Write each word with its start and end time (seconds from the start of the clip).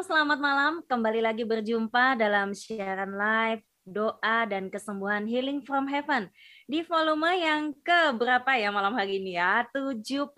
Selamat 0.00 0.40
malam. 0.40 0.80
Kembali 0.88 1.20
lagi 1.20 1.44
berjumpa 1.44 2.16
dalam 2.16 2.56
siaran 2.56 3.20
live 3.20 3.60
doa 3.84 4.48
dan 4.48 4.72
kesembuhan 4.72 5.28
healing 5.28 5.60
from 5.60 5.84
heaven 5.84 6.32
di 6.64 6.80
volume 6.80 7.28
yang 7.36 7.76
ke 7.84 8.16
berapa 8.16 8.48
ya 8.56 8.72
malam 8.72 8.96
hari 8.96 9.20
ini 9.20 9.36
ya? 9.36 9.60
76. 9.68 10.32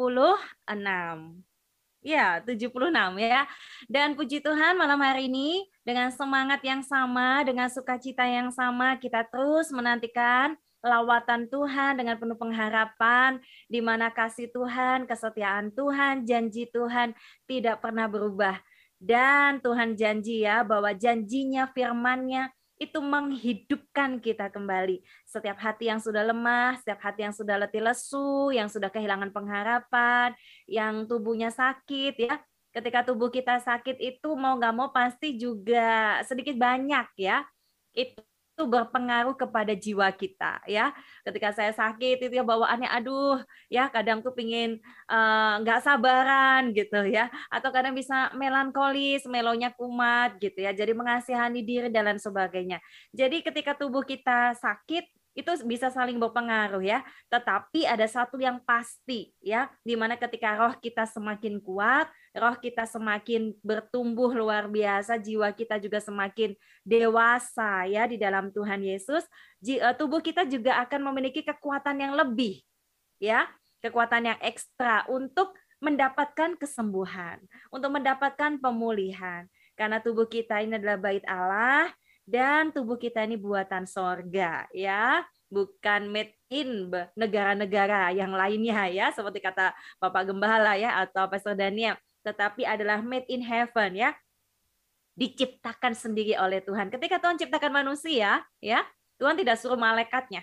Ya, 2.02 2.42
76 2.42 2.74
ya. 3.22 3.46
Dan 3.86 4.18
puji 4.18 4.42
Tuhan 4.42 4.74
malam 4.74 4.98
hari 4.98 5.30
ini 5.30 5.70
dengan 5.86 6.10
semangat 6.10 6.58
yang 6.66 6.82
sama, 6.82 7.46
dengan 7.46 7.70
sukacita 7.70 8.26
yang 8.26 8.50
sama 8.50 8.98
kita 8.98 9.22
terus 9.30 9.70
menantikan 9.70 10.58
lawatan 10.82 11.46
Tuhan 11.46 12.02
dengan 12.02 12.18
penuh 12.18 12.34
pengharapan 12.34 13.38
di 13.70 13.78
mana 13.78 14.10
kasih 14.10 14.50
Tuhan, 14.50 15.06
kesetiaan 15.06 15.70
Tuhan, 15.70 16.26
janji 16.26 16.66
Tuhan 16.66 17.14
tidak 17.46 17.78
pernah 17.78 18.10
berubah. 18.10 18.58
Dan 19.02 19.58
Tuhan 19.58 19.98
janji 19.98 20.46
ya 20.46 20.62
bahwa 20.62 20.94
janjinya 20.94 21.66
firmannya 21.74 22.54
itu 22.78 23.02
menghidupkan 23.02 24.22
kita 24.22 24.46
kembali. 24.50 25.02
Setiap 25.26 25.58
hati 25.58 25.90
yang 25.90 25.98
sudah 25.98 26.22
lemah, 26.22 26.78
setiap 26.78 27.02
hati 27.02 27.26
yang 27.26 27.34
sudah 27.34 27.58
letih 27.58 27.82
lesu, 27.82 28.54
yang 28.54 28.70
sudah 28.70 28.90
kehilangan 28.94 29.34
pengharapan, 29.34 30.34
yang 30.70 31.06
tubuhnya 31.10 31.50
sakit 31.50 32.14
ya. 32.14 32.38
Ketika 32.70 33.02
tubuh 33.02 33.28
kita 33.28 33.58
sakit 33.58 33.98
itu 33.98 34.38
mau 34.38 34.54
nggak 34.54 34.74
mau 34.74 34.88
pasti 34.94 35.34
juga 35.34 36.22
sedikit 36.22 36.54
banyak 36.54 37.06
ya. 37.18 37.42
Itu 37.90 38.22
itu 38.52 38.68
berpengaruh 38.68 39.32
kepada 39.32 39.72
jiwa 39.72 40.12
kita 40.12 40.60
ya. 40.68 40.92
Ketika 41.24 41.56
saya 41.56 41.72
sakit 41.72 42.20
itu 42.28 42.34
ya 42.36 42.44
bawaannya 42.44 42.86
aduh 42.92 43.40
ya 43.72 43.88
kadang 43.88 44.20
tuh 44.20 44.36
pingin 44.36 44.76
eh, 45.08 45.54
nggak 45.64 45.78
uh, 45.80 45.84
sabaran 45.84 46.76
gitu 46.76 47.00
ya. 47.08 47.32
Atau 47.48 47.72
kadang 47.72 47.96
bisa 47.96 48.28
melankolis 48.36 49.24
melonya 49.24 49.72
kumat 49.72 50.36
gitu 50.36 50.60
ya. 50.60 50.76
Jadi 50.76 50.92
mengasihani 50.92 51.64
diri 51.64 51.88
dan 51.88 52.12
lain 52.12 52.20
sebagainya. 52.20 52.78
Jadi 53.16 53.40
ketika 53.40 53.72
tubuh 53.72 54.04
kita 54.04 54.52
sakit 54.60 55.21
itu 55.32 55.48
bisa 55.64 55.88
saling 55.88 56.20
berpengaruh 56.20 56.84
ya. 56.84 57.00
Tetapi 57.32 57.88
ada 57.88 58.04
satu 58.04 58.36
yang 58.36 58.60
pasti 58.62 59.32
ya, 59.40 59.68
di 59.80 59.96
mana 59.96 60.16
ketika 60.20 60.56
roh 60.56 60.74
kita 60.76 61.08
semakin 61.08 61.60
kuat, 61.60 62.08
roh 62.36 62.56
kita 62.60 62.84
semakin 62.84 63.56
bertumbuh 63.64 64.32
luar 64.32 64.68
biasa, 64.68 65.16
jiwa 65.16 65.48
kita 65.52 65.80
juga 65.80 66.00
semakin 66.00 66.52
dewasa 66.84 67.88
ya 67.88 68.04
di 68.04 68.20
dalam 68.20 68.52
Tuhan 68.52 68.84
Yesus, 68.84 69.24
eh, 69.64 69.94
tubuh 69.96 70.20
kita 70.20 70.44
juga 70.44 70.80
akan 70.84 71.12
memiliki 71.12 71.40
kekuatan 71.40 71.96
yang 72.00 72.12
lebih 72.16 72.60
ya, 73.16 73.48
kekuatan 73.80 74.32
yang 74.32 74.38
ekstra 74.40 75.08
untuk 75.08 75.56
mendapatkan 75.82 76.54
kesembuhan, 76.60 77.42
untuk 77.74 77.90
mendapatkan 77.90 78.60
pemulihan. 78.62 79.50
Karena 79.74 79.98
tubuh 79.98 80.30
kita 80.30 80.62
ini 80.62 80.78
adalah 80.78 81.00
bait 81.00 81.24
Allah, 81.26 81.90
dan 82.22 82.70
tubuh 82.70 82.94
kita 82.98 83.26
ini 83.26 83.34
buatan 83.34 83.86
sorga 83.86 84.66
ya. 84.70 85.26
Bukan 85.52 86.08
made 86.08 86.32
in 86.48 86.88
negara-negara 87.12 88.08
yang 88.16 88.32
lainnya 88.32 88.88
ya. 88.88 89.12
Seperti 89.12 89.44
kata 89.44 89.76
Bapak 90.00 90.32
Gembala 90.32 90.80
ya 90.80 90.96
atau 91.04 91.28
Pastor 91.28 91.52
Daniel. 91.52 91.98
Tetapi 92.24 92.64
adalah 92.64 93.04
made 93.04 93.28
in 93.28 93.44
heaven 93.44 93.98
ya. 93.98 94.16
Diciptakan 95.12 95.92
sendiri 95.92 96.40
oleh 96.40 96.64
Tuhan. 96.64 96.88
Ketika 96.88 97.20
Tuhan 97.20 97.36
ciptakan 97.36 97.84
manusia 97.84 98.40
ya 98.64 98.80
Tuhan 99.20 99.36
tidak 99.36 99.60
suruh 99.60 99.76
malaikatnya 99.76 100.40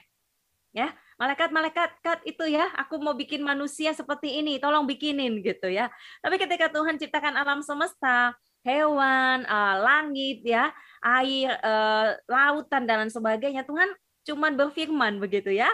ya. 0.76 0.94
Malaikat-malaikat 1.20 2.00
itu 2.24 2.48
ya 2.48 2.72
aku 2.80 2.96
mau 3.02 3.12
bikin 3.12 3.44
manusia 3.44 3.92
seperti 3.92 4.40
ini 4.40 4.56
tolong 4.56 4.88
bikinin 4.88 5.44
gitu 5.44 5.68
ya. 5.68 5.92
Tapi 6.24 6.40
ketika 6.40 6.72
Tuhan 6.72 6.96
ciptakan 6.96 7.36
alam 7.36 7.60
semesta 7.60 8.38
hewan, 8.64 9.48
uh, 9.48 9.76
langit, 9.80 10.44
ya, 10.44 10.72
air, 11.00 11.56
uh, 11.64 12.16
lautan 12.28 12.84
dan 12.84 13.06
lain 13.06 13.14
sebagainya. 13.14 13.64
Tuhan 13.64 13.90
cuman 14.28 14.54
berfirman 14.60 15.18
begitu 15.18 15.54
ya. 15.54 15.70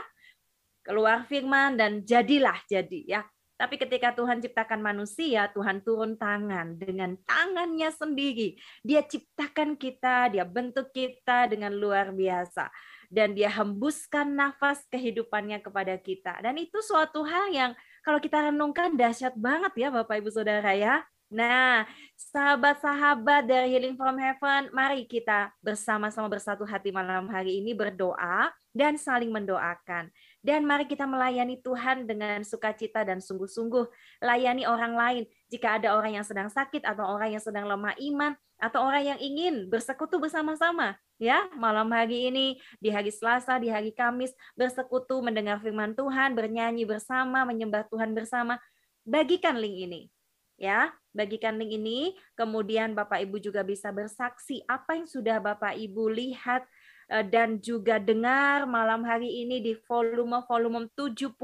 Keluar 0.85 1.25
firman 1.25 1.81
dan 1.81 2.05
jadilah 2.05 2.61
jadi 2.69 3.01
ya. 3.05 3.21
Tapi 3.55 3.79
ketika 3.79 4.11
Tuhan 4.11 4.43
ciptakan 4.43 4.83
manusia, 4.83 5.47
Tuhan 5.55 5.79
turun 5.79 6.19
tangan 6.19 6.75
dengan 6.75 7.15
tangannya 7.23 7.87
sendiri. 7.87 8.59
Dia 8.83 8.99
ciptakan 8.99 9.79
kita, 9.79 10.27
dia 10.27 10.43
bentuk 10.43 10.91
kita 10.91 11.47
dengan 11.47 11.71
luar 11.71 12.11
biasa. 12.11 12.67
Dan 13.07 13.31
dia 13.31 13.47
hembuskan 13.47 14.35
nafas 14.35 14.83
kehidupannya 14.91 15.63
kepada 15.63 15.95
kita. 15.95 16.35
Dan 16.43 16.59
itu 16.59 16.83
suatu 16.83 17.23
hal 17.23 17.47
yang 17.55 17.71
kalau 18.03 18.19
kita 18.19 18.51
renungkan 18.51 18.99
dahsyat 18.99 19.39
banget 19.39 19.71
ya 19.79 19.87
Bapak 19.87 20.19
Ibu 20.19 20.35
Saudara 20.35 20.75
ya. 20.75 21.07
Nah, 21.25 21.89
sahabat-sahabat 22.13 23.49
dari 23.49 23.73
Healing 23.73 23.97
from 23.97 24.13
Heaven, 24.21 24.69
mari 24.69 25.09
kita 25.09 25.49
bersama-sama 25.57 26.29
bersatu 26.29 26.69
hati 26.69 26.93
malam 26.93 27.25
hari 27.33 27.57
ini 27.57 27.73
berdoa 27.73 28.53
dan 28.77 28.93
saling 28.93 29.33
mendoakan. 29.33 30.13
Dan 30.45 30.69
mari 30.69 30.85
kita 30.85 31.09
melayani 31.09 31.57
Tuhan 31.65 32.05
dengan 32.05 32.45
sukacita 32.45 33.01
dan 33.01 33.17
sungguh-sungguh. 33.25 33.89
Layani 34.21 34.69
orang 34.69 34.93
lain. 34.93 35.23
Jika 35.49 35.81
ada 35.81 35.97
orang 35.97 36.21
yang 36.21 36.25
sedang 36.25 36.45
sakit 36.53 36.85
atau 36.85 37.17
orang 37.17 37.33
yang 37.33 37.41
sedang 37.41 37.65
lemah 37.65 37.97
iman 37.97 38.37
atau 38.61 38.85
orang 38.85 39.17
yang 39.17 39.19
ingin 39.19 39.65
bersekutu 39.65 40.21
bersama-sama, 40.21 40.93
ya 41.17 41.49
malam 41.57 41.89
hari 41.89 42.29
ini 42.29 42.61
di 42.77 42.93
hari 42.93 43.09
Selasa, 43.09 43.57
di 43.57 43.73
hari 43.73 43.89
Kamis 43.97 44.29
bersekutu 44.53 45.25
mendengar 45.25 45.57
firman 45.57 45.97
Tuhan, 45.97 46.37
bernyanyi 46.37 46.85
bersama, 46.85 47.49
menyembah 47.49 47.89
Tuhan 47.89 48.13
bersama. 48.13 48.61
Bagikan 49.01 49.57
link 49.57 49.89
ini 49.89 50.01
ya 50.55 50.91
bagikan 51.15 51.55
link 51.59 51.75
ini. 51.75 51.99
Kemudian 52.35 52.95
Bapak 52.95 53.23
Ibu 53.23 53.39
juga 53.39 53.63
bisa 53.63 53.91
bersaksi 53.91 54.63
apa 54.67 54.99
yang 54.99 55.07
sudah 55.07 55.39
Bapak 55.39 55.75
Ibu 55.75 56.11
lihat 56.11 56.67
eh, 57.11 57.23
dan 57.23 57.59
juga 57.59 57.99
dengar 57.99 58.67
malam 58.67 59.03
hari 59.03 59.47
ini 59.47 59.63
di 59.63 59.73
volume-volume 59.87 60.91
76 60.93 61.35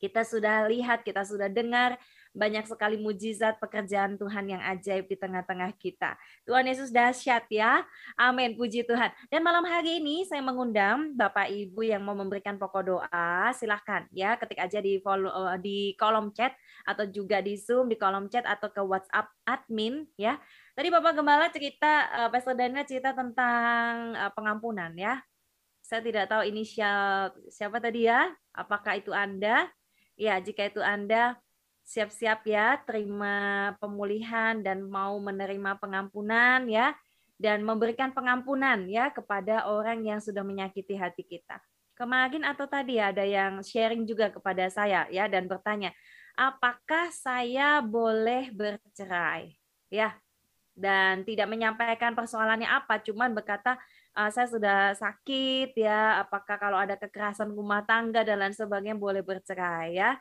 kita 0.00 0.24
sudah 0.24 0.64
lihat 0.66 1.04
kita 1.04 1.22
sudah 1.28 1.52
dengar 1.52 2.00
banyak 2.30 2.62
sekali 2.70 2.94
mujizat 2.94 3.58
pekerjaan 3.58 4.14
Tuhan 4.14 4.54
yang 4.54 4.62
ajaib 4.62 5.10
di 5.10 5.16
tengah-tengah 5.18 5.74
kita. 5.74 6.14
Tuhan 6.46 6.62
Yesus 6.62 6.94
dahsyat 6.94 7.50
ya. 7.50 7.82
Amin. 8.14 8.54
Puji 8.54 8.86
Tuhan. 8.86 9.10
Dan 9.26 9.42
malam 9.42 9.66
hari 9.66 9.98
ini 9.98 10.22
saya 10.26 10.38
mengundang 10.38 11.14
Bapak 11.18 11.50
Ibu 11.50 11.82
yang 11.82 12.06
mau 12.06 12.14
memberikan 12.14 12.54
pokok 12.54 12.82
doa. 12.86 13.50
Silahkan 13.58 14.06
ya 14.14 14.38
ketik 14.38 14.62
aja 14.62 14.78
di 14.78 15.02
follow, 15.02 15.30
eh, 15.30 15.58
di 15.58 15.78
kolom 15.98 16.30
chat 16.30 16.54
atau 16.86 17.02
juga 17.10 17.42
di 17.42 17.58
Zoom, 17.58 17.90
di 17.90 17.98
kolom 17.98 18.30
chat 18.30 18.46
atau 18.46 18.70
ke 18.70 18.82
WhatsApp 18.82 19.26
admin 19.42 20.06
ya. 20.14 20.38
Tadi 20.78 20.88
Bapak 20.88 21.12
Gembala 21.18 21.50
cerita, 21.50 22.08
uh, 22.08 22.28
Pastor 22.32 22.56
Daniel 22.56 22.86
cerita 22.88 23.12
tentang 23.12 24.16
uh, 24.16 24.32
pengampunan 24.32 24.94
ya. 24.96 25.20
Saya 25.82 26.00
tidak 26.00 26.30
tahu 26.30 26.46
inisial 26.46 27.34
siapa 27.50 27.82
tadi 27.82 28.06
ya. 28.06 28.30
Apakah 28.54 28.96
itu 28.96 29.10
Anda? 29.10 29.66
Ya, 30.14 30.38
jika 30.38 30.68
itu 30.70 30.78
Anda, 30.80 31.36
siap-siap 31.90 32.46
ya 32.46 32.78
terima 32.86 33.74
pemulihan 33.82 34.62
dan 34.62 34.86
mau 34.86 35.18
menerima 35.18 35.74
pengampunan 35.82 36.62
ya 36.70 36.94
dan 37.34 37.66
memberikan 37.66 38.14
pengampunan 38.14 38.86
ya 38.86 39.10
kepada 39.10 39.66
orang 39.66 40.06
yang 40.06 40.22
sudah 40.22 40.46
menyakiti 40.46 40.94
hati 40.94 41.26
kita. 41.26 41.58
Kemarin 41.98 42.46
atau 42.46 42.70
tadi 42.70 43.02
ada 43.02 43.26
yang 43.26 43.58
sharing 43.66 44.06
juga 44.06 44.30
kepada 44.30 44.70
saya 44.70 45.10
ya 45.10 45.26
dan 45.26 45.50
bertanya, 45.50 45.90
apakah 46.38 47.10
saya 47.10 47.82
boleh 47.82 48.54
bercerai? 48.54 49.58
Ya. 49.90 50.14
Dan 50.80 51.28
tidak 51.28 51.50
menyampaikan 51.50 52.16
persoalannya 52.16 52.64
apa, 52.64 53.02
cuman 53.04 53.36
berkata 53.36 53.76
uh, 54.16 54.32
saya 54.32 54.48
sudah 54.48 54.96
sakit 54.96 55.76
ya, 55.76 56.24
apakah 56.24 56.56
kalau 56.56 56.78
ada 56.80 56.96
kekerasan 56.96 57.52
rumah 57.52 57.84
tangga 57.84 58.24
dan 58.24 58.40
lain 58.40 58.56
sebagainya 58.56 58.96
boleh 58.96 59.20
bercerai 59.20 59.92
ya 59.92 60.16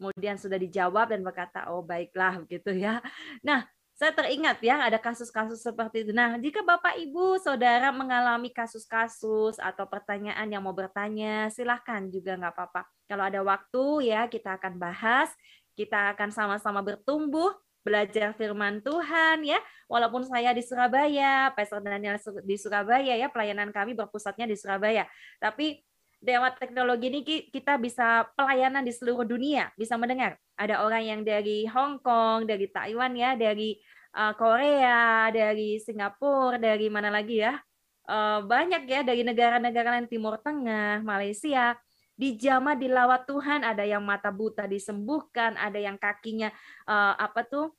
kemudian 0.00 0.40
sudah 0.40 0.56
dijawab 0.56 1.12
dan 1.12 1.20
berkata 1.20 1.68
oh 1.68 1.84
baiklah 1.84 2.40
begitu 2.40 2.72
ya. 2.72 3.04
Nah, 3.44 3.68
saya 4.00 4.16
teringat 4.16 4.64
ya 4.64 4.80
ada 4.80 4.96
kasus-kasus 4.96 5.60
seperti 5.60 6.08
itu. 6.08 6.16
Nah, 6.16 6.40
jika 6.40 6.64
Bapak 6.64 6.96
Ibu 6.96 7.36
Saudara 7.36 7.92
mengalami 7.92 8.48
kasus-kasus 8.48 9.60
atau 9.60 9.84
pertanyaan 9.84 10.48
yang 10.48 10.64
mau 10.64 10.72
bertanya, 10.72 11.52
silahkan 11.52 12.08
juga 12.08 12.32
nggak 12.40 12.56
apa-apa. 12.56 12.88
Kalau 13.04 13.28
ada 13.28 13.44
waktu 13.44 14.08
ya 14.08 14.24
kita 14.24 14.56
akan 14.56 14.80
bahas, 14.80 15.28
kita 15.76 16.16
akan 16.16 16.32
sama-sama 16.32 16.80
bertumbuh 16.80 17.52
belajar 17.84 18.32
firman 18.40 18.80
Tuhan 18.80 19.44
ya. 19.44 19.60
Walaupun 19.84 20.24
saya 20.24 20.56
di 20.56 20.64
Surabaya, 20.64 21.52
Pastor 21.52 21.84
Daniel 21.84 22.16
di 22.40 22.56
Surabaya 22.56 23.12
ya, 23.20 23.28
pelayanan 23.28 23.68
kami 23.68 23.92
berpusatnya 23.92 24.48
di 24.48 24.56
Surabaya. 24.56 25.04
Tapi 25.36 25.84
lewat 26.20 26.60
teknologi 26.60 27.08
ini 27.08 27.20
kita 27.24 27.80
bisa 27.80 28.28
pelayanan 28.36 28.84
di 28.84 28.92
seluruh 28.92 29.24
dunia, 29.24 29.72
bisa 29.76 29.96
mendengar. 29.96 30.36
Ada 30.52 30.84
orang 30.84 31.02
yang 31.04 31.20
dari 31.24 31.64
Hong 31.64 31.96
Kong, 32.04 32.44
dari 32.44 32.68
Taiwan 32.68 33.16
ya, 33.16 33.32
dari 33.36 33.80
uh, 34.12 34.36
Korea, 34.36 35.32
dari 35.32 35.80
Singapura, 35.80 36.60
dari 36.60 36.92
mana 36.92 37.08
lagi 37.08 37.40
ya? 37.40 37.56
Uh, 38.04 38.44
banyak 38.44 38.84
ya 38.90 39.00
dari 39.00 39.24
negara-negara 39.24 39.96
lain 39.96 40.08
Timur 40.12 40.36
Tengah, 40.40 41.00
Malaysia. 41.00 41.76
Dijamah 42.20 42.76
dilawat 42.76 43.24
Tuhan, 43.24 43.64
ada 43.64 43.80
yang 43.80 44.04
mata 44.04 44.28
buta 44.28 44.68
disembuhkan, 44.68 45.56
ada 45.56 45.80
yang 45.80 45.96
kakinya 45.96 46.52
uh, 46.84 47.16
apa 47.16 47.48
tuh 47.48 47.72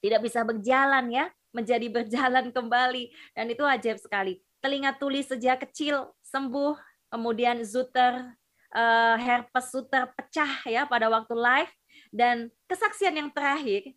tidak 0.00 0.24
bisa 0.24 0.40
berjalan 0.48 1.12
ya, 1.12 1.28
menjadi 1.52 1.92
berjalan 2.00 2.48
kembali 2.48 3.12
dan 3.36 3.44
itu 3.52 3.60
ajaib 3.60 4.00
sekali. 4.00 4.40
Telinga 4.64 4.96
tuli 4.96 5.20
sejak 5.20 5.60
kecil 5.68 6.08
sembuh, 6.24 6.93
kemudian 7.14 7.62
Zuter 7.62 8.34
uh, 8.74 9.16
herpes 9.22 9.70
Zuter 9.70 10.10
pecah 10.18 10.66
ya 10.66 10.82
pada 10.82 11.06
waktu 11.06 11.38
live. 11.38 11.70
Dan 12.10 12.50
kesaksian 12.66 13.14
yang 13.14 13.30
terakhir 13.30 13.94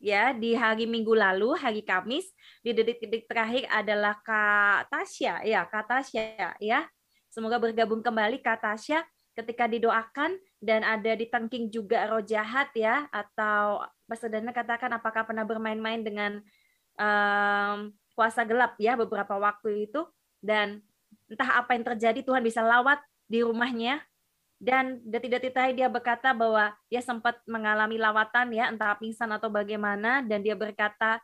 ya 0.00 0.32
di 0.32 0.56
hari 0.56 0.88
Minggu 0.88 1.12
lalu, 1.12 1.52
hari 1.56 1.84
Kamis, 1.84 2.28
di 2.64 2.72
detik-detik 2.72 3.28
terakhir 3.28 3.68
adalah 3.68 4.16
Kak 4.20 4.88
Tasya, 4.88 5.44
ya 5.44 5.68
Kak 5.68 5.84
Tasya 5.88 6.56
ya. 6.60 6.88
Semoga 7.28 7.60
bergabung 7.60 8.00
kembali 8.00 8.40
Kak 8.40 8.64
Tasya 8.64 9.04
ketika 9.34 9.66
didoakan 9.66 10.38
dan 10.62 10.86
ada 10.86 11.12
di 11.18 11.26
tangking 11.28 11.68
juga 11.68 12.08
roh 12.08 12.24
jahat 12.24 12.72
ya. 12.72 13.08
Atau 13.12 13.84
Dana 14.28 14.52
katakan 14.52 14.92
apakah 14.92 15.24
pernah 15.24 15.44
bermain-main 15.44 16.04
dengan 16.04 16.40
um, 17.00 17.90
kuasa 18.12 18.44
gelap 18.44 18.76
ya 18.80 18.94
beberapa 18.96 19.36
waktu 19.40 19.88
itu. 19.88 20.04
Dan 20.44 20.84
entah 21.28 21.60
apa 21.60 21.76
yang 21.76 21.84
terjadi 21.84 22.20
Tuhan 22.24 22.42
bisa 22.44 22.60
lawat 22.60 23.00
di 23.28 23.40
rumahnya. 23.44 24.00
Dan 24.64 25.02
detik-detik 25.04 25.76
dia 25.76 25.92
berkata 25.92 26.32
bahwa 26.32 26.72
dia 26.88 27.04
sempat 27.04 27.36
mengalami 27.44 28.00
lawatan 28.00 28.48
ya 28.54 28.72
entah 28.72 28.96
pingsan 28.96 29.28
atau 29.34 29.52
bagaimana. 29.52 30.24
Dan 30.24 30.40
dia 30.40 30.56
berkata 30.56 31.20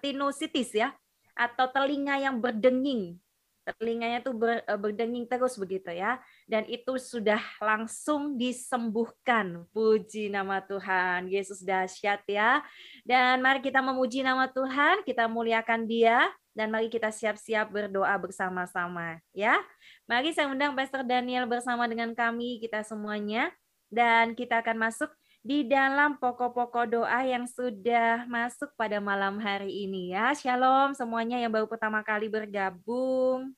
tinositis 0.00 0.72
ya 0.72 0.94
atau 1.36 1.68
telinga 1.68 2.16
yang 2.16 2.40
berdenging. 2.40 3.20
Telinganya 3.66 4.22
tuh 4.22 4.30
ber, 4.30 4.62
e, 4.62 4.72
berdenging 4.78 5.26
terus 5.26 5.58
begitu 5.58 5.90
ya. 5.90 6.22
Dan 6.46 6.62
itu 6.70 6.96
sudah 7.02 7.42
langsung 7.58 8.38
disembuhkan. 8.38 9.66
Puji 9.74 10.30
nama 10.30 10.62
Tuhan 10.62 11.26
Yesus 11.26 11.66
dahsyat 11.66 12.22
ya. 12.30 12.62
Dan 13.02 13.42
mari 13.42 13.58
kita 13.58 13.82
memuji 13.82 14.22
nama 14.22 14.46
Tuhan 14.46 15.02
kita 15.02 15.26
muliakan 15.26 15.82
dia 15.84 16.30
dan 16.56 16.72
mari 16.72 16.88
kita 16.88 17.12
siap-siap 17.12 17.68
berdoa 17.68 18.16
bersama-sama 18.16 19.20
ya. 19.36 19.60
Mari 20.08 20.32
saya 20.32 20.48
undang 20.48 20.72
Pastor 20.72 21.04
Daniel 21.04 21.44
bersama 21.44 21.84
dengan 21.84 22.16
kami 22.16 22.56
kita 22.64 22.80
semuanya 22.80 23.52
dan 23.92 24.32
kita 24.32 24.64
akan 24.64 24.88
masuk 24.88 25.12
di 25.44 25.68
dalam 25.68 26.16
pokok-pokok 26.18 26.84
doa 26.90 27.20
yang 27.22 27.44
sudah 27.46 28.24
masuk 28.26 28.72
pada 28.74 28.98
malam 28.98 29.36
hari 29.36 29.84
ini 29.84 30.16
ya. 30.16 30.32
Shalom 30.32 30.96
semuanya 30.96 31.36
yang 31.38 31.52
baru 31.52 31.68
pertama 31.68 32.00
kali 32.00 32.26
bergabung. 32.32 33.52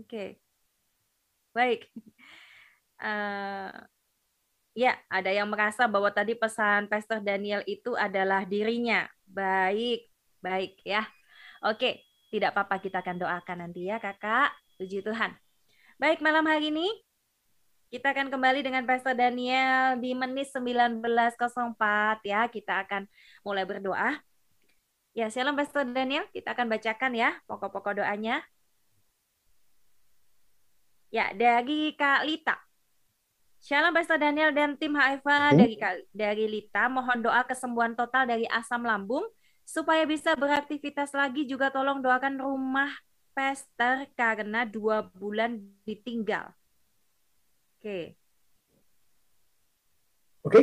Oke. 0.00 0.08
Okay. 0.08 0.28
Baik. 1.52 1.80
Uh, 3.00 3.95
ya, 4.76 4.92
ada 5.08 5.32
yang 5.32 5.48
merasa 5.48 5.88
bahwa 5.88 6.12
tadi 6.12 6.36
pesan 6.36 6.86
Pastor 6.92 7.24
Daniel 7.24 7.64
itu 7.64 7.96
adalah 7.96 8.44
dirinya. 8.44 9.08
Baik, 9.24 10.12
baik 10.44 10.84
ya. 10.84 11.08
Oke, 11.64 12.04
tidak 12.28 12.52
apa-apa 12.52 12.84
kita 12.84 13.00
akan 13.00 13.16
doakan 13.16 13.56
nanti 13.64 13.88
ya 13.88 13.96
kakak. 13.96 14.52
Puji 14.76 15.00
Tuhan. 15.00 15.32
Baik, 15.96 16.20
malam 16.20 16.44
hari 16.44 16.68
ini 16.68 16.84
kita 17.88 18.12
akan 18.12 18.28
kembali 18.28 18.60
dengan 18.60 18.84
Pastor 18.84 19.16
Daniel 19.16 19.96
di 19.96 20.12
menit 20.12 20.52
19.04 20.52 21.00
ya. 22.28 22.44
Kita 22.52 22.84
akan 22.84 23.08
mulai 23.40 23.64
berdoa. 23.64 24.20
Ya, 25.16 25.32
shalom 25.32 25.56
Pastor 25.56 25.88
Daniel. 25.88 26.28
Kita 26.28 26.52
akan 26.52 26.68
bacakan 26.68 27.16
ya 27.16 27.32
pokok-pokok 27.48 28.04
doanya. 28.04 28.44
Ya, 31.08 31.32
dari 31.32 31.96
Kak 31.96 32.28
Lita. 32.28 32.65
Shalom 33.66 33.98
Pastor 33.98 34.22
Daniel 34.22 34.54
dan 34.54 34.78
tim 34.78 34.94
HFA 34.94 35.50
hmm? 35.50 35.58
dari 35.58 35.74
dari 36.14 36.44
Lita 36.46 36.86
mohon 36.86 37.18
doa 37.18 37.42
kesembuhan 37.42 37.98
total 37.98 38.22
dari 38.22 38.46
asam 38.46 38.86
lambung 38.86 39.26
supaya 39.66 40.06
bisa 40.06 40.38
beraktivitas 40.38 41.10
lagi 41.10 41.50
juga 41.50 41.74
tolong 41.74 41.98
doakan 41.98 42.38
rumah 42.38 42.94
Pastor 43.34 44.06
karena 44.14 44.62
dua 44.62 45.10
bulan 45.10 45.58
ditinggal. 45.82 46.54
Oke. 47.82 48.14
Oke, 50.46 50.60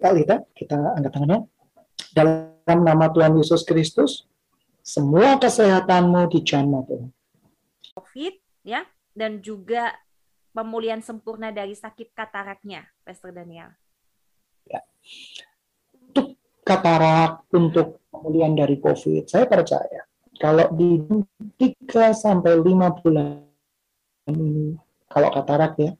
Kak 0.00 0.12
Lita, 0.16 0.40
kita 0.56 0.96
angkat 0.96 1.12
tangannya. 1.12 1.44
Dalam 2.16 2.80
nama 2.80 3.12
Tuhan 3.12 3.36
Yesus 3.36 3.60
Kristus, 3.60 4.24
semua 4.80 5.36
kesehatanmu 5.36 6.32
dijamah 6.32 6.80
Tuhan. 6.88 7.12
COVID 7.92 8.34
ya 8.64 8.88
dan 9.12 9.44
juga 9.44 9.92
pemulihan 10.56 11.04
sempurna 11.04 11.52
dari 11.52 11.76
sakit 11.76 12.16
kataraknya, 12.16 12.88
Pastor 13.04 13.36
Daniel? 13.36 13.76
Ya. 14.64 14.80
Untuk 16.08 16.40
katarak, 16.64 17.44
untuk 17.52 18.00
pemulihan 18.08 18.56
dari 18.56 18.80
COVID, 18.80 19.28
saya 19.28 19.44
percaya 19.44 20.08
kalau 20.40 20.72
di 20.72 21.04
3 21.60 22.16
sampai 22.16 22.56
5 22.56 23.00
bulan 23.04 23.44
ini, 24.32 24.72
kalau 25.12 25.28
katarak 25.28 25.76
ya, 25.76 25.92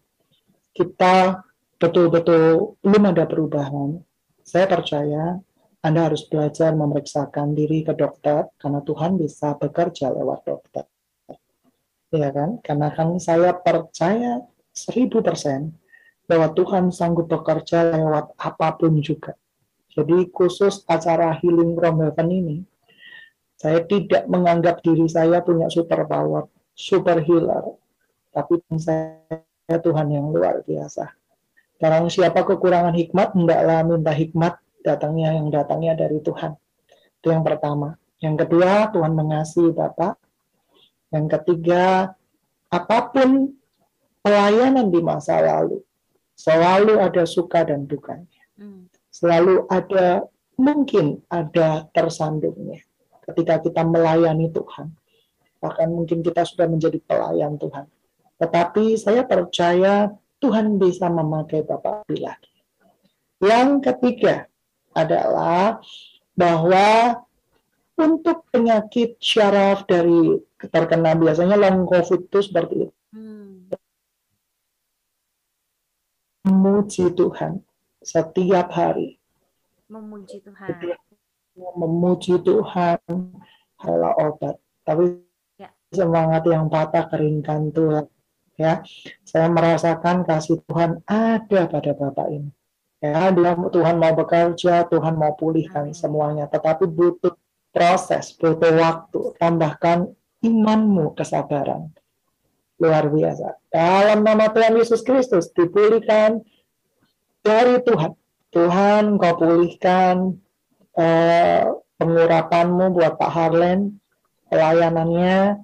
kita 0.72 1.44
betul-betul 1.76 2.80
belum 2.80 3.12
ada 3.12 3.28
perubahan. 3.28 4.00
Saya 4.40 4.64
percaya 4.64 5.36
Anda 5.84 6.08
harus 6.08 6.24
belajar 6.26 6.72
memeriksakan 6.72 7.52
diri 7.52 7.84
ke 7.84 7.92
dokter 7.92 8.48
karena 8.56 8.80
Tuhan 8.80 9.20
bisa 9.20 9.54
bekerja 9.60 10.10
lewat 10.10 10.40
dokter 10.48 10.88
ya 12.14 12.30
kan? 12.30 12.58
Karena 12.62 12.92
kan 12.94 13.16
saya 13.18 13.56
percaya 13.56 14.44
seribu 14.70 15.24
persen 15.24 15.74
bahwa 16.26 16.50
Tuhan 16.52 16.90
sanggup 16.90 17.30
bekerja 17.30 17.94
lewat 17.94 18.34
apa 18.36 18.76
pun 18.76 18.98
juga. 19.00 19.38
Jadi 19.96 20.28
khusus 20.28 20.84
acara 20.84 21.32
Healing 21.40 21.72
from 21.72 22.04
Heaven 22.04 22.28
ini, 22.28 22.58
saya 23.56 23.80
tidak 23.88 24.28
menganggap 24.28 24.84
diri 24.84 25.08
saya 25.08 25.40
punya 25.40 25.72
super 25.72 26.04
power, 26.04 26.44
super 26.76 27.24
healer, 27.24 27.64
tapi 28.28 28.60
saya 28.76 29.24
Tuhan 29.80 30.12
yang 30.12 30.28
luar 30.28 30.60
biasa. 30.60 31.08
Karena 31.80 32.04
siapa 32.12 32.44
kekurangan 32.44 32.92
hikmat, 32.92 33.32
hendaklah 33.32 33.80
minta 33.88 34.12
hikmat 34.12 34.60
datangnya 34.84 35.40
yang 35.40 35.48
datangnya 35.48 35.96
dari 35.96 36.20
Tuhan. 36.20 36.52
Itu 37.20 37.32
yang 37.32 37.40
pertama. 37.40 37.96
Yang 38.20 38.44
kedua, 38.44 38.92
Tuhan 38.92 39.12
mengasihi 39.16 39.72
Bapak, 39.72 40.20
yang 41.16 41.28
ketiga, 41.32 42.12
apa 42.68 42.98
pun 43.10 43.56
pelayanan 44.20 44.92
di 44.92 45.00
masa 45.00 45.40
lalu, 45.40 45.80
selalu 46.36 47.00
ada 47.00 47.24
suka 47.24 47.64
dan 47.64 47.88
dukanya. 47.88 48.44
Hmm. 48.60 48.90
Selalu 49.08 49.64
ada, 49.72 50.28
mungkin 50.60 51.24
ada 51.32 51.88
tersandungnya 51.92 52.84
ketika 53.26 53.58
kita 53.64 53.82
melayani 53.82 54.52
Tuhan. 54.52 54.92
Bahkan 55.58 55.88
mungkin 55.88 56.20
kita 56.20 56.44
sudah 56.44 56.68
menjadi 56.68 57.00
pelayan 57.02 57.56
Tuhan. 57.56 57.88
Tetapi 58.36 59.00
saya 59.00 59.24
percaya 59.24 60.12
Tuhan 60.36 60.76
bisa 60.76 61.08
memakai 61.08 61.64
Bapak 61.64 62.06
lagi. 62.12 62.54
Yang 63.40 63.88
ketiga 63.92 64.44
adalah 64.92 65.80
bahwa 66.36 67.20
untuk 67.96 68.44
penyakit 68.52 69.16
syaraf 69.16 69.88
dari 69.88 70.36
terkena 70.60 71.16
biasanya 71.16 71.56
long 71.56 71.88
covid 71.88 72.28
itu 72.28 72.38
seperti 72.44 72.74
itu. 72.88 72.94
Hmm. 73.16 73.72
Memuji 76.46 77.10
Tuhan 77.16 77.64
setiap 78.04 78.68
hari. 78.70 79.16
Memuji 79.88 80.44
Tuhan. 80.44 80.68
Memuji 81.56 82.36
Tuhan 82.44 83.00
adalah 83.80 84.12
obat. 84.20 84.60
Tapi 84.84 85.18
ya. 85.56 85.72
semangat 85.90 86.44
yang 86.46 86.68
patah 86.68 87.08
keringkan 87.08 87.72
Tuhan. 87.72 88.06
Ya, 88.56 88.80
saya 89.20 89.52
merasakan 89.52 90.24
kasih 90.24 90.64
Tuhan 90.64 91.04
ada 91.04 91.60
pada 91.68 91.92
Bapak 91.92 92.28
ini. 92.32 92.48
Ya, 93.04 93.28
Tuhan 93.68 94.00
mau 94.00 94.16
bekerja, 94.16 94.88
Tuhan 94.88 95.14
mau 95.20 95.36
pulihkan 95.36 95.92
Amin. 95.92 95.96
semuanya, 95.96 96.48
tetapi 96.48 96.88
butuh 96.88 97.36
proses, 97.76 98.32
butuh 98.40 98.72
waktu, 98.72 99.36
tambahkan 99.36 100.08
imanmu 100.40 101.12
kesabaran. 101.12 101.92
Luar 102.80 103.12
biasa. 103.12 103.60
Dalam 103.68 104.24
nama 104.24 104.48
Tuhan 104.48 104.80
Yesus 104.80 105.04
Kristus 105.04 105.52
dipulihkan 105.52 106.40
dari 107.44 107.84
Tuhan. 107.84 108.16
Tuhan 108.48 109.20
kau 109.20 109.36
pulihkan 109.36 110.40
eh, 110.96 111.68
pengurapanmu 112.00 112.96
buat 112.96 113.20
Pak 113.20 113.32
Harlen, 113.32 114.00
pelayanannya. 114.48 115.60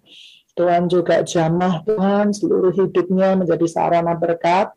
Tuhan 0.52 0.92
juga 0.92 1.25
jamah 1.25 1.81
Tuhan 1.88 2.37
seluruh 2.37 2.76
hidupnya 2.76 3.40
menjadi 3.40 3.64
sarana 3.64 4.12
berkat. 4.21 4.69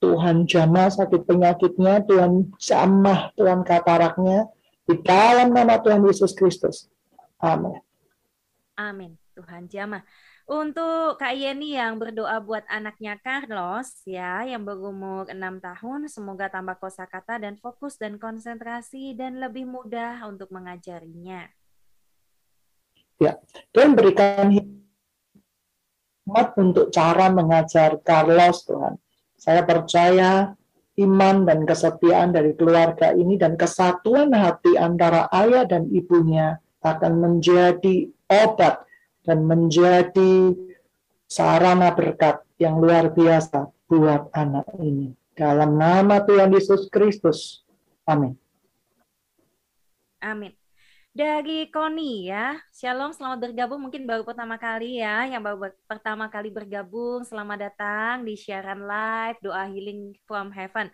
Tuhan 0.00 0.48
jamah 0.48 0.88
sakit 0.88 1.26
penyakitnya, 1.26 2.06
Tuhan 2.08 2.54
jamah 2.56 3.34
Tuhan 3.34 3.66
kataraknya, 3.66 4.46
di 4.88 4.96
dalam 5.04 5.52
nama 5.52 5.76
Tuhan 5.76 6.00
Yesus 6.08 6.32
Kristus. 6.32 6.88
Amin. 7.36 7.76
Amin. 8.80 9.20
Tuhan 9.36 9.68
jamah. 9.68 10.00
Untuk 10.48 11.20
Kak 11.20 11.36
Yeni 11.36 11.76
yang 11.76 12.00
berdoa 12.00 12.40
buat 12.40 12.64
anaknya 12.72 13.20
Carlos 13.20 14.00
ya 14.08 14.48
yang 14.48 14.64
berumur 14.64 15.28
6 15.28 15.36
tahun, 15.60 16.08
semoga 16.08 16.48
tambah 16.48 16.80
kosakata 16.80 17.36
dan 17.36 17.60
fokus 17.60 18.00
dan 18.00 18.16
konsentrasi 18.16 19.12
dan 19.12 19.44
lebih 19.44 19.68
mudah 19.68 20.24
untuk 20.24 20.48
mengajarinya. 20.48 21.52
Ya, 23.20 23.36
Tuhan 23.76 23.92
berikan 23.92 24.48
hikmat 24.48 26.48
untuk 26.56 26.88
cara 26.88 27.28
mengajar 27.28 28.00
Carlos 28.00 28.64
Tuhan. 28.64 28.96
Saya 29.36 29.68
percaya 29.68 30.56
iman 30.98 31.46
dan 31.46 31.62
kesetiaan 31.62 32.34
dari 32.34 32.52
keluarga 32.58 33.14
ini 33.14 33.38
dan 33.38 33.54
kesatuan 33.54 34.34
hati 34.34 34.74
antara 34.74 35.30
ayah 35.30 35.64
dan 35.64 35.86
ibunya 35.94 36.58
akan 36.82 37.22
menjadi 37.22 38.10
obat 38.26 38.82
dan 39.22 39.46
menjadi 39.46 40.54
sarana 41.30 41.94
berkat 41.94 42.42
yang 42.58 42.82
luar 42.82 43.14
biasa 43.14 43.70
buat 43.86 44.30
anak 44.34 44.66
ini. 44.82 45.14
Dalam 45.38 45.78
nama 45.78 46.18
Tuhan 46.26 46.50
Yesus 46.50 46.90
Kristus. 46.90 47.62
Amin. 48.02 48.34
Amin 50.18 50.58
dari 51.18 51.66
Koni 51.74 52.30
ya. 52.30 52.54
Shalom, 52.70 53.10
selamat 53.10 53.50
bergabung. 53.50 53.82
Mungkin 53.82 54.06
baru 54.06 54.22
pertama 54.22 54.54
kali 54.54 55.02
ya, 55.02 55.26
yang 55.26 55.42
baru 55.42 55.74
pertama 55.90 56.30
kali 56.30 56.46
bergabung. 56.46 57.26
Selamat 57.26 57.66
datang 57.66 58.22
di 58.22 58.38
siaran 58.38 58.86
live 58.86 59.42
Doa 59.42 59.66
Healing 59.66 60.14
from 60.30 60.54
Heaven. 60.54 60.86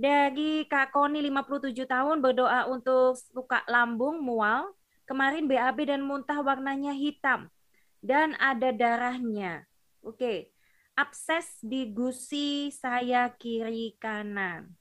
Dari 0.00 0.64
Kak 0.64 0.96
Koni 0.96 1.20
57 1.20 1.76
tahun 1.84 2.24
berdoa 2.24 2.72
untuk 2.72 3.20
luka 3.36 3.60
lambung 3.68 4.24
mual. 4.24 4.72
Kemarin 5.04 5.44
BAB 5.44 5.92
dan 5.92 6.00
muntah 6.00 6.40
warnanya 6.40 6.96
hitam 6.96 7.52
dan 8.00 8.32
ada 8.40 8.72
darahnya. 8.72 9.68
Oke. 10.00 10.56
Abses 10.96 11.60
di 11.60 11.92
gusi 11.92 12.72
saya 12.72 13.28
kiri 13.36 13.92
kanan. 14.00 14.72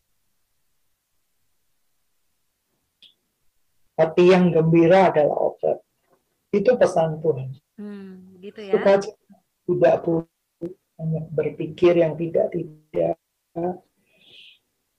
Hati 3.96 4.32
yang 4.32 4.52
gembira 4.52 5.12
adalah 5.12 5.56
obat. 5.56 5.78
Itu 6.52 6.76
pesan 6.80 7.20
Tuhan. 7.20 7.50
Hmm, 7.76 8.40
gitu 8.40 8.60
ya. 8.64 8.72
Suka 8.76 8.94
tidak 9.66 9.96
hanya 10.96 11.22
berpikir 11.32 12.00
yang 12.00 12.16
tidak 12.16 12.52
tidak. 12.56 13.16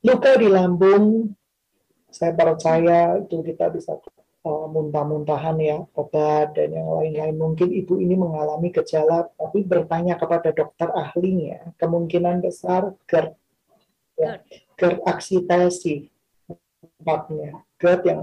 Luka 0.04 0.32
di 0.36 0.48
lambung, 0.48 1.32
saya 2.12 2.32
percaya 2.36 3.20
itu 3.20 3.42
kita 3.42 3.72
bisa 3.72 3.96
uh, 4.46 4.66
muntah-muntahan 4.70 5.56
ya, 5.58 5.78
obat 5.96 6.54
dan 6.54 6.72
yang 6.76 6.88
lain-lain. 6.88 7.36
Mungkin 7.36 7.68
ibu 7.72 7.98
ini 7.98 8.14
mengalami 8.14 8.70
gejala, 8.70 9.28
tapi 9.34 9.66
bertanya 9.66 10.14
kepada 10.14 10.52
dokter 10.52 10.88
ahlinya, 10.92 11.74
kemungkinan 11.80 12.44
besar 12.44 12.94
GERD, 13.10 13.34
ya, 14.20 14.40
GERD 14.78 14.98
aksitasi, 15.04 16.08
tempatnya, 16.46 17.66
GERD 17.80 18.02
yang 18.06 18.20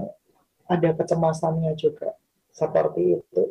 ada 0.68 0.90
kecemasannya 0.96 1.72
juga 1.76 2.16
seperti 2.54 3.20
itu. 3.20 3.42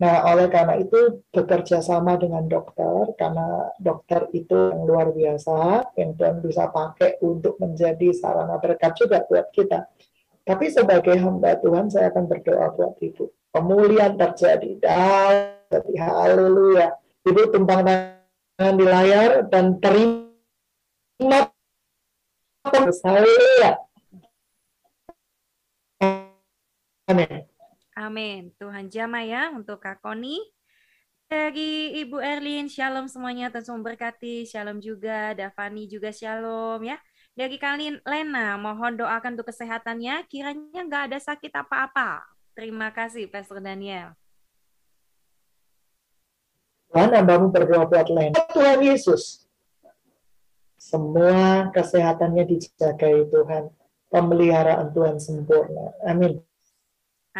Nah, 0.00 0.24
oleh 0.32 0.48
karena 0.48 0.80
itu 0.80 1.20
bekerja 1.28 1.84
sama 1.84 2.16
dengan 2.16 2.48
dokter 2.48 3.12
karena 3.20 3.68
dokter 3.76 4.32
itu 4.32 4.72
yang 4.72 4.88
luar 4.88 5.12
biasa 5.12 5.92
yang 6.00 6.16
Tuhan 6.16 6.40
bisa 6.40 6.72
pakai 6.72 7.20
untuk 7.20 7.60
menjadi 7.60 8.08
sarana 8.16 8.56
berkat 8.56 8.96
juga 8.96 9.20
buat 9.28 9.52
kita. 9.52 9.92
Tapi 10.40 10.72
sebagai 10.72 11.20
hamba 11.20 11.52
Tuhan 11.60 11.92
saya 11.92 12.08
akan 12.08 12.24
berdoa 12.32 12.72
buat 12.72 12.96
ibu. 12.96 13.28
Pemulihan 13.52 14.16
terjadi. 14.16 14.80
Jadi 15.68 15.92
haleluya. 16.00 16.96
Ibu 17.20 17.52
tumpang 17.52 17.84
tangan 17.84 18.74
di 18.80 18.86
layar 18.88 19.44
dan 19.52 19.76
terima 19.84 21.52
saya 22.88 23.89
Amin. 27.10 27.42
Amin. 27.98 28.40
Tuhan 28.54 28.86
jamah 28.86 29.26
ya 29.26 29.42
untuk 29.50 29.82
Kak 29.82 29.98
Koni. 29.98 30.38
Dari 31.30 31.94
Ibu 32.02 32.18
Erlin, 32.18 32.66
shalom 32.66 33.06
semuanya, 33.06 33.50
Tuhan 33.50 33.78
memberkati. 33.78 34.46
Shalom 34.46 34.78
juga, 34.82 35.34
Davani 35.34 35.86
juga 35.90 36.10
shalom 36.14 36.82
ya. 36.86 36.98
Dari 37.34 37.54
kalian 37.58 38.02
Lena, 38.02 38.58
mohon 38.58 38.98
doakan 38.98 39.38
untuk 39.38 39.54
kesehatannya, 39.54 40.26
kiranya 40.26 40.80
nggak 40.86 41.04
ada 41.10 41.18
sakit 41.22 41.54
apa-apa. 41.54 42.26
Terima 42.54 42.90
kasih, 42.90 43.30
Pastor 43.30 43.62
Daniel. 43.62 44.14
Tuhan 46.90 47.14
hambamu 47.14 47.54
berdoa 47.54 47.86
buat 47.86 48.10
Lena. 48.10 48.34
Tuhan 48.50 48.82
Yesus, 48.82 49.46
semua 50.74 51.70
kesehatannya 51.70 52.42
dijagai 52.42 53.30
Tuhan. 53.30 53.70
Pemeliharaan 54.10 54.90
Tuhan 54.90 55.22
sempurna. 55.22 55.94
Amin. 56.02 56.42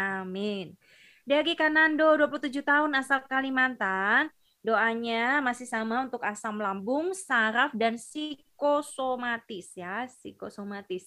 Amin. 0.01 0.73
Dari 1.21 1.53
Kanando 1.53 2.17
27 2.17 2.65
tahun 2.65 2.91
asal 2.97 3.21
Kalimantan, 3.29 4.33
doanya 4.65 5.37
masih 5.41 5.69
sama 5.69 6.05
untuk 6.05 6.21
asam 6.25 6.57
lambung, 6.57 7.13
saraf 7.13 7.69
dan 7.77 7.97
psikosomatis 7.97 9.77
ya, 9.77 10.09
psikosomatis. 10.09 11.05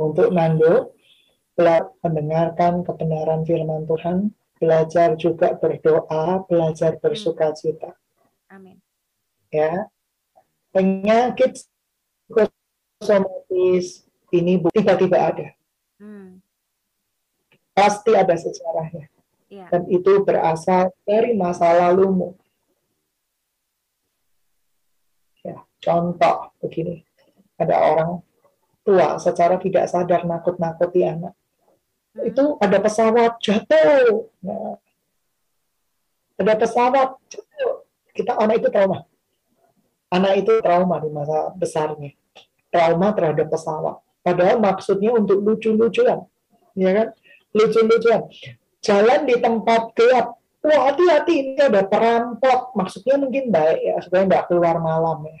Untuk 0.00 0.32
Nando, 0.32 0.96
mendengarkan 2.02 2.82
kebenaran 2.82 3.44
firman 3.44 3.86
Tuhan, 3.86 4.32
belajar 4.58 5.14
juga 5.20 5.54
berdoa, 5.54 6.42
belajar 6.48 6.96
bersuka 6.98 7.52
cita. 7.54 7.94
Amin. 8.50 8.80
Ya. 9.52 9.86
Penyakit 10.74 11.68
psikosomatis 12.26 14.03
ini 14.34 14.58
tiba-tiba 14.74 15.18
ada. 15.30 15.46
Hmm. 16.02 16.42
Pasti 17.74 18.10
ada 18.14 18.34
sejarahnya. 18.34 19.06
Ya. 19.50 19.70
Dan 19.70 19.86
itu 19.86 20.22
berasal 20.26 20.90
dari 21.06 21.38
masa 21.38 21.70
lalumu. 21.70 22.34
Ya, 25.46 25.62
contoh 25.78 26.50
begini. 26.58 27.06
Ada 27.54 27.76
orang 27.78 28.10
tua 28.82 29.22
secara 29.22 29.54
tidak 29.62 29.86
sadar 29.86 30.26
nakut-nakuti 30.26 31.06
anak. 31.06 31.34
Hmm. 32.18 32.26
Itu 32.26 32.58
ada 32.58 32.78
pesawat 32.82 33.38
jatuh. 33.38 34.26
Nah, 34.42 34.78
ada 36.34 36.54
pesawat 36.58 37.14
jatuh. 37.30 37.86
Kita 38.14 38.38
anak 38.38 38.62
itu 38.62 38.68
trauma. 38.70 39.06
Anak 40.10 40.46
itu 40.46 40.62
trauma 40.62 41.02
di 41.02 41.10
masa 41.10 41.50
besarnya. 41.54 42.14
Trauma 42.70 43.10
terhadap 43.14 43.50
pesawat 43.50 43.98
Padahal 44.24 44.56
maksudnya 44.56 45.12
untuk 45.12 45.44
lucu-lucuan. 45.44 46.24
Ya 46.72 46.90
kan? 46.96 47.08
Lucu-lucuan. 47.52 48.24
Jalan 48.80 49.28
di 49.28 49.36
tempat 49.36 49.92
gelap. 49.92 50.40
Wah, 50.64 50.88
hati-hati 50.88 51.34
ini 51.36 51.60
ada 51.60 51.84
perampok. 51.84 52.72
Maksudnya 52.72 53.20
mungkin 53.20 53.52
baik 53.52 53.80
ya, 53.84 53.96
supaya 54.00 54.24
nggak 54.24 54.48
keluar 54.48 54.80
malam 54.80 55.28
ya. 55.28 55.36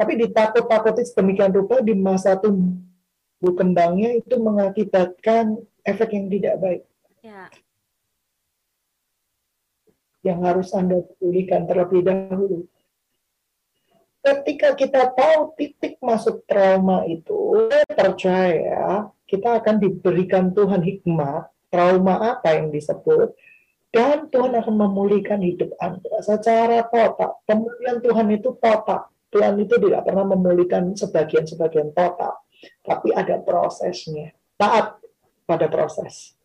Tapi 0.00 0.16
ditakut-takuti 0.24 1.04
sedemikian 1.04 1.52
rupa 1.52 1.84
di 1.84 1.92
masa 1.92 2.40
tumbuh 2.40 3.52
kembangnya 3.52 4.16
itu 4.16 4.40
mengakibatkan 4.40 5.60
efek 5.84 6.16
yang 6.16 6.32
tidak 6.32 6.54
baik. 6.64 6.82
Ya. 7.20 7.52
Yang 10.24 10.38
harus 10.48 10.68
Anda 10.72 11.04
pulihkan 11.20 11.68
terlebih 11.68 12.08
dahulu 12.08 12.64
ketika 14.28 14.76
kita 14.76 15.02
tahu 15.16 15.56
titik 15.56 15.96
masuk 16.04 16.44
trauma 16.44 17.08
itu, 17.08 17.68
percaya 17.88 19.08
kita 19.24 19.60
akan 19.60 19.80
diberikan 19.80 20.52
Tuhan 20.52 20.84
hikmat, 20.84 21.48
trauma 21.72 22.36
apa 22.36 22.56
yang 22.60 22.68
disebut, 22.68 23.32
dan 23.88 24.28
Tuhan 24.28 24.52
akan 24.52 24.74
memulihkan 24.76 25.40
hidup 25.40 25.72
Anda 25.80 26.20
secara 26.20 26.84
total. 26.92 27.40
Pemulihan 27.48 28.04
Tuhan 28.04 28.28
itu 28.28 28.52
total. 28.60 29.08
Tuhan 29.28 29.60
itu 29.60 29.76
tidak 29.76 30.08
pernah 30.08 30.24
memulihkan 30.24 30.92
sebagian-sebagian 30.96 31.92
total, 31.92 32.40
tapi 32.84 33.12
ada 33.12 33.36
prosesnya. 33.40 34.32
Taat 34.56 35.00
pada 35.44 35.68
proses. 35.68 36.36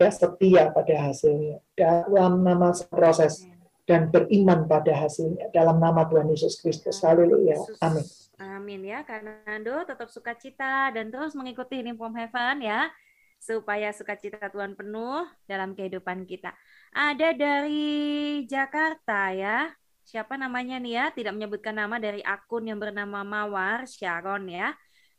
Ya, 0.00 0.08
setia 0.08 0.72
pada 0.72 0.96
hasilnya. 0.96 1.60
Dalam 1.76 2.40
nama 2.40 2.72
proses 2.88 3.44
dan 3.88 4.12
beriman 4.12 4.64
pada 4.68 4.92
hasilnya 4.92 5.48
dalam 5.50 5.80
nama 5.80 6.06
Tuhan 6.06 6.28
Yesus 6.30 6.60
Kristus. 6.60 7.00
Haleluya. 7.00 7.56
Amin. 7.82 8.04
Amin 8.40 8.80
ya, 8.88 9.04
karena 9.04 9.36
Ando 9.44 9.84
tetap 9.84 10.08
sukacita 10.08 10.88
dan 10.96 11.12
terus 11.12 11.36
mengikuti 11.36 11.84
Him 11.84 12.00
from 12.00 12.16
Heaven 12.16 12.64
ya, 12.64 12.88
supaya 13.36 13.92
sukacita 13.92 14.48
Tuhan 14.48 14.72
penuh 14.72 15.28
dalam 15.44 15.76
kehidupan 15.76 16.24
kita. 16.24 16.56
Ada 16.96 17.36
dari 17.36 18.40
Jakarta 18.48 19.36
ya, 19.36 19.68
siapa 20.08 20.40
namanya 20.40 20.80
nih 20.80 20.92
ya, 20.96 21.04
tidak 21.12 21.36
menyebutkan 21.36 21.76
nama 21.76 22.00
dari 22.00 22.24
akun 22.24 22.64
yang 22.64 22.80
bernama 22.80 23.20
Mawar 23.20 23.84
Sharon 23.84 24.48
ya. 24.48 24.72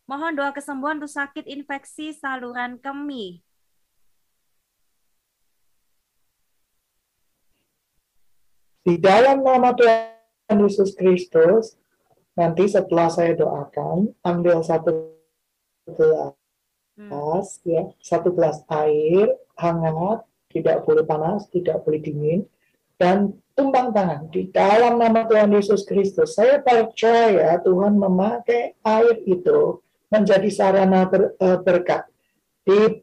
Mohon 0.10 0.42
doa 0.42 0.52
kesembuhan 0.52 0.98
untuk 0.98 1.14
sakit 1.14 1.46
infeksi 1.46 2.18
saluran 2.18 2.82
kemih. 2.82 3.46
Di 8.82 8.98
dalam 8.98 9.46
nama 9.46 9.78
Tuhan 9.78 10.58
Yesus 10.58 10.98
Kristus, 10.98 11.78
nanti 12.34 12.66
setelah 12.66 13.14
saya 13.14 13.38
doakan, 13.38 14.10
ambil 14.26 14.66
satu 14.66 15.14
gelas, 15.86 17.62
hmm. 17.62 17.70
ya, 17.70 17.84
satu 18.02 18.34
gelas 18.34 18.66
air 18.74 19.38
hangat, 19.54 20.26
tidak 20.50 20.82
boleh 20.82 21.06
panas, 21.06 21.46
tidak 21.54 21.86
boleh 21.86 22.02
dingin, 22.02 22.42
dan 22.98 23.38
tumpang 23.54 23.94
tangan 23.94 24.30
di 24.34 24.50
dalam 24.50 24.98
nama 24.98 25.30
Tuhan 25.30 25.54
Yesus 25.54 25.86
Kristus. 25.86 26.34
Saya 26.34 26.62
percaya 26.62 27.62
Tuhan 27.62 27.98
memakai 27.98 28.78
air 28.82 29.16
itu 29.30 29.82
menjadi 30.10 30.50
sarana 30.50 31.06
ber, 31.06 31.38
uh, 31.38 31.62
berkat 31.62 32.10
di 32.66 33.02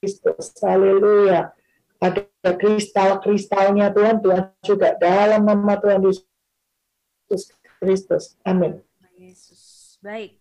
Kristus. 0.00 0.52
Haleluya. 0.60 1.52
Ada 1.96 2.52
kristal-kristalnya 2.60 3.88
Tuhan, 3.90 4.20
Tuhan 4.20 4.52
juga 4.60 4.92
dalam 5.00 5.48
nama 5.48 5.80
Tuhan 5.80 6.04
Yesus 6.04 7.56
Kristus. 7.80 8.36
Amin. 8.44 8.84
Yesus. 9.16 9.96
Baik. 10.04 10.36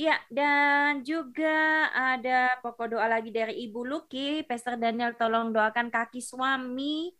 Iya, 0.00 0.16
dan 0.32 1.04
juga 1.04 1.92
ada 1.92 2.56
pokok 2.64 2.96
doa 2.96 3.04
lagi 3.04 3.28
dari 3.28 3.68
Ibu 3.68 3.84
Luki. 3.84 4.40
Pastor 4.48 4.80
Daniel 4.80 5.12
tolong 5.12 5.52
doakan 5.52 5.92
kaki 5.92 6.24
suami, 6.24 7.12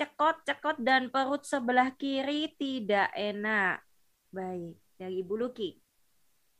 cekot-cekot 0.00 0.80
dan 0.80 1.12
perut 1.12 1.44
sebelah 1.44 1.92
kiri 1.92 2.48
tidak 2.56 3.12
enak. 3.12 3.84
Baik, 4.32 4.80
dari 4.96 5.20
Ibu 5.20 5.34
Luki. 5.36 5.76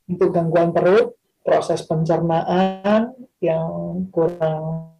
Untuk 0.04 0.36
gangguan 0.36 0.76
perut, 0.76 1.16
proses 1.44 1.84
pencernaan 1.84 3.12
yang 3.38 4.00
kurang 4.08 4.96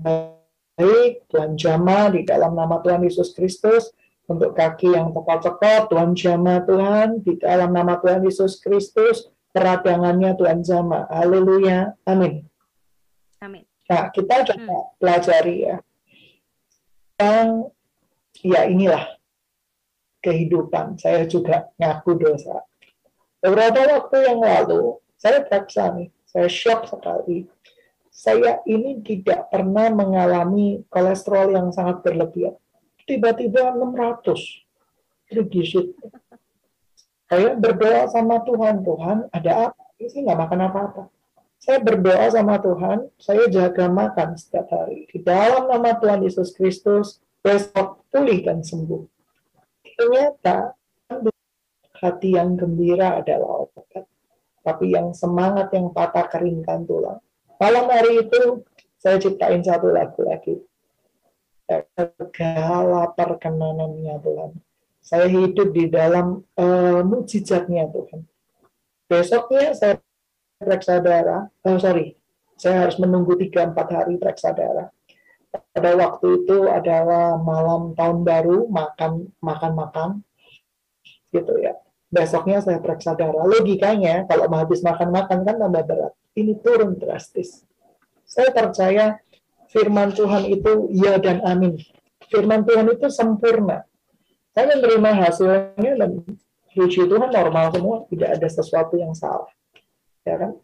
baik, 0.00 1.28
Tuhan 1.28 1.60
jama 1.60 2.08
di 2.08 2.24
dalam 2.24 2.56
nama 2.56 2.80
Tuhan 2.80 3.04
Yesus 3.04 3.36
Kristus. 3.36 3.92
Untuk 4.28 4.52
kaki 4.52 4.92
yang 4.92 5.12
cekot-cekot, 5.16 5.88
Tuhan 5.88 6.12
jama 6.12 6.60
Tuhan 6.64 7.24
di 7.24 7.40
dalam 7.40 7.72
nama 7.72 7.96
Tuhan 7.96 8.20
Yesus 8.24 8.60
Kristus 8.60 9.32
peradangannya 9.52 10.36
Tuhan 10.36 10.60
sama. 10.62 11.08
Haleluya. 11.08 11.96
Amin. 12.04 12.44
Amin. 13.40 13.64
Nah, 13.88 14.12
kita 14.12 14.44
coba 14.52 14.60
hmm. 14.60 14.88
pelajari 15.00 15.56
ya. 15.64 15.76
Yang 17.18 17.48
ya 18.44 18.60
inilah 18.68 19.04
kehidupan. 20.22 21.00
Saya 21.00 21.26
juga 21.26 21.72
ngaku 21.80 22.10
dosa. 22.20 22.62
Beberapa 23.38 23.80
waktu 23.98 24.16
yang 24.28 24.38
lalu, 24.42 24.98
saya 25.18 25.44
periksa 25.44 25.92
nih, 25.98 26.08
saya 26.24 26.48
shock 26.48 26.88
sekali. 26.88 27.44
Saya 28.08 28.58
ini 28.66 28.98
tidak 29.04 29.46
pernah 29.52 29.90
mengalami 29.94 30.82
kolesterol 30.90 31.54
yang 31.54 31.68
sangat 31.70 32.02
berlebihan. 32.02 32.58
Tiba-tiba 33.06 33.70
600 33.74 34.34
trigliserid 35.30 35.94
saya 37.28 37.52
berdoa 37.60 38.08
sama 38.08 38.40
Tuhan, 38.40 38.80
Tuhan 38.80 39.28
ada 39.28 39.52
apa? 39.68 39.82
Saya 40.00 40.20
nggak 40.24 40.40
makan 40.48 40.60
apa-apa. 40.64 41.02
Saya 41.60 41.78
berdoa 41.84 42.26
sama 42.32 42.56
Tuhan, 42.56 42.98
saya 43.20 43.44
jaga 43.52 43.84
makan 43.92 44.32
setiap 44.40 44.72
hari. 44.72 45.04
Di 45.12 45.20
dalam 45.20 45.68
nama 45.68 45.92
Tuhan 46.00 46.24
Yesus 46.24 46.56
Kristus, 46.56 47.20
besok 47.44 48.00
pulih 48.08 48.40
dan 48.48 48.64
sembuh. 48.64 49.04
Ternyata 49.84 50.72
hati 52.00 52.32
yang 52.32 52.56
gembira 52.56 53.20
adalah 53.20 53.68
obat. 53.68 54.07
Tapi 54.68 54.92
yang 54.92 55.16
semangat 55.16 55.72
yang 55.72 55.88
patah 55.96 56.28
keringkan 56.28 56.84
tulang. 56.84 57.24
Malam 57.56 57.88
hari 57.88 58.28
itu 58.28 58.60
saya 59.00 59.16
ciptain 59.16 59.64
satu 59.64 59.88
lagu 59.88 60.20
lagi. 60.28 60.60
Segala 61.96 63.08
perkenanannya 63.16 64.16
Tuhan 64.20 64.52
saya 65.08 65.24
hidup 65.24 65.72
di 65.72 65.88
dalam 65.88 66.44
uh, 66.60 67.00
mujizatnya 67.00 67.88
Tuhan. 67.88 68.28
Besoknya 69.08 69.72
saya 69.72 69.94
periksa 70.60 71.00
darah, 71.00 71.48
oh 71.64 71.80
sorry, 71.80 72.12
saya 72.60 72.84
harus 72.84 73.00
menunggu 73.00 73.32
3-4 73.40 73.72
hari 73.72 74.14
periksa 74.20 74.52
darah. 74.52 74.92
Pada 75.48 75.96
waktu 75.96 76.44
itu 76.44 76.68
adalah 76.68 77.40
malam 77.40 77.96
tahun 77.96 78.20
baru, 78.20 78.68
makan 78.68 79.32
makan 79.40 79.72
makan, 79.72 80.08
gitu 81.32 81.56
ya. 81.56 81.72
Besoknya 82.08 82.64
saya 82.64 82.80
periksa 82.80 83.12
darah. 83.12 83.44
Logikanya 83.44 84.24
kalau 84.24 84.48
habis 84.56 84.80
makan 84.80 85.12
makan 85.12 85.44
kan 85.44 85.56
tambah 85.60 85.84
berat. 85.84 86.12
Ini 86.32 86.56
turun 86.64 86.96
drastis. 86.96 87.64
Saya 88.24 88.52
percaya 88.52 89.20
firman 89.68 90.16
Tuhan 90.16 90.48
itu 90.48 90.88
ya 90.92 91.20
dan 91.20 91.44
amin. 91.44 91.76
Firman 92.28 92.64
Tuhan 92.64 92.88
itu 92.92 93.08
sempurna 93.12 93.88
saya 94.58 94.74
menerima 94.74 95.10
hasilnya 95.22 95.92
dan 96.02 96.18
puji 96.74 97.06
Tuhan 97.06 97.30
normal 97.30 97.70
semua, 97.70 98.02
tidak 98.10 98.42
ada 98.42 98.48
sesuatu 98.50 98.98
yang 98.98 99.14
salah. 99.14 99.46
Ya 100.26 100.34
kan? 100.34 100.58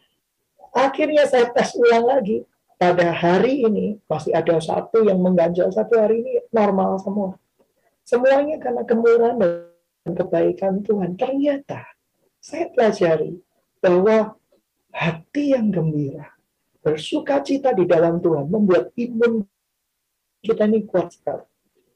Akhirnya 0.75 1.31
saya 1.31 1.47
tes 1.55 1.79
ulang 1.79 2.03
lagi. 2.03 2.43
Pada 2.75 3.15
hari 3.15 3.63
ini 3.63 4.03
masih 4.11 4.35
ada 4.35 4.59
satu 4.59 5.07
yang 5.07 5.23
mengganjal 5.23 5.71
satu 5.71 5.95
hari 5.95 6.27
ini 6.27 6.43
normal 6.51 6.99
semua. 6.99 7.39
Semuanya 8.03 8.59
karena 8.59 8.83
kemurahan 8.83 9.39
kebaikan 10.13 10.85
Tuhan. 10.85 11.17
Ternyata 11.17 11.89
saya 12.37 12.69
pelajari 12.69 13.41
bahwa 13.81 14.37
hati 14.93 15.57
yang 15.57 15.73
gembira, 15.73 16.29
bersuka 16.85 17.41
cita 17.41 17.73
di 17.73 17.89
dalam 17.89 18.21
Tuhan 18.21 18.53
membuat 18.53 18.93
imun 19.01 19.49
kita 20.45 20.69
ini 20.69 20.85
kuat 20.85 21.17
sekali. 21.17 21.49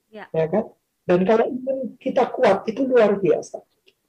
Ya. 0.09 0.25
ya 0.33 0.49
kan? 0.49 0.73
Dan 1.05 1.29
kalau 1.29 1.45
imun 1.53 2.01
kita 2.01 2.33
kuat, 2.33 2.65
itu 2.65 2.89
luar 2.89 3.21
biasa. 3.21 3.61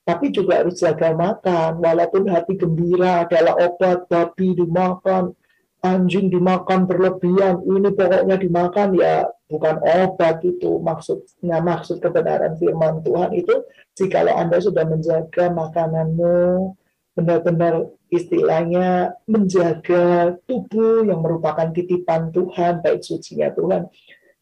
Tapi 0.07 0.31
juga 0.31 0.63
harus 0.63 0.79
jaga 0.79 1.11
makan, 1.11 1.83
walaupun 1.83 2.31
hati 2.31 2.55
gembira 2.55 3.27
adalah 3.27 3.59
obat, 3.59 4.07
babi 4.07 4.55
dimakan, 4.55 5.35
anjing 5.83 6.31
dimakan 6.31 6.87
berlebihan, 6.87 7.61
ini 7.67 7.91
pokoknya 7.93 8.35
dimakan 8.39 8.89
ya 8.95 9.27
bukan 9.49 9.81
obat 9.81 10.45
itu 10.45 10.77
maksudnya 10.79 11.57
maksud 11.59 11.97
kebenaran 11.97 12.53
firman 12.55 13.01
Tuhan 13.01 13.33
itu 13.33 13.65
jikalau 13.97 14.37
Anda 14.37 14.61
sudah 14.61 14.85
menjaga 14.85 15.49
makananmu 15.49 16.77
benar-benar 17.17 17.89
istilahnya 18.13 19.17
menjaga 19.25 20.37
tubuh 20.45 21.03
yang 21.03 21.25
merupakan 21.25 21.67
titipan 21.73 22.29
Tuhan 22.29 22.85
baik 22.85 23.01
sucinya 23.01 23.49
Tuhan 23.51 23.89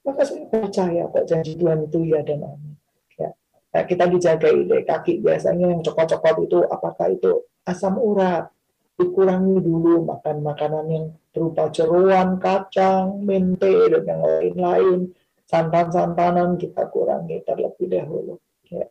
maka 0.08 0.24
saya 0.24 0.48
percaya 0.48 1.04
kok 1.12 1.28
janji 1.28 1.60
Tuhan 1.60 1.84
itu 1.84 2.00
ya 2.08 2.24
dan 2.24 2.48
amin. 2.48 2.80
Ya. 3.20 3.36
Nah, 3.76 3.84
kita 3.84 4.08
dijaga 4.08 4.48
ide 4.56 4.88
kaki 4.88 5.20
biasanya 5.20 5.76
yang 5.76 5.84
cokot-cokot 5.84 6.48
itu 6.48 6.64
apakah 6.64 7.12
itu 7.12 7.44
asam 7.68 8.00
urat 8.00 8.48
dikurangi 8.96 9.60
dulu 9.60 10.08
makan 10.08 10.48
makanan 10.48 10.86
yang 10.88 11.06
berupa 11.38 11.70
jeruan, 11.70 12.42
kacang, 12.42 13.22
mente 13.22 13.94
dan 13.94 14.04
yang 14.10 14.22
lain-lain 14.26 15.00
santan-santanan 15.46 16.58
kita 16.58 16.90
kurangi 16.90 17.46
terlebih 17.46 17.86
dahulu. 17.86 18.42
Ya. 18.74 18.90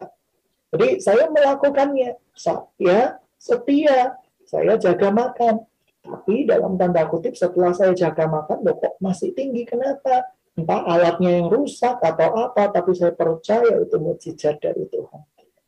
Jadi 0.70 1.02
saya 1.02 1.26
melakukannya, 1.26 2.14
saya 2.38 3.18
setia, 3.34 4.14
saya 4.46 4.78
jaga 4.78 5.10
makan. 5.10 5.66
Tapi 6.06 6.46
dalam 6.46 6.78
tanda 6.78 7.02
kutip 7.10 7.34
setelah 7.34 7.74
saya 7.74 7.90
jaga 7.90 8.30
makan, 8.30 8.62
loh 8.62 8.78
kok 8.78 8.94
masih 9.02 9.34
tinggi, 9.34 9.66
kenapa? 9.66 10.36
entah 10.56 10.82
alatnya 10.88 11.36
yang 11.36 11.52
rusak 11.52 12.00
atau 12.00 12.48
apa, 12.48 12.72
tapi 12.72 12.96
saya 12.96 13.12
percaya 13.12 13.76
itu 13.76 13.96
mujizat 14.00 14.56
dari 14.56 14.88
Tuhan. 14.88 15.22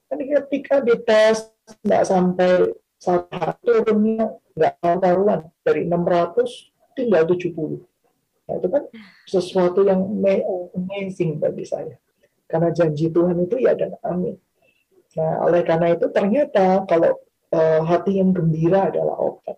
Dan 0.09 0.19
ketika 0.25 0.81
dites 0.81 1.53
nggak 1.85 2.05
sampai 2.09 2.73
satu 2.97 3.61
turunnya 3.61 4.33
nggak 4.57 4.75
karuan 4.81 5.53
dari 5.61 5.85
600 5.85 6.68
tinggal 6.99 7.23
70. 7.23 7.55
Nah, 8.49 8.55
itu 8.59 8.69
kan 8.69 8.83
sesuatu 9.29 9.87
yang 9.87 10.03
amazing 10.75 11.39
bagi 11.39 11.63
saya. 11.63 11.95
Karena 12.51 12.75
janji 12.75 13.13
Tuhan 13.13 13.39
itu 13.45 13.61
ya 13.61 13.79
dan 13.79 13.95
amin. 14.03 14.35
Nah, 15.15 15.47
oleh 15.47 15.63
karena 15.63 15.95
itu 15.95 16.11
ternyata 16.11 16.83
kalau 16.89 17.15
uh, 17.55 17.81
hati 17.87 18.19
yang 18.19 18.35
gembira 18.35 18.91
adalah 18.91 19.15
obat. 19.21 19.57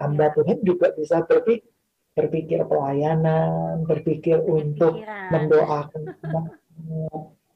Hamba 0.00 0.32
Tuhan 0.32 0.64
juga 0.64 0.96
bisa 0.96 1.20
berpikir 1.26 1.68
berpikir 2.10 2.66
pelayanan, 2.66 3.86
berpikir 3.86 4.42
untuk 4.42 4.98
mendoakan. 5.30 6.02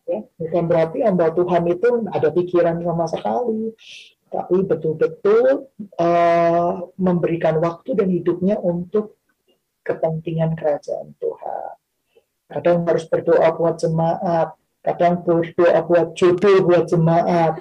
ya, 0.07 0.21
bukan 0.39 0.65
berarti 0.69 0.99
hamba 1.03 1.35
Tuhan 1.35 1.65
itu 1.69 1.89
ada 2.13 2.29
pikiran 2.31 2.79
sama 2.81 3.07
sekali, 3.11 3.75
tapi 4.33 4.67
betul-betul 4.67 5.71
uh, 6.01 6.73
memberikan 6.99 7.61
waktu 7.63 7.95
dan 7.95 8.09
hidupnya 8.11 8.59
untuk 8.59 9.19
kepentingan 9.85 10.57
kerajaan 10.57 11.13
Tuhan. 11.21 11.73
Kadang 12.49 12.89
harus 12.89 13.05
berdoa 13.09 13.49
buat 13.57 13.77
jemaat, 13.79 14.57
kadang 14.85 15.23
berdoa 15.25 15.81
buat 15.85 16.17
jodoh 16.17 16.65
buat 16.65 16.85
jemaat, 16.89 17.61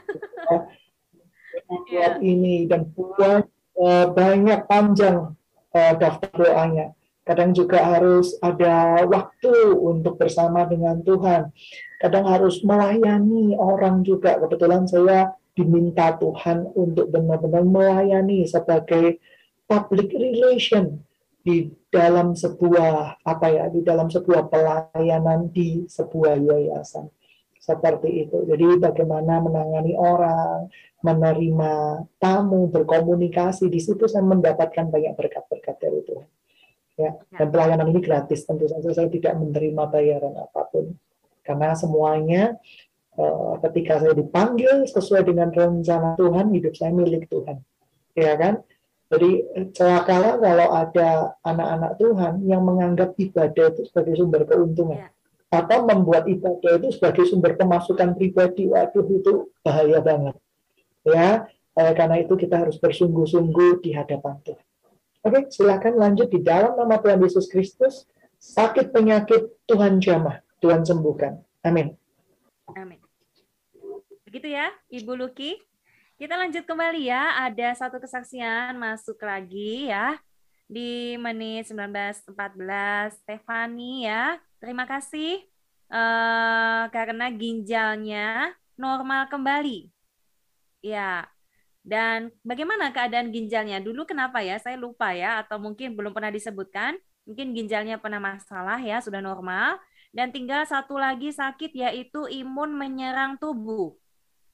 buat 1.70 2.16
ini 2.20 2.68
dan 2.68 2.90
buat 2.92 3.48
uh, 3.80 4.06
banyak 4.12 4.66
panjang 4.66 5.36
uh, 5.74 5.94
daftar 6.00 6.32
doanya. 6.34 6.88
Kadang 7.24 7.56
juga 7.56 7.80
harus 7.80 8.36
ada 8.44 9.08
waktu 9.08 9.72
untuk 9.80 10.20
bersama 10.20 10.68
dengan 10.68 11.00
Tuhan. 11.00 11.56
Kadang 12.04 12.28
harus 12.28 12.60
melayani 12.68 13.56
orang 13.56 14.04
juga. 14.04 14.36
Kebetulan 14.44 14.84
saya 14.84 15.32
diminta 15.54 16.18
Tuhan 16.18 16.70
untuk 16.74 17.14
benar-benar 17.14 17.64
melayani 17.66 18.46
sebagai 18.50 19.22
public 19.70 20.10
relation 20.14 21.02
di 21.44 21.70
dalam 21.92 22.34
sebuah 22.34 23.22
apa 23.22 23.48
ya 23.52 23.68
di 23.70 23.84
dalam 23.84 24.08
sebuah 24.08 24.48
pelayanan 24.48 25.52
di 25.52 25.86
sebuah 25.86 26.40
yayasan 26.40 27.12
seperti 27.64 28.28
itu. 28.28 28.44
Jadi 28.44 28.76
bagaimana 28.76 29.40
menangani 29.40 29.96
orang, 29.96 30.68
menerima 31.00 32.04
tamu, 32.20 32.68
berkomunikasi 32.68 33.72
di 33.72 33.80
situ 33.80 34.04
saya 34.08 34.24
mendapatkan 34.24 34.92
banyak 34.92 35.16
berkat-berkat 35.16 35.76
dari 35.80 36.00
Tuhan. 36.04 36.30
Ya, 36.94 37.18
ya, 37.34 37.42
dan 37.42 37.48
pelayanan 37.50 37.90
ini 37.90 38.04
gratis 38.06 38.46
tentu 38.46 38.70
saja 38.70 38.86
saya 38.94 39.10
tidak 39.10 39.34
menerima 39.34 39.90
bayaran 39.90 40.38
apa 40.38 40.70
pun 40.70 40.94
karena 41.42 41.74
semuanya 41.74 42.54
ketika 43.62 44.02
saya 44.02 44.14
dipanggil 44.18 44.90
sesuai 44.90 45.24
dengan 45.30 45.54
rencana 45.54 46.18
Tuhan 46.18 46.50
hidup 46.54 46.74
saya 46.74 46.92
milik 46.92 47.30
Tuhan 47.30 47.62
ya 48.18 48.34
kan 48.36 48.66
jadi 49.14 49.32
celakalah 49.78 50.42
kalau 50.42 50.68
ada 50.74 51.10
anak-anak 51.46 51.92
Tuhan 52.02 52.34
yang 52.50 52.66
menganggap 52.66 53.14
ibadah 53.14 53.70
itu 53.70 53.86
sebagai 53.86 54.18
sumber 54.18 54.50
keuntungan 54.50 55.06
ya. 55.06 55.10
atau 55.54 55.86
membuat 55.86 56.26
ibadah 56.26 56.82
itu 56.82 56.90
sebagai 56.98 57.30
sumber 57.30 57.54
pemasukan 57.54 58.18
pribadi 58.18 58.66
waduh 58.66 59.06
itu 59.06 59.54
bahaya 59.62 60.02
banget 60.02 60.36
ya 61.06 61.46
eh, 61.78 61.94
karena 61.94 62.18
itu 62.26 62.34
kita 62.34 62.66
harus 62.66 62.82
bersungguh-sungguh 62.82 63.86
di 63.86 63.94
hadapan 63.94 64.42
Tuhan 64.42 64.66
Oke, 65.24 65.48
silakan 65.56 65.96
lanjut 65.96 66.28
di 66.28 66.44
dalam 66.44 66.76
nama 66.76 67.00
Tuhan 67.00 67.24
Yesus 67.24 67.48
Kristus. 67.48 68.04
Sakit 68.44 68.92
penyakit 68.92 69.56
Tuhan 69.72 70.04
jamah, 70.04 70.44
Tuhan 70.60 70.84
sembuhkan. 70.84 71.40
Amin. 71.64 71.96
Amin. 72.76 73.03
Begitu 74.34 74.50
ya, 74.50 74.74
Ibu 74.90 75.14
Luki. 75.14 75.62
Kita 76.18 76.34
lanjut 76.34 76.66
kembali 76.66 77.06
ya. 77.06 77.38
Ada 77.46 77.78
satu 77.78 78.02
kesaksian 78.02 78.74
masuk 78.82 79.22
lagi 79.22 79.94
ya 79.94 80.18
di 80.66 81.14
menit 81.22 81.70
1914 81.70 83.14
Stefani 83.14 84.10
ya. 84.10 84.42
Terima 84.58 84.90
kasih 84.90 85.38
uh, 85.86 86.90
karena 86.90 87.30
ginjalnya 87.30 88.58
normal 88.74 89.30
kembali. 89.30 89.94
Ya, 90.82 91.30
dan 91.86 92.34
bagaimana 92.42 92.90
keadaan 92.90 93.30
ginjalnya? 93.30 93.86
Dulu 93.86 94.02
kenapa 94.10 94.42
ya? 94.42 94.58
Saya 94.58 94.82
lupa 94.82 95.14
ya, 95.14 95.46
atau 95.46 95.62
mungkin 95.62 95.94
belum 95.94 96.10
pernah 96.10 96.34
disebutkan. 96.34 96.98
Mungkin 97.30 97.54
ginjalnya 97.54 98.02
pernah 98.02 98.18
masalah 98.18 98.82
ya, 98.82 98.98
sudah 98.98 99.22
normal. 99.22 99.78
Dan 100.10 100.34
tinggal 100.34 100.66
satu 100.66 100.98
lagi 100.98 101.30
sakit 101.30 101.70
yaitu 101.70 102.26
imun 102.34 102.74
menyerang 102.74 103.38
tubuh. 103.38 103.94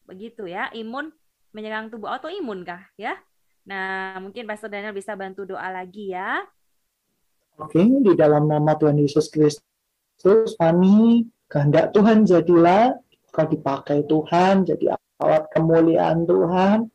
Begitu 0.09 0.49
ya, 0.49 0.73
imun 0.73 1.13
menyerang 1.53 1.93
tubuh. 1.93 2.09
Autoimun 2.09 2.65
kah 2.65 2.81
ya? 2.97 3.13
Nah, 3.69 4.17
mungkin 4.17 4.49
Pastor 4.49 4.73
Daniel 4.73 4.97
bisa 4.97 5.13
bantu 5.13 5.45
doa 5.45 5.69
lagi 5.69 6.09
ya. 6.09 6.41
Oke, 7.61 7.85
di 7.85 8.17
dalam 8.17 8.49
nama 8.49 8.73
Tuhan 8.73 8.97
Yesus 8.97 9.29
Kristus, 9.29 10.57
kami 10.57 11.29
kehendak 11.45 11.93
Tuhan 11.93 12.25
jadilah 12.25 12.97
kau 13.29 13.45
dipakai 13.45 14.09
Tuhan, 14.09 14.65
jadi 14.65 14.97
alat 15.21 15.45
kemuliaan 15.53 16.25
Tuhan, 16.25 16.89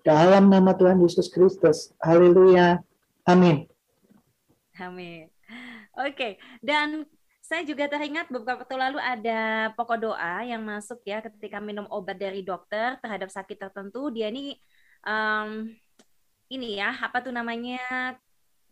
dalam 0.00 0.48
nama 0.48 0.72
Tuhan 0.72 1.04
Yesus 1.04 1.28
Kristus. 1.28 1.92
Haleluya. 2.00 2.80
Amin. 3.28 3.68
Amin. 4.80 5.28
Oke, 5.94 6.40
dan 6.64 7.06
saya 7.44 7.60
juga 7.68 7.84
teringat 7.92 8.32
beberapa 8.32 8.64
waktu 8.64 8.72
lalu 8.72 8.96
ada 8.96 9.68
pokok 9.76 10.00
doa 10.00 10.40
yang 10.48 10.64
masuk 10.64 11.04
ya 11.04 11.20
ketika 11.20 11.60
minum 11.60 11.84
obat 11.92 12.16
dari 12.16 12.40
dokter 12.40 12.96
terhadap 13.04 13.28
sakit 13.28 13.60
tertentu. 13.60 14.08
Dia 14.08 14.32
ini 14.32 14.56
um, 15.04 15.68
ini 16.48 16.80
ya 16.80 16.96
apa 17.04 17.20
tuh 17.20 17.36
namanya 17.36 18.16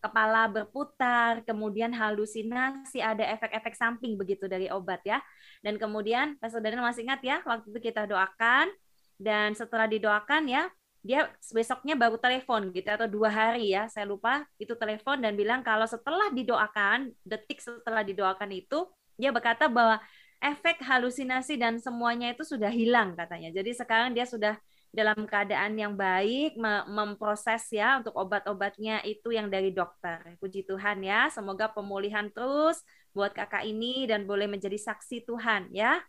kepala 0.02 0.48
berputar, 0.50 1.44
kemudian 1.44 1.92
halusinasi, 1.92 2.98
ada 2.98 3.22
efek-efek 3.36 3.76
samping 3.76 4.16
begitu 4.16 4.48
dari 4.48 4.72
obat 4.72 5.04
ya. 5.04 5.20
Dan 5.60 5.76
kemudian 5.76 6.40
Pak 6.40 6.56
Saudara 6.56 6.80
masih 6.80 7.04
ingat 7.04 7.20
ya 7.20 7.44
waktu 7.44 7.68
itu 7.76 7.92
kita 7.92 8.08
doakan 8.08 8.72
dan 9.20 9.52
setelah 9.52 9.84
didoakan 9.84 10.48
ya 10.48 10.66
dia 11.02 11.26
besoknya 11.50 11.98
baru 11.98 12.14
telepon 12.14 12.70
gitu 12.70 12.86
atau 12.86 13.10
dua 13.10 13.26
hari 13.26 13.74
ya 13.74 13.90
saya 13.90 14.06
lupa 14.06 14.46
itu 14.62 14.78
telepon 14.78 15.18
dan 15.18 15.34
bilang 15.34 15.66
kalau 15.66 15.82
setelah 15.82 16.30
didoakan 16.30 17.10
detik 17.26 17.58
setelah 17.58 18.06
didoakan 18.06 18.54
itu 18.54 18.86
dia 19.18 19.34
berkata 19.34 19.66
bahwa 19.66 19.98
efek 20.42 20.82
halusinasi 20.82 21.54
dan 21.54 21.78
semuanya 21.78 22.34
itu 22.34 22.42
sudah 22.42 22.68
hilang 22.68 23.14
katanya. 23.14 23.54
Jadi 23.54 23.70
sekarang 23.78 24.10
dia 24.10 24.26
sudah 24.26 24.58
dalam 24.92 25.24
keadaan 25.24 25.72
yang 25.78 25.96
baik 25.96 26.58
memproses 26.90 27.64
ya 27.72 28.02
untuk 28.02 28.12
obat-obatnya 28.12 29.00
itu 29.08 29.32
yang 29.32 29.48
dari 29.48 29.72
dokter. 29.72 30.36
Puji 30.36 30.68
Tuhan 30.68 31.00
ya 31.00 31.32
semoga 31.32 31.70
pemulihan 31.70 32.28
terus 32.28 32.82
buat 33.16 33.32
kakak 33.32 33.64
ini 33.64 34.04
dan 34.04 34.28
boleh 34.28 34.50
menjadi 34.50 34.76
saksi 34.76 35.24
Tuhan 35.24 35.72
ya. 35.72 36.02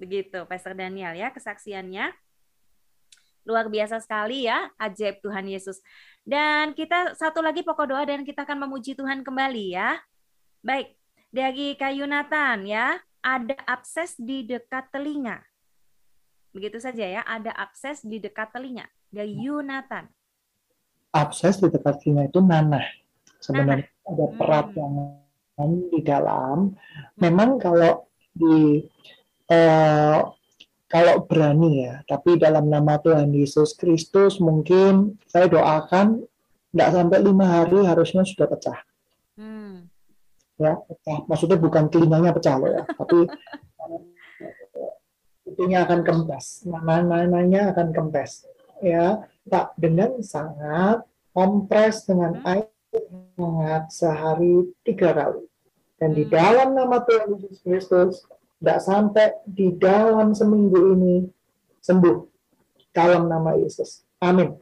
Begitu 0.00 0.46
Pastor 0.48 0.72
Daniel 0.72 1.12
ya 1.12 1.28
kesaksiannya 1.34 2.14
Luar 3.48 3.72
biasa 3.72 4.00
sekali 4.00 4.44
ya, 4.44 4.68
ajaib 4.76 5.24
Tuhan 5.24 5.48
Yesus. 5.48 5.80
Dan 6.20 6.76
kita 6.76 7.16
satu 7.16 7.40
lagi 7.40 7.64
pokok 7.64 7.86
doa 7.90 8.04
dan 8.04 8.22
kita 8.22 8.44
akan 8.44 8.68
memuji 8.68 8.92
Tuhan 8.92 9.24
kembali 9.24 9.74
ya. 9.74 9.96
Baik, 10.60 10.92
dari 11.32 11.78
Kayunatan 11.78 12.68
ya, 12.68 13.00
ada 13.24 13.56
abses 13.64 14.16
di 14.20 14.44
dekat 14.44 14.92
telinga. 14.92 15.40
Begitu 16.50 16.82
saja 16.82 17.06
ya, 17.06 17.22
ada 17.24 17.54
abses 17.54 18.02
di 18.02 18.18
dekat 18.18 18.50
telinga. 18.50 18.84
Dari 19.10 19.34
Yunatan. 19.38 20.10
Abses 21.14 21.58
di 21.58 21.70
dekat 21.70 22.02
telinga 22.02 22.26
itu 22.26 22.42
nanah. 22.42 22.86
Sebenarnya 23.40 23.88
nanah. 23.88 24.10
ada 24.10 24.26
perat 24.36 24.66
hmm. 24.74 24.98
yang 25.56 25.72
di 25.88 26.00
dalam. 26.02 26.56
Memang 27.16 27.56
kalau 27.56 28.10
di 28.34 28.84
uh, 29.50 30.20
kalau 30.90 31.22
berani 31.22 31.86
ya, 31.86 32.02
tapi 32.02 32.34
dalam 32.34 32.66
nama 32.66 32.98
Tuhan 32.98 33.30
Yesus 33.30 33.78
Kristus 33.78 34.42
mungkin 34.42 35.22
saya 35.30 35.46
doakan 35.46 36.26
tidak 36.74 36.90
sampai 36.90 37.18
lima 37.22 37.46
hari 37.46 37.86
harusnya 37.86 38.26
sudah 38.26 38.50
pecah. 38.50 38.78
Hmm. 39.38 39.86
Ya, 40.58 40.82
pecah. 40.82 41.30
Maksudnya 41.30 41.62
bukan 41.62 41.86
telinganya 41.94 42.34
pecah 42.34 42.58
loh 42.58 42.74
ya, 42.74 42.82
tapi 42.90 43.22
itunya 45.54 45.86
akan 45.86 46.02
kempes, 46.02 46.66
nama-namanya 46.66 47.70
akan 47.70 47.94
kempes. 47.94 48.50
Ya, 48.82 49.30
tak 49.46 49.78
dengan 49.78 50.18
sangat 50.26 51.06
kompres 51.30 52.02
dengan 52.02 52.42
hmm. 52.42 52.50
air 52.50 52.66
hangat 53.38 53.94
sehari 53.94 54.74
tiga 54.82 55.14
kali. 55.14 55.46
Dan 56.02 56.18
di 56.18 56.26
hmm. 56.26 56.34
dalam 56.34 56.74
nama 56.74 56.98
Tuhan 57.06 57.38
Yesus 57.38 57.62
Kristus, 57.62 58.26
tidak 58.60 58.80
sampai 58.84 59.32
di 59.48 59.72
dalam 59.72 60.36
seminggu 60.36 60.92
ini 60.92 61.24
sembuh 61.80 62.16
dalam 62.92 63.24
nama 63.24 63.56
Yesus. 63.56 64.04
Amin. 64.20 64.52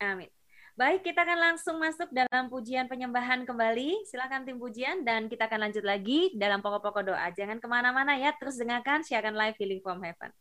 Amin. 0.00 0.32
Baik, 0.76 1.08
kita 1.08 1.24
akan 1.24 1.40
langsung 1.40 1.76
masuk 1.80 2.08
dalam 2.12 2.48
pujian 2.48 2.88
penyembahan 2.88 3.44
kembali. 3.44 4.04
Silakan 4.08 4.48
tim 4.48 4.56
pujian 4.56 5.04
dan 5.04 5.28
kita 5.28 5.48
akan 5.48 5.68
lanjut 5.68 5.84
lagi 5.84 6.32
dalam 6.36 6.60
pokok-pokok 6.60 7.12
doa. 7.12 7.28
Jangan 7.32 7.60
ke 7.60 7.68
mana-mana 7.68 8.16
ya, 8.16 8.32
terus 8.36 8.60
dengarkan 8.60 9.00
siaran 9.04 9.36
live 9.36 9.56
Healing 9.56 9.80
from 9.80 10.00
Heaven. 10.00 10.32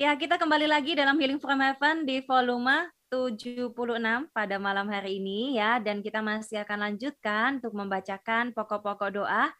Ya, 0.00 0.16
kita 0.16 0.40
kembali 0.40 0.68
lagi 0.68 0.96
dalam 0.96 1.16
Healing 1.20 1.40
from 1.40 1.60
Heaven 1.60 2.08
di 2.08 2.24
volume 2.24 2.88
76 3.12 3.72
pada 4.32 4.56
malam 4.56 4.88
hari 4.88 5.20
ini 5.20 5.60
ya. 5.60 5.76
Dan 5.76 6.00
kita 6.00 6.24
masih 6.24 6.64
akan 6.64 6.92
lanjutkan 6.92 7.60
untuk 7.60 7.76
membacakan 7.76 8.52
pokok-pokok 8.56 9.12
doa 9.12 9.52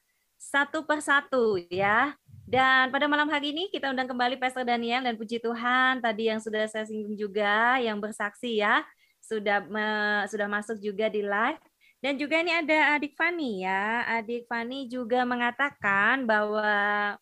satu 0.45 0.85
persatu 0.85 1.57
ya. 1.73 2.13
Dan 2.45 2.93
pada 2.93 3.09
malam 3.09 3.25
hari 3.33 3.57
ini 3.57 3.73
kita 3.73 3.89
undang 3.89 4.05
kembali 4.05 4.37
Pastor 4.37 4.69
Daniel 4.69 5.01
dan 5.01 5.17
puji 5.17 5.41
Tuhan 5.41 6.05
tadi 6.05 6.29
yang 6.29 6.45
sudah 6.45 6.69
saya 6.69 6.85
singgung 6.85 7.17
juga 7.17 7.81
yang 7.81 7.97
bersaksi 7.97 8.61
ya. 8.61 8.85
Sudah 9.25 9.65
me, 9.65 9.87
sudah 10.29 10.45
masuk 10.45 10.77
juga 10.85 11.09
di 11.09 11.25
live. 11.25 11.63
Dan 12.05 12.21
juga 12.21 12.37
ini 12.45 12.53
ada 12.53 13.01
adik 13.01 13.17
Fani 13.17 13.65
ya. 13.65 14.05
Adik 14.21 14.45
Fani 14.45 14.85
juga 14.93 15.25
mengatakan 15.25 16.29
bahwa 16.29 17.17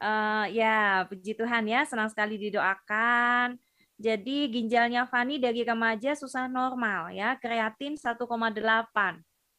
uh, 0.00 0.44
ya 0.48 1.04
puji 1.12 1.36
Tuhan 1.36 1.68
ya 1.68 1.84
senang 1.84 2.08
sekali 2.08 2.40
didoakan. 2.40 3.60
Jadi 4.00 4.48
ginjalnya 4.48 5.04
Fani 5.04 5.36
dari 5.36 5.60
remaja 5.60 6.16
susah 6.16 6.48
normal 6.48 7.12
ya. 7.12 7.36
Kreatin 7.36 8.00
1,8 8.00 8.24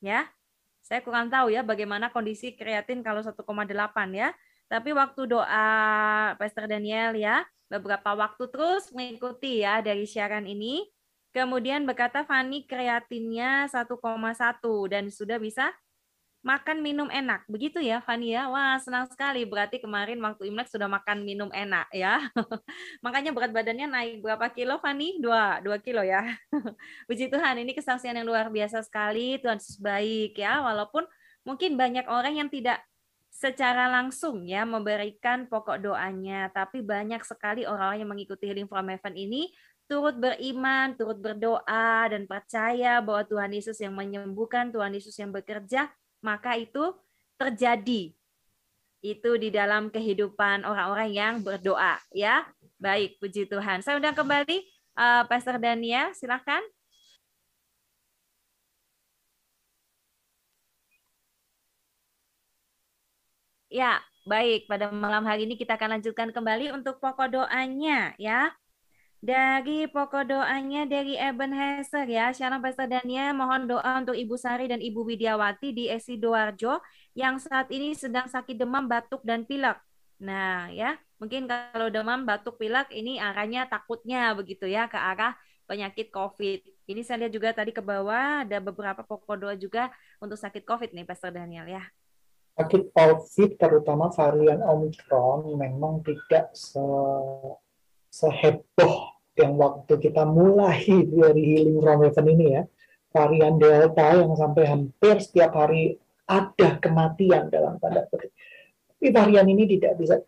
ya 0.01 0.25
saya 0.87 1.03
kurang 1.03 1.27
tahu 1.27 1.51
ya 1.51 1.67
bagaimana 1.67 2.07
kondisi 2.07 2.55
kreatin 2.55 3.03
kalau 3.03 3.19
1,8 3.19 3.35
ya. 4.15 4.31
Tapi 4.71 4.95
waktu 4.95 5.27
doa 5.27 5.67
Pastor 6.39 6.71
Daniel 6.71 7.11
ya, 7.19 7.43
beberapa 7.67 8.15
waktu 8.15 8.47
terus 8.47 8.91
mengikuti 8.95 9.63
ya 9.63 9.83
dari 9.83 10.07
siaran 10.07 10.47
ini, 10.47 10.87
Kemudian 11.37 11.85
berkata 11.85 12.25
Fani 12.25 12.65
kreatinnya 12.65 13.69
1,1 13.69 13.93
dan 14.89 15.05
sudah 15.13 15.37
bisa 15.37 15.69
makan 16.45 16.79
minum 16.85 17.09
enak. 17.09 17.43
Begitu 17.49 17.81
ya 17.81 17.99
Fani 18.01 18.33
ya. 18.33 18.47
Wah, 18.47 18.77
senang 18.79 19.09
sekali. 19.09 19.43
Berarti 19.43 19.81
kemarin 19.81 20.21
waktu 20.21 20.49
Imlek 20.49 20.69
sudah 20.69 20.85
makan 20.87 21.25
minum 21.25 21.49
enak 21.51 21.89
ya. 21.91 22.29
Makanya 23.05 23.33
berat 23.33 23.51
badannya 23.51 23.87
naik 23.89 24.21
berapa 24.21 24.47
kilo 24.53 24.77
Fani? 24.79 25.17
Dua, 25.17 25.59
dua 25.59 25.77
kilo 25.81 26.01
ya. 26.05 26.23
Puji 27.07 27.27
Tuhan, 27.27 27.61
ini 27.61 27.73
kesaksian 27.73 28.15
yang 28.17 28.27
luar 28.27 28.47
biasa 28.53 28.83
sekali. 28.85 29.41
Tuhan 29.41 29.57
Yesus 29.57 29.81
baik 29.81 30.37
ya. 30.37 30.61
Walaupun 30.63 31.03
mungkin 31.43 31.75
banyak 31.75 32.05
orang 32.07 32.37
yang 32.37 32.49
tidak 32.51 32.83
secara 33.27 33.85
langsung 33.85 34.49
ya 34.49 34.65
memberikan 34.65 35.45
pokok 35.45 35.77
doanya, 35.77 36.49
tapi 36.49 36.81
banyak 36.81 37.21
sekali 37.21 37.69
orang-orang 37.69 38.01
yang 38.01 38.11
mengikuti 38.11 38.49
Healing 38.49 38.65
from 38.65 38.89
Heaven 38.89 39.13
ini 39.13 39.53
turut 39.87 40.19
beriman, 40.19 40.99
turut 40.99 41.15
berdoa 41.17 42.11
dan 42.11 42.27
percaya 42.27 42.99
bahwa 42.99 43.23
Tuhan 43.23 43.51
Yesus 43.55 43.79
yang 43.79 43.95
menyembuhkan, 43.95 44.69
Tuhan 44.69 44.91
Yesus 44.91 45.15
yang 45.15 45.31
bekerja, 45.31 45.87
maka 46.21 46.57
itu 46.57 46.93
terjadi. 47.39 48.13
Itu 49.01 49.37
di 49.37 49.49
dalam 49.53 49.93
kehidupan 49.93 50.65
orang-orang 50.65 51.09
yang 51.13 51.33
berdoa, 51.45 52.01
ya. 52.11 52.45
Baik, 52.77 53.17
puji 53.21 53.49
Tuhan. 53.49 53.81
Saya 53.81 53.97
undang 53.97 54.17
kembali 54.17 54.57
uh, 54.97 55.23
Pastor 55.29 55.57
Dania, 55.61 56.13
silakan. 56.17 56.61
Ya, 63.69 63.99
baik. 64.25 64.65
Pada 64.71 64.89
malam 64.89 65.23
hari 65.27 65.45
ini 65.45 65.55
kita 65.59 65.75
akan 65.77 65.99
lanjutkan 65.99 66.29
kembali 66.33 66.71
untuk 66.73 66.97
pokok 67.03 67.27
doanya, 67.35 68.15
ya 68.17 68.51
dari 69.17 69.89
pokok 69.89 70.29
doanya 70.29 70.85
dari 70.85 71.17
Ebenezer 71.17 72.05
ya. 72.05 72.29
Shalom 72.29 72.61
Pastor 72.61 72.85
Dania, 72.85 73.33
mohon 73.33 73.65
doa 73.65 73.97
untuk 73.97 74.13
Ibu 74.13 74.37
Sari 74.37 74.69
dan 74.69 74.77
Ibu 74.77 75.01
Widiawati 75.01 75.73
di 75.73 75.89
Esi 75.89 76.21
Doarjo 76.21 76.77
yang 77.17 77.41
saat 77.41 77.73
ini 77.73 77.97
sedang 77.97 78.29
sakit 78.29 78.53
demam, 78.53 78.85
batuk, 78.85 79.25
dan 79.25 79.41
pilek. 79.43 79.81
Nah 80.21 80.69
ya, 80.69 80.97
mungkin 81.17 81.49
kalau 81.49 81.89
demam, 81.89 82.25
batuk, 82.29 82.61
pilek 82.61 82.93
ini 82.93 83.17
arahnya 83.17 83.65
takutnya 83.65 84.37
begitu 84.37 84.69
ya 84.69 84.85
ke 84.85 84.97
arah 84.97 85.33
penyakit 85.65 86.13
COVID. 86.13 86.87
Ini 86.87 87.01
saya 87.03 87.25
lihat 87.27 87.33
juga 87.33 87.49
tadi 87.51 87.75
ke 87.75 87.83
bawah 87.83 88.45
ada 88.45 88.61
beberapa 88.61 89.03
pokok 89.03 89.35
doa 89.35 89.55
juga 89.57 89.91
untuk 90.21 90.37
sakit 90.37 90.63
COVID 90.63 90.93
nih 90.93 91.05
Pastor 91.09 91.33
Daniel 91.33 91.65
ya. 91.65 91.83
Sakit 92.57 92.89
COVID 92.93 93.49
terutama 93.59 94.09
varian 94.13 94.61
Omicron 94.61 95.57
memang 95.57 96.01
tidak 96.05 96.53
se 96.53 96.81
seheboh 98.09 99.17
yang 99.37 99.53
waktu 99.55 99.93
kita 100.01 100.25
mulai 100.25 100.81
dari 101.05 101.41
Healing 101.53 101.79
from 101.79 102.01
Heaven 102.01 102.27
ini 102.33 102.45
ya, 102.57 102.63
varian 103.13 103.55
Delta 103.61 104.17
yang 104.17 104.33
sampai 104.33 104.63
hampir 104.65 105.15
setiap 105.21 105.53
hari 105.53 106.01
ada 106.27 106.81
kematian 106.81 107.47
dalam 107.47 107.77
tanda 107.77 108.03
petik. 108.09 108.33
Tapi 108.97 109.07
varian 109.13 109.47
ini 109.47 109.63
tidak 109.77 109.93
bisa 110.01 110.19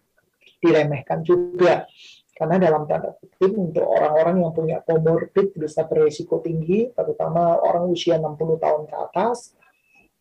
diremehkan 0.62 1.22
juga. 1.22 1.86
Karena 2.34 2.54
dalam 2.58 2.86
tanda 2.86 3.14
petik 3.14 3.50
untuk 3.54 3.86
orang-orang 3.86 4.42
yang 4.42 4.52
punya 4.54 4.78
komorbid 4.82 5.54
bisa 5.54 5.86
beresiko 5.86 6.38
tinggi, 6.42 6.90
terutama 6.94 7.58
orang 7.58 7.90
usia 7.90 8.18
60 8.18 8.62
tahun 8.62 8.82
ke 8.86 8.96
atas, 9.10 9.58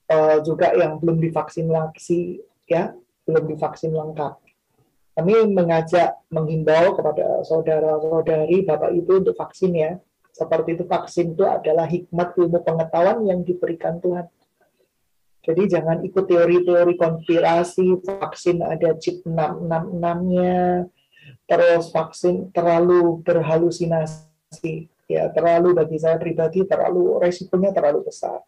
uh, 0.09 0.41
juga 0.41 0.73
yang 0.73 0.97
belum 0.97 1.21
divaksin 1.21 1.69
lagi, 1.69 2.41
ya, 2.65 2.93
belum 3.25 3.49
divaksin 3.49 3.93
lengkap 3.93 4.46
kami 5.17 5.49
mengajak 5.49 6.13
menghimbau 6.29 6.93
kepada 6.93 7.41
saudara-saudari 7.41 8.61
Bapak 8.69 8.93
Ibu 8.93 9.25
untuk 9.25 9.33
vaksin 9.33 9.73
ya. 9.73 9.97
Seperti 10.29 10.77
itu 10.77 10.85
vaksin 10.85 11.33
itu 11.33 11.41
adalah 11.41 11.89
hikmat 11.89 12.37
ilmu 12.37 12.61
pengetahuan 12.61 13.25
yang 13.25 13.41
diberikan 13.41 13.97
Tuhan. 13.97 14.29
Jadi 15.41 15.73
jangan 15.73 16.05
ikut 16.05 16.21
teori-teori 16.21 16.93
konspirasi, 17.01 17.97
vaksin 18.05 18.61
ada 18.61 18.93
chip 19.01 19.25
666-nya, 19.25 20.85
terus 21.49 21.89
vaksin 21.89 22.53
terlalu 22.53 23.17
berhalusinasi. 23.25 24.85
Ya, 25.09 25.33
terlalu 25.33 25.73
bagi 25.73 25.97
saya 25.97 26.21
pribadi 26.21 26.61
terlalu 26.69 27.17
resikonya 27.17 27.73
terlalu 27.73 28.05
besar. 28.05 28.45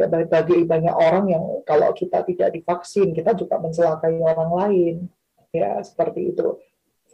Ya, 0.00 0.08
bagi 0.08 0.64
banyak 0.64 0.96
orang 0.96 1.28
yang 1.28 1.44
kalau 1.68 1.92
kita 1.92 2.24
tidak 2.24 2.56
divaksin, 2.56 3.12
kita 3.12 3.36
juga 3.36 3.60
mencelakai 3.60 4.16
orang 4.24 4.52
lain 4.54 4.96
ya 5.54 5.78
seperti 5.86 6.34
itu. 6.34 6.58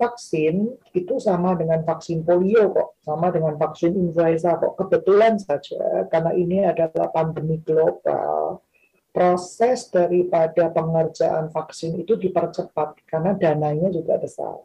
Vaksin 0.00 0.80
itu 0.96 1.20
sama 1.20 1.52
dengan 1.60 1.84
vaksin 1.84 2.24
polio 2.24 2.72
kok. 2.72 2.96
Sama 3.04 3.28
dengan 3.28 3.60
vaksin 3.60 3.92
influenza 3.92 4.56
kok. 4.56 4.80
Kebetulan 4.80 5.36
saja 5.36 6.08
karena 6.08 6.32
ini 6.32 6.64
adalah 6.64 7.12
pandemi 7.12 7.60
global 7.60 8.64
proses 9.12 9.90
daripada 9.92 10.70
pengerjaan 10.72 11.52
vaksin 11.52 12.00
itu 12.00 12.16
dipercepat 12.16 13.04
karena 13.04 13.36
dananya 13.36 13.92
juga 13.92 14.16
besar. 14.16 14.64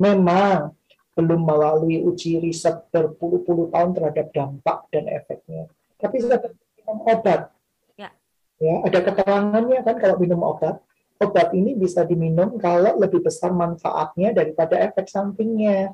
Memang 0.00 0.72
belum 1.18 1.42
melalui 1.44 2.00
uji 2.00 2.40
riset 2.40 2.88
berpuluh-puluh 2.88 3.68
tahun 3.68 3.92
terhadap 3.92 4.26
dampak 4.32 4.88
dan 4.94 5.04
efeknya. 5.10 5.68
Tapi 6.00 6.16
seperti 6.22 6.56
minum 6.80 7.04
obat. 7.04 7.52
Ya. 8.00 8.08
ya 8.56 8.74
ada 8.88 8.98
keterangannya 9.04 9.84
kan 9.84 9.96
kalau 10.00 10.16
minum 10.16 10.40
obat 10.40 10.80
obat 11.20 11.52
ini 11.52 11.76
bisa 11.76 12.08
diminum 12.08 12.56
kalau 12.56 12.96
lebih 12.96 13.20
besar 13.20 13.52
manfaatnya 13.52 14.32
daripada 14.32 14.80
efek 14.80 15.04
sampingnya. 15.06 15.92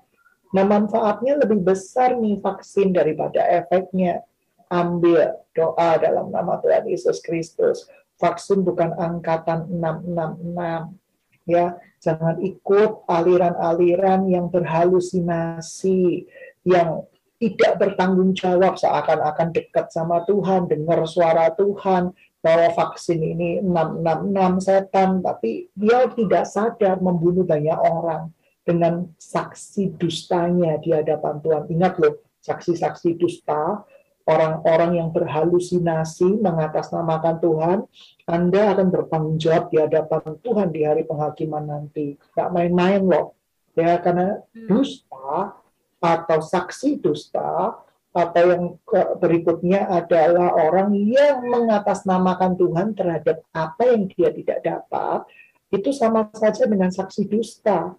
Nah, 0.55 0.63
manfaatnya 0.63 1.43
lebih 1.43 1.67
besar 1.67 2.15
nih 2.15 2.39
vaksin 2.39 2.95
daripada 2.95 3.43
efeknya. 3.43 4.23
Ambil 4.71 5.35
doa 5.55 5.99
dalam 5.99 6.31
nama 6.31 6.63
Tuhan 6.63 6.87
Yesus 6.87 7.19
Kristus. 7.23 7.91
Vaksin 8.23 8.63
bukan 8.63 8.95
angkatan 8.95 9.67
666. 9.69 10.95
Ya, 11.47 11.79
jangan 12.03 12.43
ikut 12.43 13.07
aliran-aliran 13.07 14.27
yang 14.27 14.51
berhalusinasi, 14.51 16.27
yang 16.67 17.07
tidak 17.39 17.79
bertanggung 17.79 18.35
jawab 18.35 18.75
seakan-akan 18.75 19.55
dekat 19.55 19.93
sama 19.95 20.27
Tuhan, 20.27 20.67
dengar 20.67 21.07
suara 21.07 21.53
Tuhan, 21.55 22.11
bahwa 22.47 22.71
vaksin 22.79 23.19
ini 23.19 23.59
666 23.59 24.63
setan, 24.63 25.19
tapi 25.19 25.67
dia 25.75 26.07
tidak 26.15 26.47
sadar 26.47 27.03
membunuh 27.03 27.43
banyak 27.43 27.75
orang 27.75 28.31
dengan 28.63 29.11
saksi 29.19 29.99
dustanya 29.99 30.79
di 30.79 30.95
hadapan 30.95 31.43
Tuhan. 31.43 31.67
Ingat 31.67 31.99
loh, 31.99 32.23
saksi-saksi 32.47 33.19
dusta, 33.19 33.83
orang-orang 34.31 35.03
yang 35.03 35.09
berhalusinasi 35.11 36.39
mengatasnamakan 36.39 37.37
Tuhan, 37.43 37.79
Anda 38.31 38.79
akan 38.79 38.89
bertanggung 38.95 39.39
jawab 39.43 39.75
di 39.75 39.83
hadapan 39.83 40.39
Tuhan 40.39 40.69
di 40.71 40.81
hari 40.87 41.03
penghakiman 41.03 41.67
nanti. 41.67 42.15
Gak 42.35 42.55
main-main 42.55 43.03
loh. 43.03 43.35
Ya, 43.75 43.99
karena 43.99 44.47
hmm. 44.55 44.71
dusta 44.71 45.59
atau 45.99 46.39
saksi 46.39 47.03
dusta 47.03 47.75
atau 48.17 48.45
yang 48.49 48.65
berikutnya 49.21 49.93
adalah 49.93 50.57
orang 50.57 50.97
yang 50.97 51.45
mengatasnamakan 51.45 52.57
Tuhan 52.57 52.97
terhadap 52.97 53.45
apa 53.53 53.93
yang 53.93 54.09
dia 54.09 54.33
tidak 54.33 54.65
dapat, 54.65 55.29
itu 55.69 55.93
sama 55.93 56.33
saja 56.33 56.65
dengan 56.65 56.89
saksi 56.89 57.29
dusta. 57.29 57.93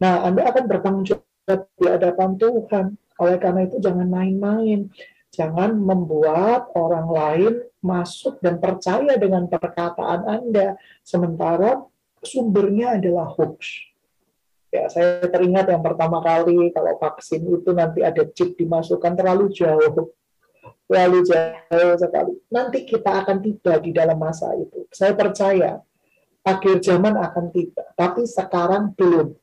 Nah, 0.00 0.24
Anda 0.24 0.48
akan 0.48 0.64
bertanggung 0.64 1.04
jawab 1.04 1.68
di 1.76 1.84
hadapan 1.84 2.30
Tuhan. 2.40 2.86
Oleh 3.20 3.36
karena 3.36 3.68
itu 3.68 3.76
jangan 3.84 4.08
main-main. 4.08 4.88
Jangan 5.30 5.76
membuat 5.76 6.72
orang 6.72 7.08
lain 7.12 7.54
masuk 7.84 8.40
dan 8.40 8.56
percaya 8.58 9.20
dengan 9.20 9.44
perkataan 9.44 10.24
Anda. 10.24 10.80
Sementara 11.04 11.84
sumbernya 12.24 12.96
adalah 12.96 13.28
hoax 13.28 13.89
Ya, 14.70 14.86
saya 14.86 15.26
teringat 15.26 15.66
yang 15.66 15.82
pertama 15.82 16.22
kali 16.22 16.70
kalau 16.70 16.94
vaksin 17.02 17.42
itu 17.42 17.74
nanti 17.74 18.06
ada 18.06 18.22
chip 18.30 18.54
dimasukkan 18.54 19.18
terlalu 19.18 19.50
jauh. 19.50 20.14
Terlalu 20.86 21.26
jauh 21.26 21.94
sekali. 21.98 22.38
Nanti 22.54 22.86
kita 22.86 23.26
akan 23.26 23.42
tiba 23.42 23.82
di 23.82 23.90
dalam 23.90 24.14
masa 24.14 24.54
itu. 24.54 24.86
Saya 24.94 25.18
percaya 25.18 25.82
akhir 26.46 26.86
zaman 26.86 27.18
akan 27.18 27.50
tiba, 27.50 27.82
tapi 27.98 28.22
sekarang 28.30 28.94
belum. 28.94 29.34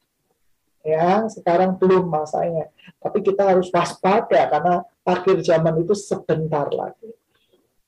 Ya, 0.88 1.28
sekarang 1.28 1.76
belum 1.76 2.08
masanya. 2.08 2.72
Tapi 3.04 3.20
kita 3.20 3.52
harus 3.52 3.68
waspada 3.68 4.48
karena 4.48 4.88
akhir 5.04 5.44
zaman 5.44 5.84
itu 5.84 5.92
sebentar 5.92 6.72
lagi. 6.72 7.12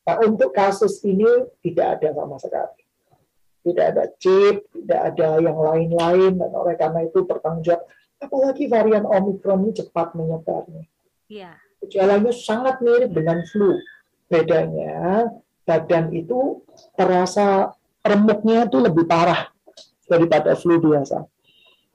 Nah, 0.04 0.28
untuk 0.28 0.52
kasus 0.52 0.99
ini 1.08 1.47
tidak 1.63 2.04
ada 2.04 2.12
sama 2.12 2.36
sekali 2.36 2.88
tidak 3.69 3.86
ada 3.93 4.03
chip, 4.17 4.65
tidak 4.73 4.99
ada 5.13 5.39
yang 5.39 5.58
lain-lain, 5.58 6.34
dan 6.38 6.51
oleh 6.51 6.75
karena 6.75 7.05
itu 7.05 7.23
bertanggung 7.23 7.63
jawab. 7.63 7.86
Apalagi 8.19 8.67
varian 8.67 9.08
Omicron 9.08 9.63
ini 9.63 9.71
cepat 9.77 10.12
menyebarnya. 10.17 10.84
Iya. 11.32 11.55
Gejalanya 11.79 12.34
sangat 12.36 12.84
mirip 12.84 13.15
dengan 13.15 13.39
flu. 13.47 13.79
Bedanya, 14.27 15.29
badan 15.63 16.12
itu 16.12 16.62
terasa 16.97 17.71
remuknya 18.03 18.67
itu 18.67 18.77
lebih 18.82 19.08
parah 19.08 19.47
daripada 20.10 20.58
flu 20.58 20.82
biasa. 20.82 21.23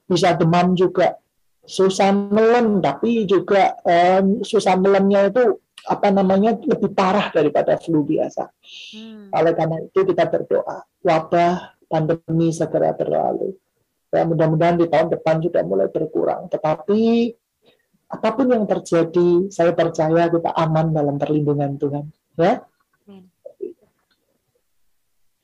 Bisa 0.07 0.33
demam 0.33 0.73
juga. 0.73 1.19
susah 1.65 2.13
nelen 2.13 2.77
tapi 2.77 3.25
juga 3.25 3.73
um, 3.89 4.45
susah 4.45 4.77
nelennya 4.77 5.33
itu 5.33 5.57
apa 5.85 6.09
namanya 6.09 6.57
lebih 6.57 6.91
parah 6.91 7.29
daripada 7.29 7.77
flu 7.77 8.01
biasa. 8.01 8.49
Hmm. 8.93 9.29
Oleh 9.29 9.53
karena 9.53 9.77
itu 9.85 9.99
kita 10.01 10.25
berdoa 10.25 10.85
wabah 11.05 11.77
pandemi 11.85 12.49
segera 12.49 12.91
berlalu. 12.97 13.53
Ya, 14.09 14.23
mudah-mudahan 14.23 14.79
di 14.79 14.87
tahun 14.87 15.11
depan 15.11 15.43
sudah 15.43 15.63
mulai 15.67 15.91
berkurang. 15.91 16.47
Tetapi 16.47 17.35
apa 18.05 18.27
pun 18.31 18.47
yang 18.47 18.63
terjadi, 18.63 19.51
saya 19.51 19.75
percaya 19.75 20.31
kita 20.31 20.55
aman 20.55 20.95
dalam 20.95 21.19
perlindungan 21.19 21.75
Tuhan. 21.75 22.05
Ya. 22.39 22.63
Hmm. 23.03 23.25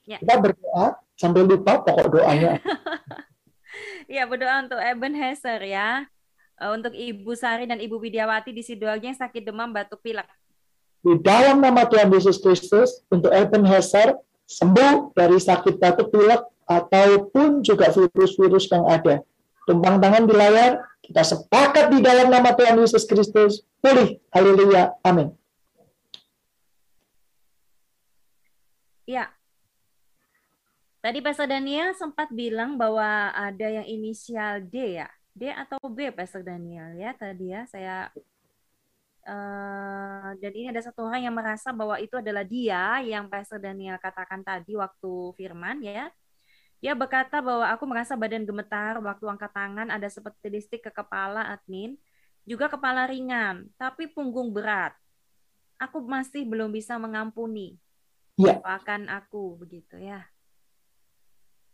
ya. 0.07 0.17
Kita 0.23 0.35
berdoa 0.39 0.85
sambil 1.19 1.45
lupa 1.45 1.83
pokok 1.83 2.07
doanya. 2.15 2.57
ya 4.15 4.23
berdoa 4.23 4.63
untuk 4.63 4.79
Ebenezer 4.79 5.61
ya. 5.67 6.07
Eh, 6.61 6.69
untuk 6.69 6.93
Ibu 6.93 7.33
Sari 7.33 7.65
dan 7.65 7.81
Ibu 7.81 7.97
Widiawati 7.97 8.53
di 8.53 8.61
Sidoarjo 8.61 9.09
yang 9.09 9.17
sakit 9.17 9.41
demam 9.41 9.73
batuk 9.73 9.97
pilek. 10.05 10.29
Di 11.01 11.17
dalam 11.17 11.57
nama 11.57 11.89
Tuhan 11.89 12.13
Yesus 12.13 12.37
Kristus 12.37 13.01
untuk 13.09 13.33
Ebenezer 13.33 14.13
sembuh 14.45 15.17
dari 15.17 15.41
sakit 15.41 15.81
batuk 15.81 16.13
pilek 16.13 16.45
ataupun 16.69 17.65
juga 17.65 17.89
virus-virus 17.89 18.69
yang 18.69 18.85
ada. 18.85 19.25
Tumpang 19.65 19.97
tangan 19.97 20.29
di 20.29 20.37
layar, 20.37 20.85
kita 21.01 21.25
sepakat 21.25 21.97
di 21.97 21.99
dalam 22.05 22.29
nama 22.29 22.53
Tuhan 22.53 22.77
Yesus 22.77 23.09
Kristus. 23.09 23.65
Pulih. 23.81 24.21
Haleluya. 24.29 24.93
Amin. 25.01 25.33
Ya. 29.09 29.33
Tadi 31.01 31.25
Pastor 31.25 31.49
Daniel 31.49 31.97
sempat 31.97 32.29
bilang 32.29 32.77
bahwa 32.77 33.33
ada 33.33 33.65
yang 33.65 33.89
inisial 33.89 34.61
D 34.61 35.01
ya. 35.01 35.09
D 35.31 35.47
atau 35.51 35.79
B 35.87 36.11
Pastor 36.11 36.43
Daniel 36.43 36.95
ya 36.99 37.15
tadi 37.15 37.51
ya 37.51 37.63
saya 37.67 38.11
uh, 39.25 40.29
dan 40.35 40.51
ini 40.51 40.67
ada 40.69 40.81
satu 40.83 41.07
orang 41.07 41.23
yang 41.23 41.35
merasa 41.35 41.71
bahwa 41.71 41.95
itu 41.99 42.19
adalah 42.19 42.43
dia 42.43 42.99
yang 43.03 43.31
Pastor 43.31 43.59
Daniel 43.63 43.95
katakan 43.97 44.43
tadi 44.43 44.75
waktu 44.75 45.13
firman 45.39 45.79
ya 45.83 46.11
dia 46.81 46.97
berkata 46.97 47.39
bahwa 47.39 47.69
aku 47.69 47.83
merasa 47.85 48.17
badan 48.17 48.43
gemetar 48.43 48.97
waktu 48.99 49.25
angkat 49.29 49.51
tangan 49.53 49.87
ada 49.93 50.07
seperti 50.09 50.47
listrik 50.49 50.81
ke 50.83 50.91
kepala 50.91 51.47
admin 51.53 51.95
juga 52.43 52.67
kepala 52.67 53.05
ringan 53.05 53.69
tapi 53.77 54.09
punggung 54.09 54.49
berat 54.51 54.91
aku 55.77 56.01
masih 56.03 56.43
belum 56.43 56.73
bisa 56.73 56.97
mengampuni 56.97 57.77
ya. 58.35 58.57
akan 58.65 59.07
aku 59.07 59.61
begitu 59.61 59.95
ya 60.01 60.25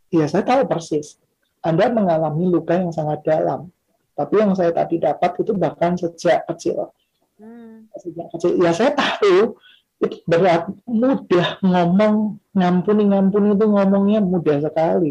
Iya, 0.08 0.24
saya 0.24 0.40
tahu 0.44 0.64
persis. 0.64 1.20
Anda 1.62 1.90
mengalami 1.90 2.48
luka 2.48 2.78
yang 2.78 2.94
sangat 2.94 3.26
dalam. 3.26 3.70
Tapi 4.18 4.34
yang 4.38 4.52
saya 4.58 4.74
tadi 4.74 4.98
dapat 4.98 5.38
itu 5.38 5.54
bahkan 5.54 5.94
sejak 5.94 6.42
kecil. 6.50 6.90
Hmm. 7.38 7.86
Sejak 7.94 8.26
kecil. 8.34 8.58
Ya 8.58 8.74
saya 8.74 8.94
tahu 8.94 9.54
itu 9.98 10.22
berat, 10.30 10.70
mudah 10.86 11.58
ngomong, 11.62 12.38
ngampuni, 12.54 13.02
ngampuni 13.10 13.54
itu 13.54 13.66
ngomongnya 13.66 14.20
mudah 14.22 14.58
sekali. 14.62 15.10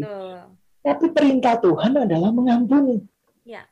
Tapi 0.80 1.12
perintah 1.12 1.60
Tuhan 1.60 1.92
adalah 2.08 2.32
mengampuni. 2.32 3.04
Ya. 3.44 3.68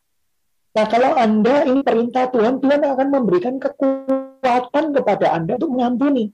Nah 0.77 0.85
kalau 0.85 1.17
Anda 1.17 1.65
ini 1.65 1.81
perintah 1.81 2.29
Tuhan, 2.29 2.61
Tuhan 2.61 2.85
akan 2.85 3.09
memberikan 3.09 3.57
kekuatan 3.57 4.93
kepada 4.93 5.33
Anda 5.33 5.57
untuk 5.57 5.73
mengampuni. 5.73 6.29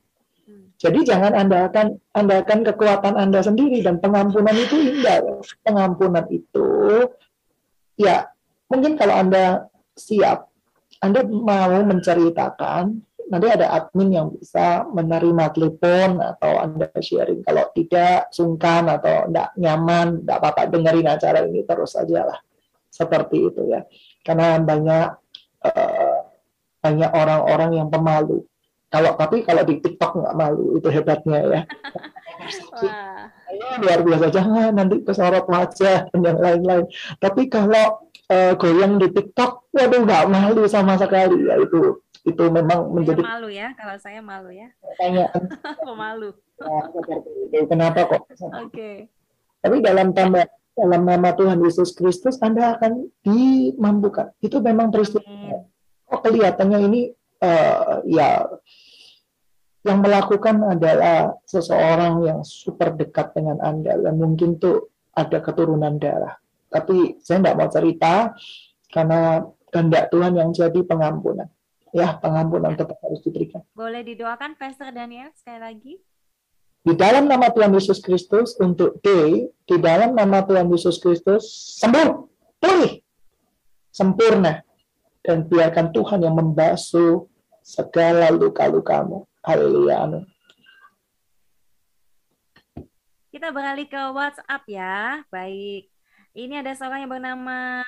Jadi 0.82 1.06
jangan 1.06 1.30
Anda 1.38 1.70
akan 1.70 1.86
akan 2.10 2.58
kekuatan 2.74 3.14
Anda 3.14 3.38
sendiri 3.38 3.86
dan 3.86 4.02
pengampunan 4.02 4.50
itu 4.58 4.82
indah. 4.82 5.22
Pengampunan 5.62 6.26
itu 6.26 7.06
ya 7.94 8.26
mungkin 8.66 8.98
kalau 8.98 9.14
Anda 9.22 9.70
siap, 9.94 10.50
Anda 10.98 11.22
mau 11.22 11.86
menceritakan, 11.86 12.98
nanti 13.30 13.46
ada 13.46 13.78
admin 13.78 14.10
yang 14.10 14.28
bisa 14.34 14.82
menerima 14.90 15.54
telepon 15.54 16.18
atau 16.18 16.52
Anda 16.58 16.90
sharing. 16.98 17.46
Kalau 17.46 17.70
tidak 17.78 18.34
sungkan 18.34 18.90
atau 18.90 19.30
tidak 19.30 19.54
nyaman, 19.54 20.26
tidak 20.26 20.36
apa-apa 20.42 20.62
dengerin 20.66 21.06
acara 21.06 21.46
ini 21.46 21.62
terus 21.62 21.94
aja 21.94 22.26
lah. 22.26 22.40
Seperti 22.90 23.38
itu 23.38 23.70
ya. 23.70 23.86
Karena 24.26 24.58
banyak 24.58 25.06
uh, 25.62 26.20
banyak 26.82 27.10
orang-orang 27.14 27.70
yang 27.78 27.86
pemalu 27.86 28.42
kalau 28.92 29.16
tapi 29.16 29.40
kalau 29.40 29.64
di 29.64 29.80
TikTok 29.80 30.20
nggak 30.20 30.36
malu 30.36 30.76
itu 30.76 30.88
hebatnya 30.92 31.40
ya. 31.48 31.60
Wah. 32.76 33.30
luar 33.80 34.00
biasa 34.02 34.28
jangan 34.28 34.74
nanti 34.74 35.00
kesorot 35.00 35.48
wajah 35.48 36.12
dan 36.12 36.20
yang 36.20 36.38
lain-lain. 36.40 36.84
Tapi 37.16 37.48
kalau 37.48 38.04
uh, 38.28 38.52
goyang 38.60 39.00
di 39.00 39.08
TikTok, 39.08 39.72
waduh 39.72 40.00
nggak 40.04 40.28
malu 40.28 40.68
sama 40.68 41.00
sekali 41.00 41.48
ya 41.48 41.56
itu 41.56 42.04
itu 42.22 42.44
memang 42.52 42.92
menjadi 42.92 43.18
malu 43.24 43.48
ya 43.48 43.72
kalau 43.80 43.96
saya 43.96 44.20
malu 44.20 44.52
ya. 44.52 44.68
Pertanyaan. 44.84 45.42
Pemalu. 45.88 46.30
Nah, 46.60 46.86
kenapa 47.66 48.00
kok? 48.06 48.22
Oke. 48.28 48.52
Okay. 48.68 48.96
Tapi 49.64 49.80
dalam 49.80 50.12
tanda 50.12 50.44
dalam 50.76 51.02
nama 51.04 51.32
Tuhan 51.32 51.64
Yesus 51.64 51.96
Kristus 51.96 52.36
Anda 52.44 52.76
akan 52.76 53.08
dimampukan. 53.24 54.36
Itu 54.44 54.60
memang 54.60 54.92
peristiwa. 54.92 55.24
Oh 56.12 56.20
kelihatannya 56.20 56.78
ini 56.92 57.00
uh, 57.42 58.04
ya 58.06 58.46
yang 59.82 59.98
melakukan 59.98 60.62
adalah 60.62 61.34
seseorang 61.42 62.22
yang 62.22 62.40
super 62.46 62.94
dekat 62.94 63.34
dengan 63.34 63.58
Anda 63.58 63.98
dan 63.98 64.14
mungkin 64.14 64.62
tuh 64.62 64.94
ada 65.10 65.42
keturunan 65.42 65.98
darah. 65.98 66.38
Tapi 66.70 67.18
saya 67.20 67.42
tidak 67.42 67.56
mau 67.58 67.68
cerita 67.68 68.14
karena 68.88 69.42
kehendak 69.74 70.08
Tuhan 70.14 70.38
yang 70.38 70.50
jadi 70.54 70.80
pengampunan. 70.86 71.50
Ya, 71.92 72.16
pengampunan 72.16 72.72
tetap 72.72 72.96
harus 73.04 73.20
diberikan. 73.20 73.60
Boleh 73.76 74.00
didoakan 74.00 74.56
Pastor 74.56 74.96
Daniel 74.96 75.28
sekali 75.36 75.60
lagi? 75.60 75.94
Di 76.82 76.96
dalam 76.96 77.28
nama 77.28 77.52
Tuhan 77.52 77.68
Yesus 77.76 78.00
Kristus 78.00 78.56
untuk 78.56 78.98
D, 79.04 79.08
di 79.44 79.76
dalam 79.76 80.16
nama 80.16 80.40
Tuhan 80.40 80.72
Yesus 80.72 80.96
Kristus 80.98 81.44
sembuh, 81.78 82.10
pulih, 82.58 82.96
sempurna 83.92 84.64
dan 85.20 85.44
biarkan 85.46 85.92
Tuhan 85.92 86.24
yang 86.24 86.34
membasuh 86.34 87.28
segala 87.60 88.32
luka-lukamu 88.32 89.28
Haleluya. 89.42 90.06
Amin. 90.06 90.22
Kita 93.34 93.50
beralih 93.50 93.90
ke 93.90 93.98
WhatsApp 94.14 94.62
ya. 94.70 95.26
Baik. 95.34 95.90
Ini 96.30 96.62
ada 96.62 96.70
seorang 96.78 97.02
yang 97.02 97.10
bernama 97.10 97.82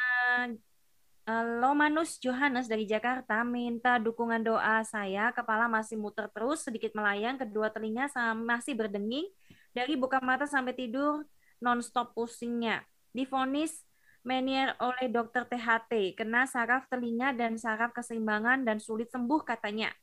uh, 1.30 1.44
Lomanus 1.62 2.18
Johannes 2.18 2.66
dari 2.66 2.90
Jakarta 2.90 3.46
minta 3.46 4.02
dukungan 4.02 4.42
doa 4.42 4.82
saya. 4.82 5.30
Kepala 5.30 5.70
masih 5.70 5.94
muter 5.94 6.26
terus, 6.34 6.66
sedikit 6.66 6.90
melayang, 6.98 7.38
kedua 7.38 7.70
telinga 7.70 8.10
masih 8.34 8.74
berdenging. 8.74 9.30
Dari 9.70 9.94
buka 9.94 10.18
mata 10.18 10.50
sampai 10.50 10.74
tidur, 10.74 11.22
non-stop 11.62 12.18
pusingnya. 12.18 12.82
Difonis 13.14 13.86
menier 14.26 14.74
oleh 14.82 15.06
dokter 15.06 15.46
THT, 15.46 16.18
kena 16.18 16.50
saraf 16.50 16.90
telinga 16.90 17.30
dan 17.30 17.54
saraf 17.62 17.94
keseimbangan 17.94 18.66
dan 18.66 18.82
sulit 18.82 19.06
sembuh 19.14 19.46
katanya 19.46 19.94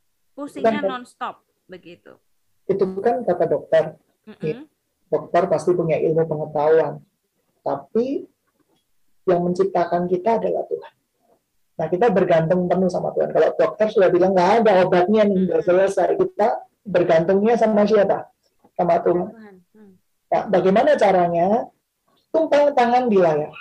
pusingnya 0.41 0.81
nonstop 0.81 1.45
begitu. 1.69 2.17
Itu 2.65 2.83
bukan 2.89 3.21
kata 3.21 3.45
dokter. 3.45 3.83
Mm 4.25 4.35
-hmm. 4.37 4.63
Dokter 5.11 5.43
pasti 5.51 5.75
punya 5.75 5.99
ilmu 5.99 6.23
pengetahuan, 6.23 7.03
tapi 7.61 8.25
yang 9.27 9.43
menciptakan 9.43 10.07
kita 10.07 10.39
adalah 10.39 10.63
Tuhan. 10.65 10.93
Nah 11.77 11.87
kita 11.91 12.07
bergantung 12.09 12.65
penuh 12.65 12.89
sama 12.89 13.11
Tuhan. 13.13 13.29
Kalau 13.35 13.49
dokter 13.53 13.87
sudah 13.91 14.09
bilang 14.09 14.31
nggak 14.31 14.63
ada 14.63 14.87
obatnya 14.87 15.27
nih, 15.27 15.51
udah 15.51 15.61
selesai, 15.61 16.15
kita 16.15 16.63
bergantungnya 16.87 17.59
sama 17.59 17.83
siapa? 17.83 18.31
Sama 18.73 19.03
Tuhan. 19.03 19.61
Mm. 19.75 19.93
Nah, 20.31 20.43
bagaimana 20.47 20.95
caranya? 20.95 21.67
Tumpang 22.31 22.71
tangan 22.71 23.11
di 23.11 23.17
layar. 23.19 23.51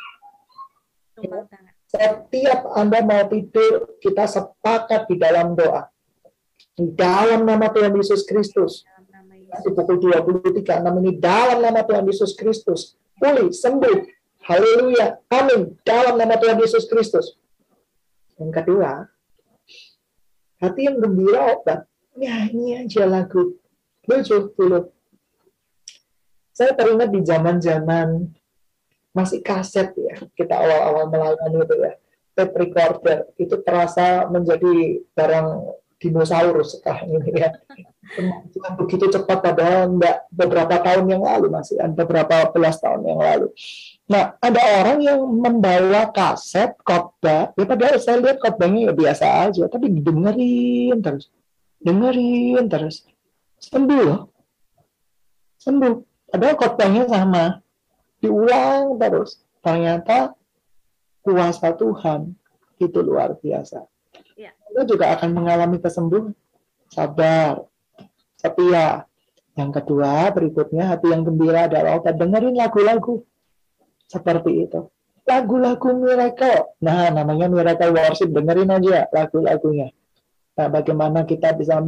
Tumpang 1.18 1.44
tangan. 1.50 1.74
Setiap 1.90 2.70
Anda 2.78 3.02
mau 3.02 3.26
tidur, 3.26 3.98
kita 3.98 4.30
sepakat 4.30 5.10
di 5.10 5.18
dalam 5.18 5.58
doa 5.58 5.90
dalam 6.96 7.44
nama 7.44 7.68
Tuhan 7.68 7.92
Yesus 7.92 8.24
Kristus. 8.24 8.86
Di 9.50 9.70
pukul 9.74 9.98
23, 9.98 10.80
enam 10.80 10.94
ini 11.02 11.18
dalam 11.18 11.58
nama 11.58 11.82
Tuhan 11.82 12.06
Yesus 12.06 12.38
Kristus. 12.38 12.94
Pulih, 13.18 13.50
sembuh. 13.50 13.98
Haleluya. 14.46 15.20
Amin. 15.28 15.76
Dalam 15.84 16.16
nama 16.16 16.38
Tuhan 16.40 16.56
Yesus 16.62 16.88
Kristus. 16.88 17.36
Yang 18.40 18.62
kedua, 18.62 19.04
hati 20.64 20.88
yang 20.88 20.96
gembira 20.96 21.60
obat. 21.60 21.84
Nyanyi 22.16 22.86
aja 22.86 23.04
lagu. 23.04 23.60
Lucu 24.08 24.48
dulu. 24.56 24.88
Saya 26.56 26.72
teringat 26.72 27.12
di 27.12 27.20
zaman-zaman 27.20 28.32
masih 29.12 29.44
kaset 29.44 29.92
ya. 29.92 30.16
Kita 30.32 30.56
awal-awal 30.56 31.12
melayani 31.12 31.58
itu 31.60 31.76
ya. 31.76 31.92
Tape 32.32 32.54
recorder. 32.56 33.18
Itu 33.36 33.60
terasa 33.60 34.24
menjadi 34.32 35.04
barang 35.12 35.48
dinosaurus 36.00 36.80
sekarang 36.80 37.20
ini 37.20 37.44
ya. 37.44 37.52
Kemajuan 38.10 38.72
begitu 38.74 39.06
cepat 39.12 39.38
padahal 39.38 39.94
enggak 39.94 40.26
beberapa 40.34 40.82
tahun 40.82 41.06
yang 41.14 41.22
lalu 41.22 41.46
masih 41.52 41.78
beberapa 41.94 42.50
belas 42.50 42.82
tahun 42.82 43.06
yang 43.06 43.20
lalu. 43.22 43.54
Nah, 44.10 44.34
ada 44.42 44.60
orang 44.82 44.98
yang 44.98 45.22
membawa 45.22 46.10
kaset 46.10 46.74
khotbah, 46.82 47.54
ya 47.54 47.64
padahal 47.68 48.02
saya 48.02 48.18
lihat 48.18 48.42
khotbahnya 48.42 48.90
ya 48.90 48.92
biasa 48.96 49.24
aja, 49.46 49.70
tapi 49.70 49.86
dengerin 49.94 50.98
terus, 50.98 51.30
dengerin 51.78 52.66
terus, 52.66 53.06
sembuh 53.62 54.00
loh, 54.02 54.34
sembuh. 55.62 55.94
Padahal 56.30 56.56
khotbahnya 56.58 57.04
sama, 57.06 57.44
diulang 58.18 58.98
terus. 58.98 59.42
Ternyata 59.60 60.32
kuasa 61.22 61.74
Tuhan 61.76 62.32
itu 62.80 62.98
luar 63.02 63.36
biasa. 63.36 63.89
Ya. 64.70 64.86
Kita 64.86 64.86
juga 64.86 65.04
akan 65.18 65.30
mengalami 65.34 65.82
kesembuhan. 65.82 66.30
Sabar, 66.90 67.66
setia. 68.38 69.04
Yang 69.58 69.82
kedua, 69.82 70.30
berikutnya 70.30 70.94
hati 70.94 71.10
yang 71.10 71.26
gembira 71.26 71.66
adalah 71.66 71.98
kita 71.98 72.14
dengerin 72.14 72.54
lagu-lagu 72.54 73.26
seperti 74.06 74.70
itu. 74.70 74.86
Lagu-lagu 75.26 75.90
miracle. 75.94 76.78
Nah, 76.80 77.10
namanya 77.10 77.50
miracle 77.50 77.92
worship. 77.92 78.30
Dengerin 78.30 78.70
aja 78.70 79.10
lagu-lagunya. 79.10 79.90
Nah, 80.54 80.68
bagaimana 80.70 81.26
kita 81.26 81.52
bisa 81.58 81.82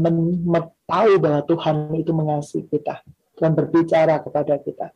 tahu 0.87 1.13
bahwa 1.23 1.41
Tuhan 1.47 1.77
itu 1.97 2.13
mengasihi 2.13 2.67
kita 2.67 3.01
dan 3.39 3.55
berbicara 3.57 4.21
kepada 4.21 4.59
kita. 4.61 4.93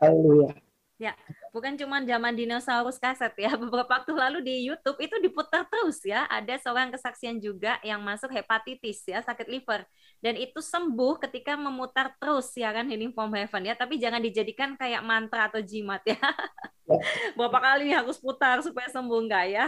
Haleluya. 0.00 0.52
Ya, 0.98 1.14
bukan 1.54 1.78
cuma 1.78 2.02
zaman 2.02 2.34
dinosaurus 2.34 2.98
kaset 2.98 3.30
ya. 3.38 3.54
Beberapa 3.62 4.02
waktu 4.02 4.10
lalu 4.10 4.42
di 4.42 4.66
YouTube 4.66 4.98
itu 4.98 5.14
diputar 5.22 5.62
terus 5.70 6.02
ya. 6.02 6.26
Ada 6.26 6.58
seorang 6.58 6.90
kesaksian 6.90 7.38
juga 7.38 7.78
yang 7.86 8.02
masuk 8.02 8.34
hepatitis 8.34 9.06
ya, 9.06 9.22
sakit 9.22 9.46
liver. 9.46 9.86
Dan 10.18 10.34
itu 10.34 10.58
sembuh 10.58 11.22
ketika 11.22 11.54
memutar 11.54 12.10
terus 12.18 12.50
ya 12.58 12.74
kan 12.74 12.90
Healing 12.90 13.14
from 13.14 13.30
Heaven 13.30 13.70
ya. 13.70 13.78
Tapi 13.78 14.02
jangan 14.02 14.18
dijadikan 14.18 14.74
kayak 14.74 15.06
mantra 15.06 15.46
atau 15.46 15.62
jimat 15.62 16.02
ya. 16.02 16.18
ya. 16.90 16.98
Berapa 17.38 17.62
kali 17.62 17.94
harus 17.94 18.18
putar 18.18 18.58
supaya 18.66 18.90
sembuh 18.90 19.20
enggak 19.22 19.46
ya? 19.54 19.66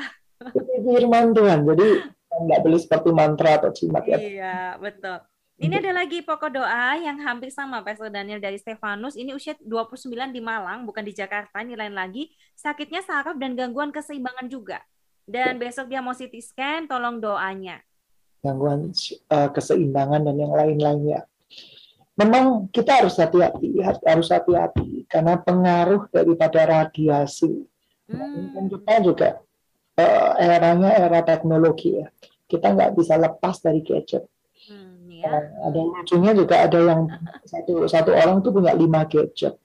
Firman 0.82 1.30
Tuhan. 1.30 1.62
Jadi 1.62 1.88
nggak 2.26 2.60
boleh 2.66 2.80
seperti 2.82 3.08
mantra 3.14 3.62
atau 3.62 3.70
jimat 3.70 4.02
ya. 4.04 4.18
Iya, 4.18 4.58
betul. 4.82 5.22
Ini 5.56 5.80
ada 5.80 6.04
lagi 6.04 6.20
pokok 6.20 6.52
doa 6.52 7.00
yang 7.00 7.16
hampir 7.24 7.48
sama 7.48 7.80
Pastor 7.80 8.12
Daniel 8.12 8.36
dari 8.36 8.60
Stefanus. 8.60 9.16
Ini 9.16 9.32
usia 9.32 9.56
29 9.64 10.28
di 10.28 10.44
Malang, 10.44 10.84
bukan 10.84 11.00
di 11.00 11.16
Jakarta. 11.16 11.64
Ini 11.64 11.72
lain 11.80 11.96
lagi. 11.96 12.28
Sakitnya 12.52 13.00
saraf 13.00 13.40
dan 13.40 13.56
gangguan 13.56 13.88
keseimbangan 13.88 14.52
juga. 14.52 14.84
Dan 15.24 15.56
besok 15.56 15.88
dia 15.88 16.04
mau 16.04 16.12
CT 16.12 16.44
scan, 16.44 16.84
tolong 16.84 17.24
doanya. 17.24 17.80
Gangguan 18.44 18.92
uh, 19.32 19.48
keseimbangan 19.48 20.28
dan 20.28 20.36
yang 20.36 20.52
lain-lainnya. 20.52 21.24
Memang 22.20 22.68
kita 22.68 23.00
harus 23.00 23.16
hati-hati, 23.16 23.80
harus 23.80 24.28
hati-hati 24.28 25.08
karena 25.08 25.40
pengaruh 25.40 26.04
daripada 26.12 26.68
radiasi. 26.68 27.64
Hmm. 28.12 28.52
Dan 28.52 28.64
kita 28.68 28.94
juga 29.00 29.28
uh, 29.96 30.32
eranya 30.36 31.00
era 31.00 31.24
teknologi 31.24 31.96
ya. 31.96 32.12
Kita 32.44 32.76
nggak 32.76 32.92
bisa 32.92 33.16
lepas 33.16 33.56
dari 33.64 33.80
gadget 33.80 34.28
ya. 35.22 35.32
ada 35.64 35.80
lucunya 35.80 36.32
juga 36.34 36.66
ada 36.66 36.78
yang 36.80 37.00
satu 37.50 37.86
satu 37.86 38.10
orang 38.12 38.42
tuh 38.42 38.52
punya 38.52 38.72
lima 38.74 39.06
gadget. 39.06 39.56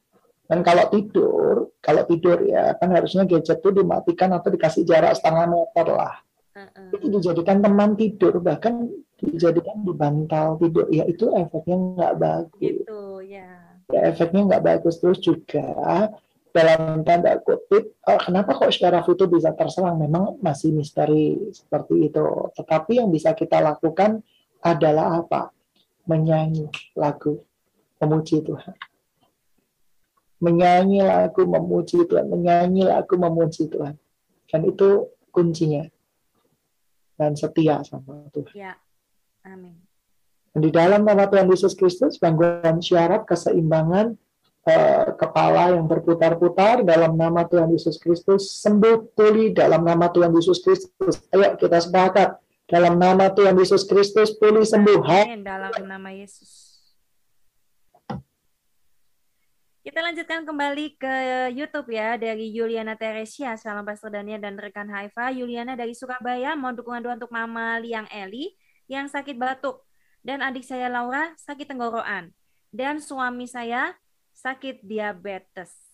Dan 0.51 0.67
kalau 0.67 0.83
tidur, 0.91 1.71
kalau 1.79 2.03
tidur 2.03 2.43
ya 2.43 2.75
kan 2.75 2.91
harusnya 2.91 3.23
gadget 3.23 3.63
itu 3.63 3.71
dimatikan 3.71 4.35
atau 4.35 4.51
dikasih 4.51 4.83
jarak 4.83 5.15
setengah 5.15 5.47
meter 5.47 5.87
lah. 5.87 6.15
Uh-uh. 6.51 6.91
Itu 6.91 7.07
dijadikan 7.07 7.63
teman 7.63 7.95
tidur, 7.95 8.43
bahkan 8.43 8.91
dijadikan 9.15 9.87
di 9.87 9.95
bantal 9.95 10.59
tidur. 10.59 10.91
Ya 10.91 11.07
itu 11.07 11.31
efeknya 11.31 11.77
nggak 11.79 12.13
bagus. 12.19 12.59
Gitu 12.59 13.01
ya. 13.23 13.47
Ya 13.95 13.99
efeknya 14.11 14.41
nggak 14.51 14.63
bagus 14.67 14.99
terus 14.99 15.23
juga 15.23 16.11
dalam 16.51 17.07
tanda 17.07 17.39
kutip, 17.39 17.95
oh, 18.03 18.19
kenapa 18.19 18.51
kok 18.55 18.75
syaraf 18.75 19.07
itu 19.07 19.23
bisa 19.31 19.55
terserang? 19.55 19.95
Memang 20.03 20.35
masih 20.43 20.75
misteri 20.75 21.39
seperti 21.55 22.11
itu. 22.11 22.23
Tetapi 22.59 22.99
yang 22.99 23.07
bisa 23.07 23.31
kita 23.31 23.63
lakukan 23.63 24.19
adalah 24.61 25.25
apa? 25.25 25.49
Menyanyi 26.05 26.69
lagu 26.97 27.41
memuji 28.01 28.41
Tuhan. 28.41 28.77
Menyanyi 30.41 31.05
lagu 31.05 31.45
memuji 31.45 32.01
Tuhan, 32.09 32.25
menyanyi 32.25 32.89
lagu 32.89 33.13
memuji 33.13 33.69
Tuhan. 33.69 33.93
Dan 34.49 34.61
itu 34.65 35.09
kuncinya. 35.29 35.85
Dan 37.13 37.37
setia 37.37 37.85
sama 37.85 38.25
Tuhan. 38.33 38.53
Ya. 38.57 38.73
Amin. 39.45 39.77
Dan 40.51 40.67
di 40.67 40.71
dalam 40.73 41.05
nama 41.05 41.29
Tuhan 41.29 41.47
Yesus 41.47 41.77
Kristus, 41.77 42.17
gangguan 42.17 42.81
syarat, 42.83 43.23
keseimbangan, 43.23 44.17
eh, 44.67 45.07
kepala 45.15 45.77
yang 45.77 45.87
berputar-putar 45.87 46.83
dalam 46.83 47.15
nama 47.15 47.47
Tuhan 47.47 47.71
Yesus 47.71 47.95
Kristus, 48.01 48.59
sembuh 48.59 49.15
pulih 49.15 49.55
dalam 49.55 49.85
nama 49.85 50.11
Tuhan 50.11 50.33
Yesus 50.35 50.59
Kristus. 50.59 51.23
Ayo 51.31 51.55
kita 51.55 51.79
sepakat 51.79 52.41
dalam 52.71 52.95
nama 52.95 53.27
Tuhan 53.27 53.51
Yesus 53.59 53.83
Kristus, 53.83 54.31
pulih 54.31 54.63
sembuh. 54.63 55.03
Amin. 55.03 55.43
Dalam 55.43 55.75
nama 55.83 56.09
Yesus. 56.15 56.71
Kita 59.81 59.99
lanjutkan 59.99 60.47
kembali 60.47 60.95
ke 60.95 61.15
YouTube 61.51 61.91
ya 61.91 62.15
dari 62.15 62.47
Yuliana 62.47 62.95
Teresia. 62.95 63.59
Salam 63.59 63.83
Pastor 63.83 64.15
Daniel 64.15 64.39
dan 64.39 64.55
rekan 64.55 64.87
Haifa. 64.87 65.35
Yuliana 65.35 65.75
dari 65.75 65.91
Surabaya 65.91 66.55
mau 66.55 66.71
dukungan 66.71 67.03
doa 67.03 67.19
untuk 67.19 67.33
Mama 67.33 67.75
Liang 67.83 68.07
Eli 68.07 68.55
yang 68.87 69.11
sakit 69.11 69.35
batuk 69.35 69.83
dan 70.23 70.39
adik 70.39 70.63
saya 70.63 70.87
Laura 70.87 71.33
sakit 71.35 71.65
tenggorokan 71.65 72.31
dan 72.71 73.03
suami 73.03 73.49
saya 73.51 73.97
sakit 74.31 74.85
diabetes. 74.85 75.90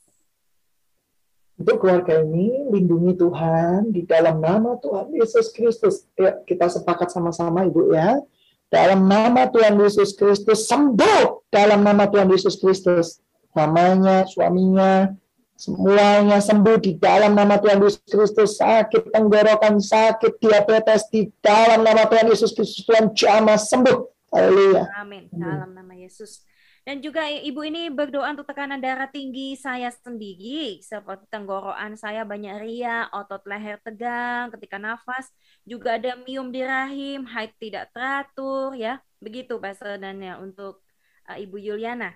Untuk 1.58 1.82
keluarga 1.82 2.22
ini, 2.22 2.70
lindungi 2.70 3.18
Tuhan 3.18 3.90
di 3.90 4.06
dalam 4.06 4.38
nama 4.38 4.78
Tuhan 4.78 5.10
Yesus 5.10 5.50
Kristus. 5.50 6.06
Ya, 6.14 6.38
kita 6.46 6.70
sepakat 6.70 7.10
sama-sama 7.10 7.66
Ibu 7.66 7.98
ya. 7.98 8.22
Dalam 8.70 9.10
nama 9.10 9.50
Tuhan 9.50 9.74
Yesus 9.82 10.14
Kristus, 10.14 10.70
sembuh 10.70 11.50
dalam 11.50 11.82
nama 11.82 12.06
Tuhan 12.06 12.30
Yesus 12.30 12.62
Kristus. 12.62 13.26
Namanya, 13.58 14.30
suaminya, 14.30 15.18
semuanya 15.58 16.38
sembuh 16.38 16.78
di 16.78 16.94
dalam 17.02 17.34
nama 17.34 17.58
Tuhan 17.58 17.82
Yesus 17.82 18.06
Kristus. 18.06 18.62
Sakit 18.62 19.10
tenggorokan, 19.10 19.82
sakit 19.82 20.38
diabetes 20.38 21.10
di 21.10 21.26
dalam 21.42 21.82
nama 21.82 22.06
Tuhan 22.06 22.30
Yesus 22.30 22.54
Kristus. 22.54 22.86
Tuhan 22.86 23.18
jamah 23.18 23.58
sembuh. 23.58 24.30
Haleluya. 24.30 24.94
Amin. 25.02 25.26
Dalam 25.34 25.74
nama 25.74 25.98
Yesus. 25.98 26.46
Dan 26.88 27.04
juga 27.04 27.28
ibu 27.28 27.68
ini 27.68 27.92
berdoa 27.92 28.32
untuk 28.32 28.48
tekanan 28.48 28.80
darah 28.80 29.12
tinggi 29.12 29.60
saya 29.60 29.92
sendiri, 29.92 30.80
seperti 30.80 31.28
tenggorokan 31.28 32.00
saya 32.00 32.24
banyak 32.24 32.64
ria, 32.64 33.12
otot 33.12 33.44
leher 33.44 33.76
tegang 33.84 34.48
ketika 34.56 34.80
nafas, 34.80 35.28
juga 35.68 36.00
ada 36.00 36.16
mium 36.16 36.48
di 36.48 36.64
rahim, 36.64 37.28
haid 37.28 37.52
tidak 37.60 37.92
teratur, 37.92 38.72
ya. 38.72 39.04
Begitu 39.20 39.60
Daniel 40.00 40.40
untuk 40.40 40.80
uh, 41.28 41.36
Ibu 41.36 41.60
Yuliana. 41.60 42.16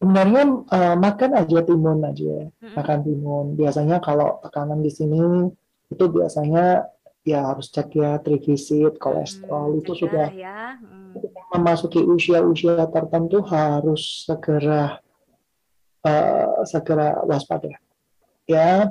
Sebenarnya 0.00 0.56
uh, 0.56 0.96
makan 0.96 1.30
aja 1.44 1.58
timun 1.68 2.00
aja, 2.00 2.48
mm-hmm. 2.48 2.74
makan 2.80 2.98
timun. 3.04 3.46
Biasanya 3.60 4.00
kalau 4.00 4.40
tekanan 4.40 4.80
di 4.80 4.88
sini 4.88 5.52
itu 5.92 6.04
biasanya 6.08 6.80
ya 7.28 7.52
harus 7.52 7.68
cek 7.68 7.92
ya 7.92 8.16
trigliserid, 8.24 8.96
kolesterol 8.96 9.76
hmm, 9.76 9.80
itu 9.84 9.92
sudah 9.96 10.28
ya. 10.32 10.80
Hmm 10.80 10.98
memasuki 11.54 12.00
usia-usia 12.04 12.88
tertentu 12.92 13.40
harus 13.44 14.28
segera 14.28 15.00
uh, 16.04 16.62
segera 16.68 17.24
waspada. 17.24 17.72
Ya, 18.48 18.88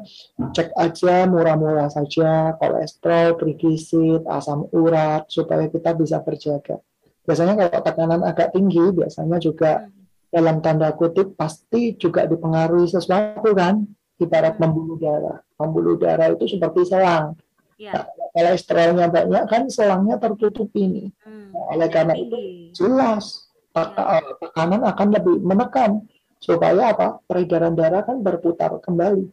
cek 0.53 0.69
aja 0.77 1.25
murah-murah 1.25 1.89
saja 1.89 2.53
kolesterol, 2.61 3.41
trigliserid, 3.41 4.21
asam 4.29 4.69
urat 4.69 5.25
supaya 5.33 5.65
kita 5.65 5.97
bisa 5.97 6.21
berjaga. 6.21 6.77
Biasanya 7.25 7.57
kalau 7.57 7.81
tekanan 7.81 8.21
agak 8.21 8.53
tinggi, 8.53 8.93
biasanya 8.93 9.41
juga 9.41 9.89
hmm. 9.89 10.29
dalam 10.29 10.61
tanda 10.61 10.93
kutip 10.93 11.33
pasti 11.33 11.97
juga 11.97 12.29
dipengaruhi 12.29 12.85
sesuatu 12.85 13.49
kan, 13.57 13.81
ibarat 14.21 14.55
hmm. 14.57 14.61
membuluh 14.61 14.97
darah. 15.01 15.37
Membuluh 15.57 15.97
darah 15.97 16.29
itu 16.37 16.45
seperti 16.45 16.85
selang. 16.85 17.33
Ya. 17.77 17.93
Nah, 17.93 18.05
kolesterolnya 18.33 19.07
banyak 19.13 19.43
kan 19.45 19.69
selangnya 19.69 20.17
tertutup 20.17 20.73
ini. 20.73 21.13
Hmm. 21.21 21.53
Nah, 21.53 21.77
oleh 21.77 21.87
karena 21.93 22.13
itu 22.17 22.37
jelas 22.73 23.53
ya. 23.77 24.17
tekanan 24.41 24.81
akan 24.81 25.07
lebih 25.13 25.37
menekan 25.45 26.01
supaya 26.41 26.97
apa 26.97 27.21
peredaran 27.29 27.77
darah 27.77 28.01
kan 28.01 28.17
berputar 28.25 28.81
kembali. 28.81 29.29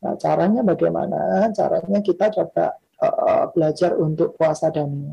Nah 0.00 0.16
caranya 0.16 0.64
bagaimana? 0.64 1.52
Caranya 1.52 2.00
kita 2.00 2.32
coba 2.32 2.76
uh, 3.04 3.44
belajar 3.52 3.96
untuk 4.00 4.36
puasa 4.36 4.72
dan 4.72 5.12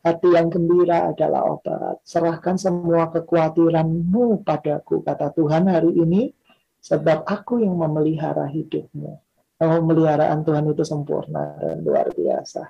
hati 0.00 0.28
yang 0.32 0.48
gembira 0.48 1.12
adalah 1.12 1.44
obat. 1.44 2.00
Serahkan 2.08 2.56
semua 2.56 3.12
kekhawatiranmu 3.12 4.44
padaku, 4.44 5.04
kata 5.04 5.32
Tuhan 5.36 5.68
hari 5.68 5.92
ini, 5.92 6.32
sebab 6.80 7.24
aku 7.28 7.60
yang 7.60 7.76
memelihara 7.76 8.48
hidupmu 8.48 9.31
pemeliharaan 9.68 10.40
Tuhan 10.42 10.64
itu 10.70 10.82
sempurna 10.82 11.58
dan 11.60 11.82
luar 11.84 12.10
biasa. 12.10 12.62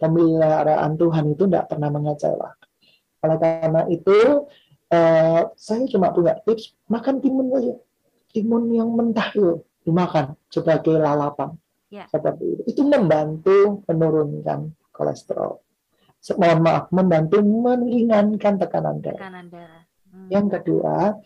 Pemeliharaan 0.00 0.96
Tuhan 0.96 1.24
itu 1.36 1.44
tidak 1.44 1.70
pernah 1.70 1.92
mengecewakan. 1.92 2.68
Oleh 3.20 3.36
karena 3.36 3.82
itu, 3.92 4.48
uh, 4.88 5.42
saya 5.52 5.84
cuma 5.92 6.10
punya 6.10 6.40
tips, 6.40 6.72
makan 6.88 7.20
timun 7.20 7.52
saja. 7.52 7.74
timun 8.30 8.70
yang 8.70 8.94
mentah 8.94 9.34
itu 9.34 9.58
dimakan 9.82 10.38
sebagai 10.46 10.96
lalapan. 10.96 11.58
Ya. 11.90 12.06
Seperti 12.06 12.44
itu. 12.46 12.62
Itu 12.70 12.82
membantu 12.86 13.82
menurunkan 13.90 14.70
kolesterol. 14.94 15.58
Mohon 16.38 16.60
maaf, 16.62 16.84
membantu 16.94 17.42
meringankan 17.42 18.54
tekanan 18.60 19.02
darah. 19.02 19.18
Tekanan 19.18 19.46
darah. 19.50 19.82
Hmm. 20.14 20.28
Yang 20.30 20.46
kedua, 20.54 21.18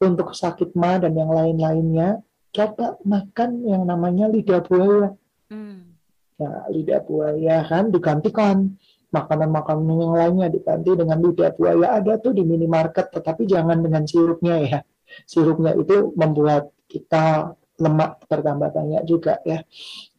untuk 0.00 0.36
sakit 0.36 0.76
ma 0.76 1.00
dan 1.00 1.16
yang 1.16 1.32
lain-lainnya, 1.32 2.20
coba 2.50 2.98
makan 3.06 3.50
yang 3.66 3.82
namanya 3.86 4.26
lidah 4.26 4.60
buaya. 4.62 5.14
Hmm. 5.50 5.94
Nah, 6.40 6.66
lidah 6.70 7.00
buaya 7.02 7.66
kan 7.66 7.90
digantikan. 7.90 8.74
Makanan-makanan 9.10 9.90
yang 9.90 10.14
lainnya 10.14 10.46
diganti 10.54 10.94
dengan 10.94 11.18
lidah 11.18 11.50
buaya. 11.58 11.98
Ada 11.98 12.22
tuh 12.22 12.30
di 12.30 12.46
minimarket 12.46 13.10
tetapi 13.10 13.42
jangan 13.46 13.82
dengan 13.82 14.06
sirupnya 14.06 14.56
ya. 14.62 14.78
Sirupnya 15.26 15.74
itu 15.74 16.14
membuat 16.14 16.70
kita 16.86 17.58
lemak 17.80 18.22
bertambah 18.30 18.70
banyak 18.70 19.02
juga 19.08 19.42
ya. 19.42 19.66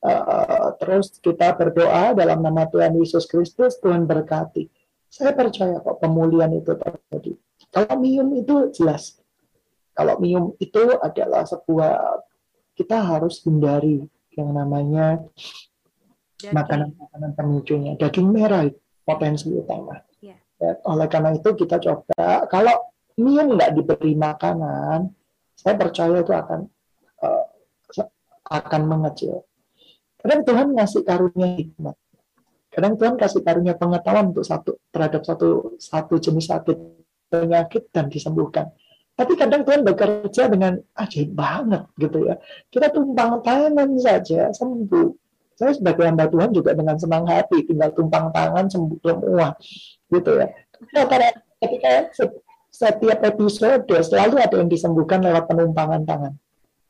Uh, 0.03 0.75
terus 0.81 1.21
kita 1.23 1.55
berdoa 1.55 2.11
dalam 2.17 2.43
nama 2.43 2.67
Tuhan 2.67 2.97
Yesus 2.99 3.29
Kristus 3.29 3.79
Tuhan 3.79 4.09
berkati. 4.09 4.67
Saya 5.07 5.31
percaya 5.31 5.79
kok 5.79 6.01
pemulihan 6.01 6.51
itu 6.51 6.75
terjadi. 6.75 7.31
Kalau 7.71 7.95
minum 8.01 8.27
itu 8.35 8.73
jelas 8.75 9.20
kalau 10.01 10.17
minum 10.17 10.57
itu 10.57 10.97
adalah 10.97 11.45
sebuah 11.45 12.25
kita 12.73 12.97
harus 13.05 13.45
hindari 13.45 14.01
yang 14.33 14.49
namanya 14.49 15.21
makanan-makanan 16.41 17.31
pemicunya 17.37 17.93
daging 18.01 18.33
merah 18.33 18.65
potensi 19.05 19.53
utama. 19.53 20.01
Yeah. 20.17 20.41
Ya, 20.57 20.81
oleh 20.89 21.05
karena 21.05 21.37
itu 21.37 21.53
kita 21.53 21.77
coba 21.77 22.49
kalau 22.49 22.89
mie 23.21 23.45
nggak 23.45 23.77
diberi 23.77 24.17
makanan, 24.17 25.13
saya 25.53 25.77
percaya 25.77 26.17
itu 26.17 26.33
akan 26.33 26.65
uh, 27.21 27.45
akan 28.49 28.81
mengecil. 28.89 29.45
Kadang 30.17 30.41
Tuhan 30.41 30.67
ngasih 30.73 31.05
karunia 31.05 31.61
hikmat. 31.61 31.93
Kadang 32.73 32.97
Tuhan 32.97 33.21
kasih 33.21 33.45
karunia 33.45 33.77
pengetahuan 33.77 34.33
untuk 34.33 34.47
satu 34.47 34.81
terhadap 34.89 35.21
satu 35.21 35.77
satu 35.77 36.17
jenis 36.17 36.49
sakit 36.49 36.77
penyakit 37.29 37.93
dan 37.93 38.09
disembuhkan. 38.09 38.73
Tapi 39.21 39.37
kadang 39.37 39.61
Tuhan 39.61 39.85
bekerja 39.85 40.49
dengan 40.49 40.81
ajaib 40.97 41.29
banget 41.37 41.85
gitu 42.01 42.25
ya. 42.25 42.41
Kita 42.73 42.89
tumpang 42.89 43.45
tangan 43.45 43.93
saja 44.01 44.49
sembuh. 44.49 45.13
Saya 45.53 45.77
sebagai 45.77 46.09
hamba 46.09 46.25
Tuhan 46.25 46.49
juga 46.57 46.73
dengan 46.73 46.97
senang 46.97 47.29
hati 47.29 47.61
tinggal 47.69 47.93
tumpang 47.93 48.33
tangan 48.33 48.65
sembuh 48.65 48.97
semua 48.97 49.53
gitu 50.09 50.41
ya. 50.41 50.49
Nah, 50.97 51.05
karena 51.05 51.29
ketika 51.61 52.09
setiap 52.73 53.21
episode 53.21 53.85
selalu 53.85 54.41
ada 54.41 54.57
yang 54.57 54.73
disembuhkan 54.73 55.21
lewat 55.21 55.45
penumpangan 55.45 56.01
tangan 56.01 56.33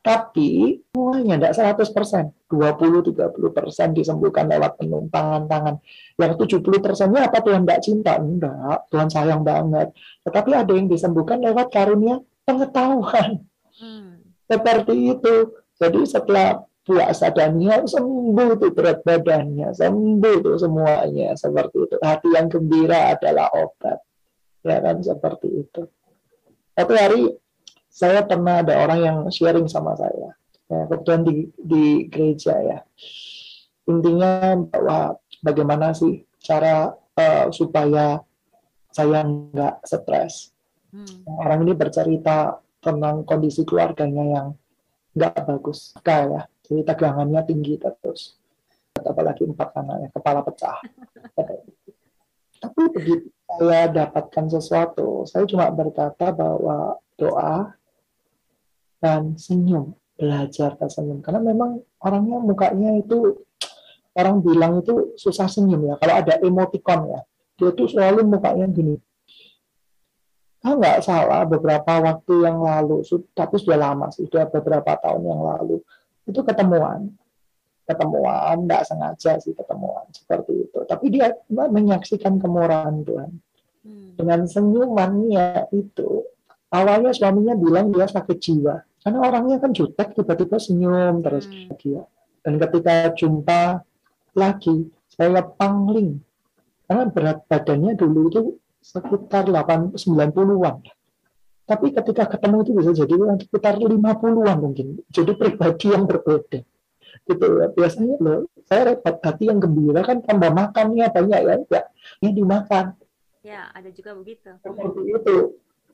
tapi 0.02 0.82
semuanya 0.90 1.54
tidak 1.54 1.78
100%, 1.78 2.50
20-30% 2.50 3.94
disembuhkan 3.94 4.50
lewat 4.50 4.74
penumpangan 4.74 5.46
tangan. 5.46 5.74
Yang 6.18 6.58
70 6.58 6.82
persennya 6.82 7.30
apa 7.30 7.38
Tuhan 7.38 7.62
tidak 7.62 7.80
cinta? 7.86 8.18
Enggak, 8.18 8.90
Tuhan 8.90 9.06
sayang 9.06 9.46
banget. 9.46 9.94
Tetapi 10.26 10.50
ada 10.58 10.72
yang 10.74 10.90
disembuhkan 10.90 11.38
lewat 11.38 11.70
karunia 11.70 12.18
pengetahuan. 12.42 13.46
Hmm. 13.78 14.26
Seperti 14.50 15.14
itu. 15.14 15.54
Jadi 15.78 16.02
setelah 16.02 16.66
puasa 16.82 17.30
Daniel 17.30 17.86
sembuh 17.86 18.58
tuh 18.58 18.70
berat 18.74 19.06
badannya, 19.06 19.70
sembuh 19.70 20.36
tuh 20.42 20.58
semuanya 20.58 21.38
seperti 21.38 21.78
itu. 21.78 21.96
Hati 22.02 22.28
yang 22.34 22.50
gembira 22.50 23.14
adalah 23.14 23.54
obat, 23.54 24.02
ya 24.66 24.82
kan 24.82 24.98
seperti 24.98 25.48
itu. 25.62 25.82
Satu 26.74 26.94
hari 26.98 27.30
saya 27.92 28.24
pernah 28.24 28.64
ada 28.64 28.80
orang 28.80 29.00
yang 29.04 29.18
sharing 29.28 29.68
sama 29.68 29.92
saya, 30.00 30.32
ya, 30.72 30.82
kebetulan 30.88 31.22
di, 31.28 31.34
di 31.60 31.84
gereja 32.08 32.56
ya. 32.56 32.78
Intinya 33.84 34.56
bahwa 34.72 35.20
bagaimana 35.44 35.92
sih 35.92 36.24
cara 36.40 36.88
uh, 36.96 37.46
supaya 37.52 38.24
saya 38.88 39.20
nggak 39.28 39.84
stres. 39.84 40.56
Hmm. 40.88 41.28
Orang 41.36 41.68
ini 41.68 41.76
bercerita 41.76 42.56
tentang 42.80 43.28
kondisi 43.28 43.68
keluarganya 43.68 44.24
yang 44.24 44.48
nggak 45.12 45.44
bagus, 45.44 45.92
kayak 46.00 46.48
jadi 46.72 46.88
tegangannya 46.88 47.44
tinggi 47.44 47.76
terus 47.76 48.40
apalagi 48.96 49.44
empat 49.48 49.72
anaknya 49.76 50.08
kepala 50.12 50.40
pecah 50.44 50.78
tapi 52.62 52.82
begitu 52.94 53.28
saya 53.60 53.86
dapatkan 53.88 54.46
sesuatu 54.48 55.28
saya 55.28 55.44
cuma 55.48 55.68
berkata 55.72 56.32
bahwa 56.32 56.96
doa 57.16 57.74
dan 59.02 59.34
senyum 59.34 59.98
belajar 60.14 60.78
tersenyum 60.78 61.18
karena 61.18 61.42
memang 61.42 61.82
orangnya 61.98 62.38
mukanya 62.38 62.94
itu 62.94 63.42
orang 64.14 64.38
bilang 64.38 64.78
itu 64.78 65.16
susah 65.18 65.50
senyum 65.50 65.82
ya. 65.90 65.94
Kalau 65.98 66.14
ada 66.14 66.38
emoticon 66.38 67.10
ya 67.10 67.20
dia 67.58 67.70
tuh 67.74 67.90
selalu 67.90 68.22
mukanya 68.30 68.70
gini. 68.70 68.94
Kalau 70.62 70.78
nggak 70.78 71.02
salah 71.02 71.42
beberapa 71.42 71.98
waktu 71.98 72.46
yang 72.46 72.62
lalu 72.62 73.02
tapi 73.34 73.58
sudah 73.58 73.78
lama 73.82 74.14
sih 74.14 74.30
sudah 74.30 74.46
beberapa 74.46 74.94
tahun 74.94 75.26
yang 75.26 75.42
lalu 75.42 75.82
itu 76.30 76.40
ketemuan. 76.46 77.10
Ketemuan 77.82 78.62
tidak 78.62 78.86
sengaja 78.86 79.32
sih 79.42 79.58
ketemuan 79.58 80.06
seperti 80.14 80.70
itu. 80.70 80.78
Tapi 80.86 81.10
dia 81.10 81.34
menyaksikan 81.50 82.38
kemurahan 82.38 83.02
Tuhan. 83.02 83.42
Hmm. 83.82 84.14
dengan 84.14 84.46
senyumannya 84.46 85.66
itu 85.74 86.22
awalnya 86.72 87.12
suaminya 87.12 87.54
bilang 87.54 87.92
dia 87.92 88.08
sakit 88.08 88.38
jiwa 88.40 88.80
karena 89.04 89.18
orangnya 89.20 89.56
kan 89.60 89.70
jutek 89.76 90.16
tiba-tiba 90.16 90.56
senyum 90.56 91.20
terus 91.20 91.46
hmm. 91.46 91.76
dia 91.78 92.02
dan 92.42 92.58
ketika 92.58 93.12
jumpa 93.14 93.84
lagi 94.32 94.88
saya 95.12 95.44
pangling 95.44 96.18
karena 96.88 97.04
berat 97.12 97.44
badannya 97.46 97.92
dulu 97.94 98.20
itu 98.32 98.40
sekitar 98.82 99.46
8 99.46 99.94
90-an 99.94 100.82
tapi 101.62 101.94
ketika 101.94 102.26
ketemu 102.26 102.56
itu 102.66 102.72
bisa 102.74 102.90
jadi 102.92 103.14
sekitar 103.38 103.78
50-an 103.78 104.58
mungkin. 104.58 105.00
Jadi 105.08 105.32
pribadi 105.38 105.86
yang 105.94 106.04
berbeda. 106.04 106.60
Gitu 107.24 107.46
ya. 107.62 107.66
Biasanya 107.70 108.16
loh, 108.18 108.50
saya 108.66 108.92
repot 108.92 109.16
hati 109.22 109.46
yang 109.46 109.62
gembira 109.62 110.02
kan 110.02 110.20
tambah 110.20 110.50
makannya 110.50 111.06
banyak 111.08 111.40
ya. 111.46 111.56
Ya, 111.70 111.82
ya 112.20 112.30
dimakan. 112.34 112.98
Ya, 113.40 113.72
ada 113.72 113.88
juga 113.94 114.12
begitu. 114.18 114.52
Seperti 114.58 115.00
itu. 115.06 115.36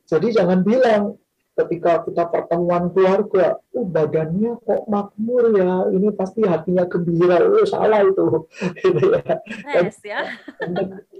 Jadi 0.09 0.27
jangan 0.33 0.65
bilang 0.65 1.21
ketika 1.53 2.01
kita 2.07 2.23
pertemuan 2.31 2.89
keluarga, 2.89 3.59
oh 3.75 3.85
badannya 3.85 4.57
kok 4.63 4.87
makmur 4.89 5.53
ya, 5.53 5.91
ini 5.93 6.09
pasti 6.15 6.41
hatinya 6.47 6.87
gembira, 6.87 7.43
oh 7.43 7.67
salah 7.67 8.01
itu, 8.01 8.47
gitu 8.81 9.05
ya. 9.13 9.37
Stres 9.43 9.99
ya. 10.01 10.19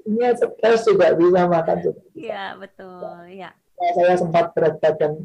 Ini 0.07 0.33
stres 0.33 0.81
juga 0.87 1.13
bisa 1.13 1.45
makan. 1.45 1.77
Iya 2.17 2.55
betul, 2.57 3.29
ya 3.29 3.51
saya 3.79 4.15
sempat 4.19 4.51
berat 4.51 4.75
badan 4.83 5.23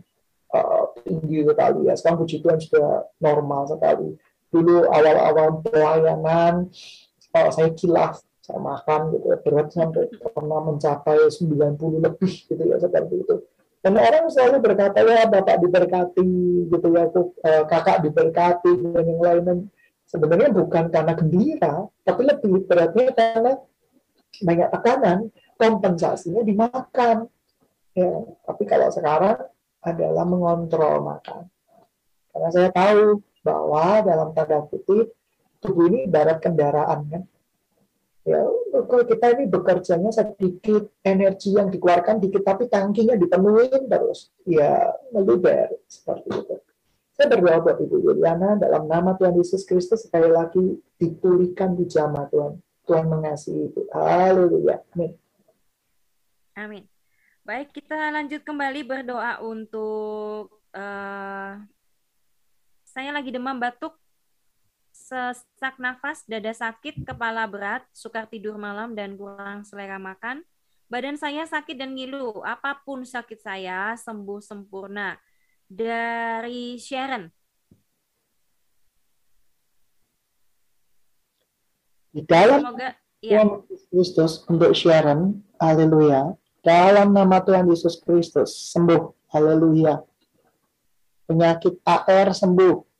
uh, 0.54 0.94
tinggi 1.02 1.42
sekali 1.42 1.90
ya. 1.90 1.94
Sekarang 1.98 2.18
puji 2.22 2.36
Tuhan 2.40 2.58
sudah 2.62 3.10
normal 3.18 3.66
sekali. 3.66 4.14
Dulu 4.54 4.86
awal-awal 4.86 5.66
pelayanan 5.66 6.70
uh, 7.34 7.50
saya 7.50 7.74
kilaf, 7.74 8.22
saya 8.38 8.62
makan 8.62 9.18
gitu 9.18 9.26
ya, 9.34 9.38
berat 9.42 9.68
sampai 9.74 10.06
pernah 10.14 10.60
mencapai 10.62 11.26
90 11.26 12.06
lebih 12.06 12.32
gitu 12.46 12.62
ya 12.62 12.78
seperti 12.78 13.14
itu. 13.26 13.36
Dan 13.84 14.00
orang 14.00 14.32
selalu 14.32 14.64
berkata 14.64 15.04
ya 15.04 15.28
bapak 15.28 15.60
diberkati 15.60 16.32
gitu 16.72 16.88
ya, 16.96 17.04
uh, 17.12 17.62
kakak 17.68 18.00
diberkati 18.00 18.72
dan 18.80 19.04
yang 19.04 19.20
lain. 19.20 19.68
Sebenarnya 20.08 20.48
bukan 20.56 20.88
karena 20.88 21.12
gembira, 21.12 21.74
tapi 22.00 22.22
lebih 22.24 22.64
beratnya 22.64 23.12
karena 23.12 23.52
banyak 24.40 24.68
tekanan, 24.72 25.18
kompensasinya 25.60 26.40
dimakan 26.40 27.28
Ya, 27.94 28.10
tapi 28.42 28.66
kalau 28.66 28.90
sekarang 28.90 29.38
adalah 29.78 30.26
mengontrol 30.26 30.98
makan. 31.06 31.46
Karena 32.34 32.48
saya 32.50 32.68
tahu 32.74 33.22
bahwa 33.46 34.02
dalam 34.02 34.28
tanda 34.34 34.66
kutip 34.66 35.14
tubuh 35.62 35.86
ini 35.86 36.10
ibarat 36.10 36.42
kendaraan 36.42 37.06
kan. 37.06 37.22
Ya, 38.24 38.40
kalau 38.72 39.04
kita 39.04 39.36
ini 39.36 39.44
bekerjanya 39.44 40.08
sedikit, 40.08 40.88
energi 41.04 41.52
yang 41.52 41.68
dikeluarkan 41.68 42.24
dikit, 42.24 42.40
tapi 42.40 42.72
tangkinya 42.72 43.20
dipenuhin 43.20 43.84
terus. 43.84 44.32
Ya, 44.48 44.96
meluber 45.12 45.68
seperti 45.84 46.32
itu. 46.32 46.56
Saya 47.14 47.30
berdoa 47.30 47.62
buat 47.62 47.78
Ibu 47.78 47.96
Yuliana 48.00 48.58
dalam 48.58 48.88
nama 48.90 49.14
Tuhan 49.14 49.36
Yesus 49.38 49.62
Kristus 49.68 50.08
sekali 50.08 50.32
lagi 50.32 50.80
dipulihkan 50.98 51.76
di 51.76 51.84
jamaah 51.86 52.26
Tuhan. 52.32 52.52
Tuhan 52.88 53.06
mengasihi 53.06 53.70
Ibu. 53.70 53.92
Haleluya. 53.92 54.80
Amin. 54.96 55.12
Amin. 56.56 56.84
Baik, 57.44 57.76
kita 57.76 58.08
lanjut 58.08 58.40
kembali 58.40 58.88
berdoa 58.88 59.44
untuk 59.44 60.48
uh, 60.72 61.60
saya 62.88 63.10
lagi 63.12 63.28
demam 63.28 63.60
batuk, 63.60 64.00
sesak 65.04 65.76
nafas, 65.76 66.24
dada 66.24 66.48
sakit, 66.48 67.04
kepala 67.04 67.44
berat, 67.44 67.84
sukar 67.92 68.24
tidur 68.24 68.56
malam 68.56 68.96
dan 68.96 69.20
kurang 69.20 69.60
selera 69.60 70.00
makan. 70.00 70.40
Badan 70.88 71.20
saya 71.20 71.44
sakit 71.44 71.76
dan 71.76 71.92
ngilu, 71.92 72.40
apa 72.40 72.80
pun 72.80 73.04
sakit 73.04 73.44
saya 73.44 73.92
sembuh 74.00 74.40
sempurna. 74.40 75.20
dari 75.64 76.76
Sharon. 76.76 77.24
Di 82.14 82.20
dalam 82.22 82.60
Semoga, 82.62 82.88
ya. 83.24 83.42
Tuhan 83.42 83.48
Yesus 83.64 83.82
Kristus 83.90 84.32
untuk 84.46 84.70
Sharon, 84.76 85.40
haleluya. 85.58 86.36
Dalam 86.62 87.16
nama 87.16 87.42
Tuhan 87.42 87.66
Yesus 87.66 87.98
Kristus, 87.98 88.70
sembuh, 88.70 89.32
haleluya. 89.34 90.04
Penyakit 91.26 91.80
AR 91.82 92.30
sembuh. 92.36 92.93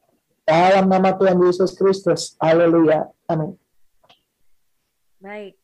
Dalam 0.44 0.92
nama 0.92 1.16
Tuhan 1.16 1.40
Yesus 1.40 1.72
Kristus, 1.72 2.36
haleluya. 2.36 3.08
Amin. 3.32 3.56
Baik. 5.16 5.56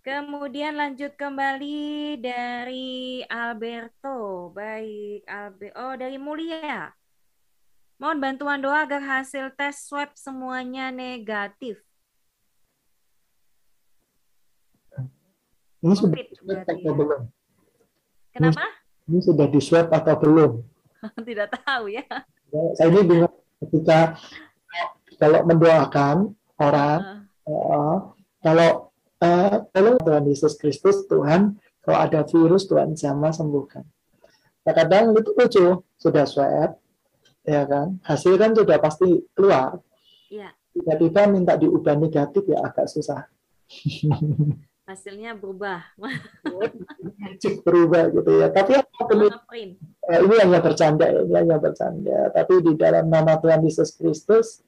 Kemudian 0.00 0.80
lanjut 0.80 1.12
kembali 1.12 2.16
dari 2.24 3.20
Alberto. 3.28 4.48
Baik, 4.56 5.28
Albe 5.28 5.68
oh 5.76 5.92
dari 6.00 6.16
Mulia. 6.16 6.88
Mohon 8.00 8.18
bantuan 8.20 8.60
doa 8.64 8.88
agar 8.88 9.04
hasil 9.04 9.52
tes 9.60 9.84
swab 9.84 10.16
semuanya 10.16 10.88
negatif. 10.88 11.84
Ini 15.84 15.94
sudah 16.00 16.16
swab 16.32 16.64
atau 16.64 16.80
ya. 16.80 16.92
belum? 16.96 17.22
Kenapa? 18.32 18.64
Ini 19.04 19.20
sudah 19.20 19.46
di 19.52 19.60
swab 19.60 19.92
atau 19.92 20.16
belum? 20.16 20.52
Tidak 21.28 21.48
tahu 21.60 21.92
ya. 21.92 22.08
ya. 22.48 22.62
Saya 22.80 22.88
ini 22.88 23.04
bingung 23.04 23.43
ketika 23.66 24.20
kalau 25.16 25.40
mendoakan 25.46 26.36
orang, 26.60 27.26
uh. 27.44 27.50
Uh, 27.50 27.98
kalau 28.40 28.92
uh, 29.24 29.64
tolong 29.72 29.96
Tuhan 30.00 30.24
Yesus 30.28 30.56
Kristus 30.60 31.04
Tuhan 31.08 31.56
kalau 31.84 31.98
ada 32.00 32.24
virus 32.24 32.64
Tuhan 32.68 32.96
jamah 32.96 33.32
sembuhkan 33.32 33.84
kadang 34.64 35.12
itu 35.12 35.30
lucu 35.36 35.66
sudah 36.00 36.24
swab 36.24 36.80
ya 37.44 37.62
kan 37.68 38.00
hasil 38.00 38.40
kan 38.40 38.56
sudah 38.56 38.80
pasti 38.80 39.28
keluar 39.36 39.76
ya. 40.32 40.48
tiba-tiba 40.72 41.28
minta 41.28 41.52
diubah 41.60 41.92
negatif 42.00 42.48
ya 42.48 42.64
agak 42.64 42.88
susah 42.88 43.28
hasilnya 44.84 45.32
berubah 45.36 45.80
cek 47.40 47.64
berubah 47.64 48.12
gitu 48.12 48.30
ya 48.36 48.52
tapi 48.52 48.76
ini, 49.16 49.26
eh, 50.12 50.20
ini 50.20 50.34
hanya 50.44 50.60
bercanda 50.60 51.08
ya, 51.08 51.20
ini 51.24 51.34
hanya 51.34 51.56
bercanda 51.56 52.18
tapi 52.36 52.60
di 52.60 52.72
dalam 52.76 53.08
nama 53.08 53.40
Tuhan 53.40 53.64
Yesus 53.64 53.96
Kristus 53.96 54.60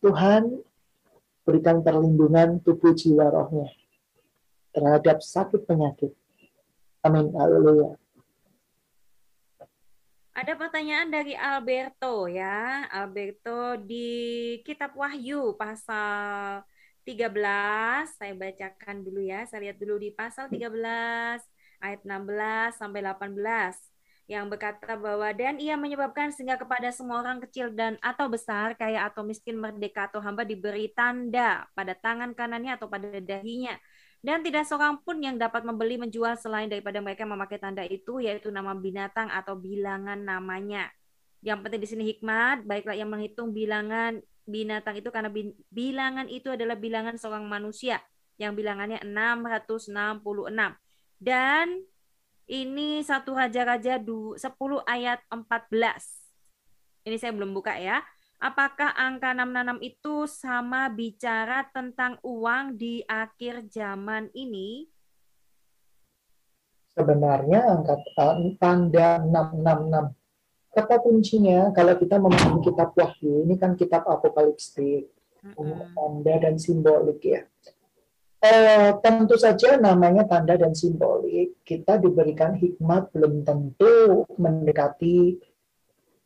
Tuhan 0.00 0.64
berikan 1.46 1.82
perlindungan 1.82 2.62
tubuh 2.62 2.94
jiwa 2.94 3.30
rohnya 3.30 3.70
terhadap 4.72 5.20
sakit 5.20 5.68
penyakit. 5.68 6.10
Amin. 7.04 7.30
Haleluya. 7.34 7.98
Ada 10.32 10.56
pertanyaan 10.56 11.12
dari 11.12 11.36
Alberto 11.36 12.24
ya. 12.24 12.88
Alberto 12.88 13.76
di 13.84 14.58
Kitab 14.64 14.96
Wahyu 14.96 15.52
pasal 15.60 16.64
13. 17.04 18.14
Saya 18.18 18.32
bacakan 18.34 18.96
dulu 19.02 19.20
ya. 19.22 19.46
Saya 19.48 19.70
lihat 19.70 19.78
dulu 19.82 19.98
di 19.98 20.10
pasal 20.14 20.46
13 20.48 21.42
ayat 21.82 22.00
16 22.06 22.78
sampai 22.78 23.00
18 23.02 23.34
yang 24.30 24.46
berkata 24.46 24.94
bahwa 24.94 25.28
dan 25.34 25.58
ia 25.58 25.74
menyebabkan 25.74 26.30
sehingga 26.30 26.54
kepada 26.54 26.88
semua 26.94 27.20
orang 27.20 27.42
kecil 27.42 27.74
dan 27.74 27.98
atau 28.00 28.30
besar, 28.30 28.78
kaya 28.78 29.04
atau 29.04 29.26
miskin, 29.26 29.58
merdeka 29.58 30.08
atau 30.08 30.22
hamba 30.22 30.46
diberi 30.46 30.88
tanda 30.94 31.66
pada 31.74 31.92
tangan 31.98 32.30
kanannya 32.32 32.78
atau 32.78 32.86
pada 32.86 33.18
dahinya 33.18 33.76
dan 34.22 34.38
tidak 34.46 34.64
seorang 34.70 35.02
pun 35.02 35.18
yang 35.18 35.34
dapat 35.34 35.66
membeli 35.66 35.98
menjual 35.98 36.38
selain 36.38 36.70
daripada 36.70 37.02
mereka 37.02 37.26
memakai 37.26 37.58
tanda 37.58 37.82
itu 37.82 38.22
yaitu 38.22 38.54
nama 38.54 38.70
binatang 38.70 39.26
atau 39.26 39.58
bilangan 39.58 40.16
namanya. 40.22 40.86
Yang 41.42 41.58
penting 41.66 41.80
di 41.82 41.88
sini 41.90 42.04
hikmat, 42.14 42.62
baiklah 42.62 42.94
yang 42.94 43.10
menghitung 43.10 43.50
bilangan 43.50 44.22
binatang 44.44 44.98
itu 44.98 45.08
karena 45.14 45.30
bilangan 45.70 46.26
itu 46.26 46.52
adalah 46.52 46.74
bilangan 46.74 47.16
seorang 47.18 47.46
manusia 47.46 48.02
yang 48.40 48.56
bilangannya 48.58 49.00
666. 49.04 49.92
Dan 51.22 51.66
ini 52.50 53.00
satu 53.06 53.38
raja-raja 53.38 54.02
10 54.02 54.38
ayat 54.84 55.22
14. 55.30 57.06
Ini 57.06 57.16
saya 57.18 57.32
belum 57.34 57.54
buka 57.54 57.78
ya 57.78 58.02
apakah 58.42 58.90
angka 58.98 59.30
666 59.30 59.78
itu 59.86 60.14
sama 60.26 60.90
bicara 60.90 61.62
tentang 61.70 62.18
uang 62.26 62.74
di 62.74 63.06
akhir 63.06 63.70
zaman 63.70 64.26
ini? 64.34 64.90
Sebenarnya 66.92 67.78
angka 67.78 67.96
tanda 68.58 69.22
666 69.22 70.21
kata 70.72 71.04
kuncinya 71.04 71.70
kalau 71.76 71.94
kita 72.00 72.16
memahami 72.16 72.64
kitab 72.64 72.96
Wahyu 72.96 73.44
ini 73.44 73.60
kan 73.60 73.76
kitab 73.76 74.08
apokaliptik 74.08 75.12
tanda 75.92 76.34
dan 76.40 76.56
simbolik 76.56 77.20
ya. 77.22 77.44
Eh, 78.42 78.90
tentu 78.98 79.38
saja 79.38 79.78
namanya 79.78 80.26
tanda 80.26 80.58
dan 80.58 80.74
simbolik. 80.74 81.62
Kita 81.62 82.00
diberikan 82.00 82.58
hikmat 82.58 83.14
belum 83.14 83.46
tentu 83.46 84.26
mendekati 84.34 85.38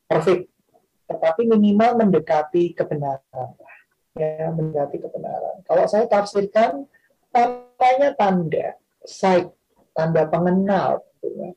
perfect 0.06 0.48
tetapi 1.06 1.46
minimal 1.46 2.02
mendekati 2.02 2.74
kebenaran 2.74 3.50
ya 4.18 4.50
mendekati 4.50 4.96
kebenaran. 4.98 5.62
Kalau 5.62 5.84
saya 5.86 6.10
tafsirkan 6.10 6.86
tandanya 7.30 8.10
tanda 8.18 8.66
sign 9.06 9.52
tanda 9.94 10.26
pengenal 10.26 11.04
tentunya 11.06 11.54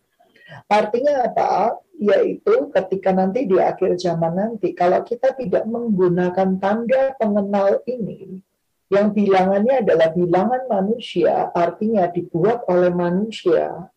artinya 0.69 1.29
apa? 1.29 1.79
Yaitu 1.99 2.71
ketika 2.71 3.11
nanti 3.11 3.43
di 3.43 3.59
akhir 3.59 3.99
zaman 3.99 4.33
nanti 4.35 4.71
kalau 4.71 5.03
kita 5.03 5.35
tidak 5.35 5.67
menggunakan 5.67 6.55
tanda 6.57 7.15
pengenal 7.19 7.83
ini 7.87 8.39
yang 8.89 9.11
bilangannya 9.13 9.85
adalah 9.85 10.09
bilangan 10.15 10.65
manusia 10.65 11.51
artinya 11.53 12.09
dibuat 12.09 12.65
oleh 12.71 12.89
manusia 12.89 13.91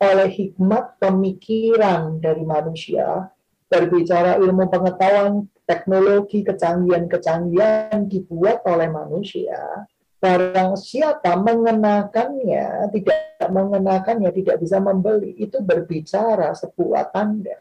oleh 0.00 0.26
hikmat 0.26 0.98
pemikiran 0.98 2.18
dari 2.18 2.42
manusia 2.42 3.30
berbicara 3.74 4.38
ilmu 4.38 4.70
pengetahuan, 4.70 5.50
teknologi, 5.66 6.46
kecanggihan-kecanggihan 6.46 8.06
dibuat 8.06 8.62
oleh 8.68 8.86
manusia, 8.86 9.88
barang 10.24 10.80
siapa 10.80 11.36
mengenakannya, 11.36 12.88
tidak 12.96 13.44
mengenakannya, 13.52 14.32
tidak 14.32 14.56
bisa 14.56 14.80
membeli, 14.80 15.36
itu 15.36 15.60
berbicara 15.60 16.56
sebuah 16.56 17.12
tanda. 17.12 17.60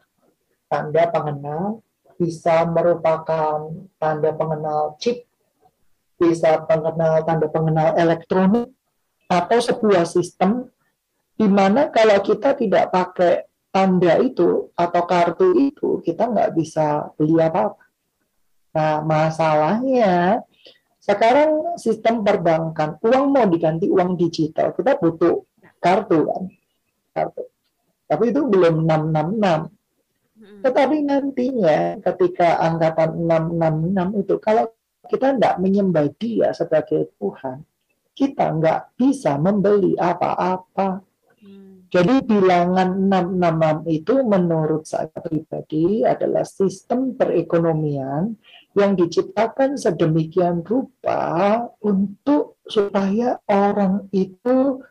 Tanda 0.72 1.03
pengenal 1.11 1.84
bisa 2.16 2.64
merupakan 2.64 3.68
tanda 3.99 4.32
pengenal 4.32 4.95
chip, 4.95 5.28
bisa 6.16 6.64
pengenal 6.64 7.28
tanda 7.28 7.51
pengenal 7.51 7.99
elektronik, 7.99 8.72
atau 9.28 9.59
sebuah 9.59 10.07
sistem 10.07 10.72
di 11.36 11.49
mana 11.51 11.91
kalau 11.91 12.24
kita 12.24 12.55
tidak 12.55 12.95
pakai 12.95 13.43
tanda 13.74 14.22
itu 14.22 14.70
atau 14.78 15.01
kartu 15.03 15.51
itu 15.57 15.99
kita 16.05 16.30
nggak 16.30 16.53
bisa 16.53 17.11
beli 17.18 17.41
apa-apa. 17.41 17.84
Nah, 18.74 19.01
masalahnya 19.01 20.45
sekarang 21.04 21.76
sistem 21.76 22.24
perbankan, 22.24 22.95
uang 23.04 23.36
mau 23.36 23.43
diganti 23.51 23.91
uang 23.91 24.16
digital, 24.16 24.72
kita 24.72 24.95
butuh 24.95 25.43
kartu 25.84 26.32
kan. 26.32 26.43
Kartu. 27.12 27.43
Tapi 28.08 28.24
itu 28.32 28.41
belum 28.47 28.88
666. 28.88 28.88
Hmm. 28.88 30.60
Tetapi 30.64 30.95
nantinya 31.04 31.99
ketika 31.99 32.64
angkatan 32.64 33.20
666 33.28 34.24
itu, 34.24 34.36
kalau 34.39 34.72
kita 35.12 35.36
tidak 35.36 35.56
menyembah 35.60 36.08
dia 36.16 36.56
sebagai 36.56 37.12
Tuhan, 37.20 37.68
kita 38.16 38.56
nggak 38.56 38.95
bisa 38.95 39.36
membeli 39.36 39.99
apa-apa 39.99 41.04
jadi 41.93 42.26
bilangan 42.26 43.06
666 43.38 44.01
itu 44.01 44.14
menurut 44.26 44.82
saya 44.82 45.14
pribadi 45.14 46.01
adalah 46.01 46.41
sistem 46.41 47.14
perekonomian 47.14 48.34
yang 48.74 48.97
diciptakan 48.97 49.78
sedemikian 49.78 50.65
rupa 50.65 51.61
untuk 51.82 52.57
supaya 52.65 53.38
orang 53.45 54.09
itu 54.09 54.82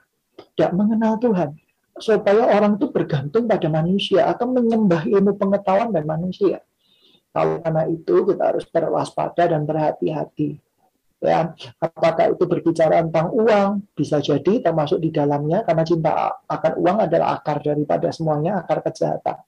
tidak 0.56 0.72
mengenal 0.74 1.18
Tuhan. 1.18 1.50
Supaya 1.98 2.56
orang 2.56 2.80
itu 2.80 2.88
bergantung 2.88 3.44
pada 3.44 3.68
manusia 3.68 4.24
atau 4.30 4.48
menyembah 4.48 5.04
ilmu 5.04 5.36
pengetahuan 5.36 5.92
dan 5.92 6.08
manusia. 6.08 6.64
Karena 7.32 7.84
itu 7.88 8.24
kita 8.28 8.54
harus 8.54 8.64
berwaspada 8.68 9.50
dan 9.50 9.64
berhati-hati 9.68 10.60
ya 11.22 11.54
apakah 11.78 12.34
itu 12.34 12.44
berbicara 12.50 12.98
tentang 13.06 13.30
uang 13.30 13.94
bisa 13.94 14.18
jadi 14.18 14.58
termasuk 14.58 14.98
di 14.98 15.14
dalamnya 15.14 15.62
karena 15.62 15.86
cinta 15.86 16.42
akan 16.50 16.72
uang 16.82 16.98
adalah 17.06 17.38
akar 17.38 17.62
daripada 17.62 18.10
semuanya 18.10 18.58
akar 18.58 18.82
kejahatan 18.82 19.38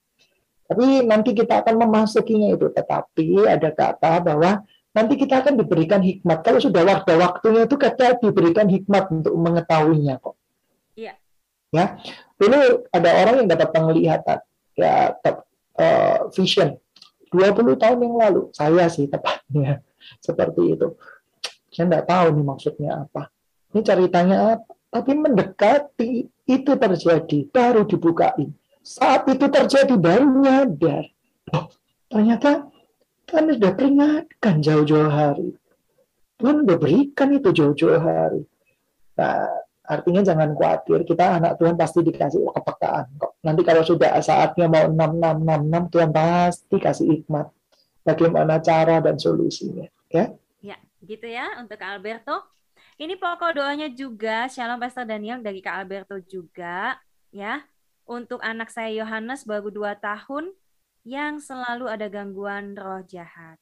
tapi 0.65 1.05
nanti 1.05 1.37
kita 1.37 1.61
akan 1.61 1.75
memasukinya 1.77 2.49
itu. 2.57 2.73
Tetapi 2.73 3.45
ada 3.45 3.69
kata 3.69 4.11
bahwa 4.25 4.65
nanti 4.97 5.13
kita 5.13 5.45
akan 5.45 5.61
diberikan 5.61 6.01
hikmat. 6.01 6.41
Kalau 6.41 6.57
sudah 6.57 6.81
waktu 6.81 7.13
waktunya 7.21 7.69
itu 7.69 7.77
kita 7.77 8.17
diberikan 8.17 8.65
hikmat 8.65 9.13
untuk 9.13 9.33
mengetahuinya 9.37 10.17
kok. 10.17 10.35
Iya. 10.97 11.13
Ya. 11.69 12.01
Dulu 12.35 12.89
ada 12.89 13.09
orang 13.21 13.35
yang 13.45 13.49
dapat 13.53 13.69
penglihatan 13.69 14.39
ya 14.73 15.13
uh, 15.77 16.19
vision. 16.33 16.81
20 17.29 17.81
tahun 17.81 17.99
yang 18.01 18.15
lalu. 18.17 18.41
Saya 18.49 18.89
sih 18.89 19.05
tepatnya. 19.05 19.85
Seperti 20.25 20.73
itu. 20.73 20.97
Saya 21.69 21.85
nggak 21.93 22.07
tahu 22.09 22.25
nih 22.41 22.45
maksudnya 22.45 22.91
apa. 23.05 23.29
Ini 23.69 23.81
ceritanya 23.85 24.37
apa? 24.57 24.73
Tapi 24.89 25.11
mendekati 25.11 26.11
itu 26.47 26.71
terjadi 26.79 27.39
baru 27.51 27.83
dibukain 27.83 28.55
saat 28.85 29.25
itu 29.25 29.49
terjadi 29.49 29.97
baru 29.97 30.29
nyadar. 30.45 31.09
Oh, 31.57 31.65
ternyata 32.05 32.69
kan 33.25 33.49
sudah 33.49 33.73
peringatkan 33.73 34.61
jauh-jauh 34.61 35.09
hari. 35.09 35.57
Tuhan 36.37 36.61
udah 36.61 36.77
berikan 36.77 37.33
itu 37.33 37.49
jauh-jauh 37.49 37.97
hari. 37.97 38.45
Nah 39.17 39.49
artinya 39.89 40.21
jangan 40.21 40.53
khawatir. 40.53 41.01
Kita 41.01 41.41
anak 41.41 41.57
Tuhan 41.57 41.73
pasti 41.73 42.05
dikasih 42.05 42.45
kepekaan 42.53 43.05
kok. 43.17 43.41
Nanti 43.41 43.61
kalau 43.65 43.81
sudah 43.81 44.21
saatnya 44.21 44.69
mau 44.69 44.85
6666 44.93 45.91
Tuhan 45.91 46.09
pasti 46.13 46.75
kasih 46.77 47.07
hikmat 47.09 47.47
bagaimana 48.05 48.61
cara 48.61 49.01
dan 49.01 49.17
solusinya 49.17 49.89
ya. 50.13 50.29
Ya 50.61 50.77
gitu 51.01 51.25
ya 51.25 51.57
untuk 51.57 51.81
Alberto. 51.81 52.53
Ini 53.01 53.17
pokok 53.17 53.57
doanya 53.57 53.89
juga. 53.89 54.45
Shalom 54.45 54.77
Pastor 54.77 55.09
Daniel 55.09 55.41
dari 55.41 55.59
Kak 55.59 55.73
Alberto 55.83 56.21
juga 56.21 57.01
ya 57.33 57.65
untuk 58.05 58.37
anak 58.45 58.69
saya 58.69 58.93
Yohanes 58.93 59.43
baru 59.43 59.73
dua 59.73 59.97
tahun 59.97 60.53
yang 61.05 61.41
selalu 61.41 61.89
ada 61.89 62.09
gangguan 62.09 62.73
roh 62.77 63.01
jahat. 63.05 63.57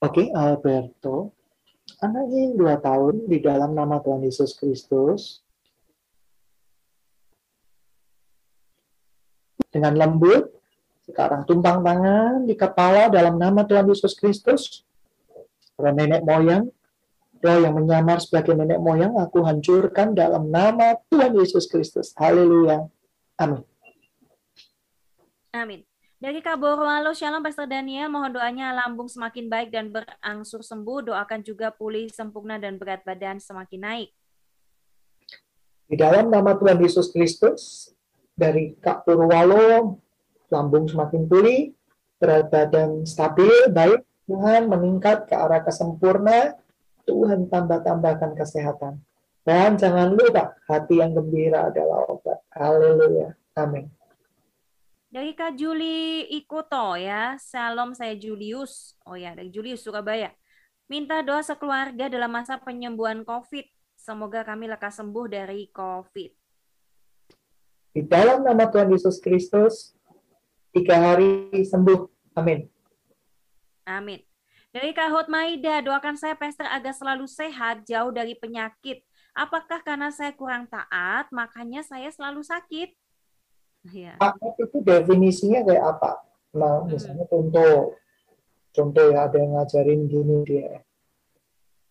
Oke, 0.00 0.32
Alberto. 0.32 1.36
Anaknya 2.00 2.48
yang 2.48 2.54
dua 2.56 2.74
tahun 2.80 3.28
di 3.28 3.38
dalam 3.44 3.76
nama 3.76 4.00
Tuhan 4.00 4.24
Yesus 4.24 4.56
Kristus. 4.56 5.44
Dengan 9.70 9.94
lembut, 9.94 10.50
sekarang 11.04 11.44
tumpang 11.44 11.84
tangan 11.84 12.48
di 12.48 12.56
kepala 12.56 13.12
dalam 13.12 13.36
nama 13.36 13.62
Tuhan 13.68 13.86
Yesus 13.92 14.16
Kristus. 14.16 14.88
Para 15.76 15.92
nenek 15.92 16.24
moyang, 16.24 16.72
roh 17.40 17.58
yang 17.64 17.74
menyamar 17.76 18.20
sebagai 18.20 18.52
nenek 18.52 18.80
moyang, 18.80 19.16
aku 19.16 19.40
hancurkan 19.40 20.12
dalam 20.12 20.52
nama 20.52 20.96
Tuhan 21.08 21.32
Yesus 21.36 21.66
Kristus. 21.66 22.12
Haleluya. 22.16 22.84
Amin. 23.40 23.64
Amin. 25.50 25.80
Dari 26.20 26.44
Kak 26.44 26.60
Borwalo, 26.60 27.16
Shalom 27.16 27.40
Pastor 27.40 27.64
Daniel, 27.64 28.12
mohon 28.12 28.36
doanya 28.36 28.76
lambung 28.76 29.08
semakin 29.08 29.48
baik 29.48 29.72
dan 29.72 29.88
berangsur 29.88 30.60
sembuh, 30.60 31.08
doakan 31.08 31.40
juga 31.40 31.72
pulih 31.72 32.12
sempurna 32.12 32.60
dan 32.60 32.76
berat 32.76 33.00
badan 33.08 33.40
semakin 33.40 33.80
naik. 33.80 34.12
Di 35.88 35.96
dalam 35.96 36.28
nama 36.28 36.52
Tuhan 36.60 36.76
Yesus 36.76 37.08
Kristus, 37.08 37.88
dari 38.36 38.76
Kak 38.84 39.08
Purwalo, 39.08 39.96
lambung 40.52 40.84
semakin 40.84 41.24
pulih, 41.24 41.72
berat 42.20 42.52
badan 42.52 43.08
stabil, 43.08 43.72
baik, 43.72 44.04
Tuhan 44.28 44.68
meningkat 44.68 45.24
ke 45.24 45.34
arah 45.34 45.64
kesempurna, 45.64 46.52
Tuhan 47.04 47.48
tambah-tambahkan 47.52 48.36
kesehatan. 48.36 49.00
Dan 49.40 49.80
jangan 49.80 50.12
lupa, 50.12 50.52
hati 50.68 51.00
yang 51.00 51.16
gembira 51.16 51.72
adalah 51.72 52.04
obat. 52.06 52.38
Haleluya. 52.52 53.34
Amin. 53.56 53.88
Dari 55.10 55.34
Kak 55.34 55.58
Juli 55.58 56.22
Ikuto 56.30 56.94
ya, 56.94 57.34
Salam 57.40 57.98
saya 57.98 58.14
Julius. 58.14 58.94
Oh 59.02 59.18
ya, 59.18 59.34
dari 59.34 59.50
Julius 59.50 59.82
Surabaya. 59.82 60.30
Minta 60.86 61.18
doa 61.26 61.42
sekeluarga 61.42 62.06
dalam 62.06 62.30
masa 62.30 62.62
penyembuhan 62.62 63.26
COVID. 63.26 63.66
Semoga 63.98 64.46
kami 64.46 64.70
lekas 64.70 65.02
sembuh 65.02 65.26
dari 65.26 65.66
COVID. 65.74 66.30
Di 67.90 68.06
dalam 68.06 68.46
nama 68.46 68.70
Tuhan 68.70 68.86
Yesus 68.94 69.18
Kristus, 69.18 69.98
tiga 70.70 70.94
hari 70.94 71.50
sembuh. 71.58 72.06
Amin. 72.38 72.70
Amin. 73.82 74.29
Dari 74.70 74.94
Kak 74.94 75.10
Hotmaida, 75.10 75.82
doakan 75.82 76.14
saya 76.14 76.38
Pastor 76.38 76.62
agar 76.70 76.94
selalu 76.94 77.26
sehat, 77.26 77.82
jauh 77.82 78.14
dari 78.14 78.38
penyakit. 78.38 79.02
Apakah 79.34 79.82
karena 79.82 80.14
saya 80.14 80.30
kurang 80.30 80.70
taat, 80.70 81.26
makanya 81.34 81.82
saya 81.82 82.06
selalu 82.14 82.46
sakit? 82.46 82.94
Ya. 83.90 84.14
itu 84.62 84.78
definisinya 84.78 85.66
kayak 85.66 85.84
apa? 85.98 86.22
Nah, 86.54 86.86
hmm. 86.86 86.94
misalnya 86.94 87.26
hmm. 87.26 87.32
contoh, 87.34 87.74
contoh 88.70 89.04
ya 89.10 89.26
ada 89.26 89.36
yang 89.42 89.58
ngajarin 89.58 90.06
gini 90.06 90.36
dia. 90.46 90.86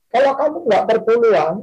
Kalau 0.07 0.31
kamu 0.39 0.57
nggak 0.63 0.85
berpuluhan, 0.87 1.55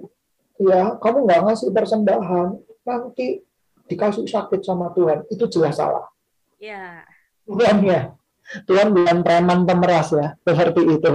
ya 0.61 1.01
kamu 1.01 1.19
nggak 1.25 1.43
ngasih 1.49 1.71
persembahan, 1.73 2.49
nanti 2.85 3.41
dikasih 3.89 4.29
sakit 4.29 4.61
sama 4.61 4.93
Tuhan, 4.93 5.25
itu 5.33 5.49
jelas 5.49 5.81
salah. 5.81 6.13
Ya. 6.61 7.09
Tuhan 7.49 7.81
ya. 7.89 8.13
Tuhan 8.47 8.95
bukan 8.95 9.27
preman 9.27 9.67
pemeras 9.67 10.15
ya, 10.15 10.39
seperti 10.47 10.83
itu. 10.87 11.13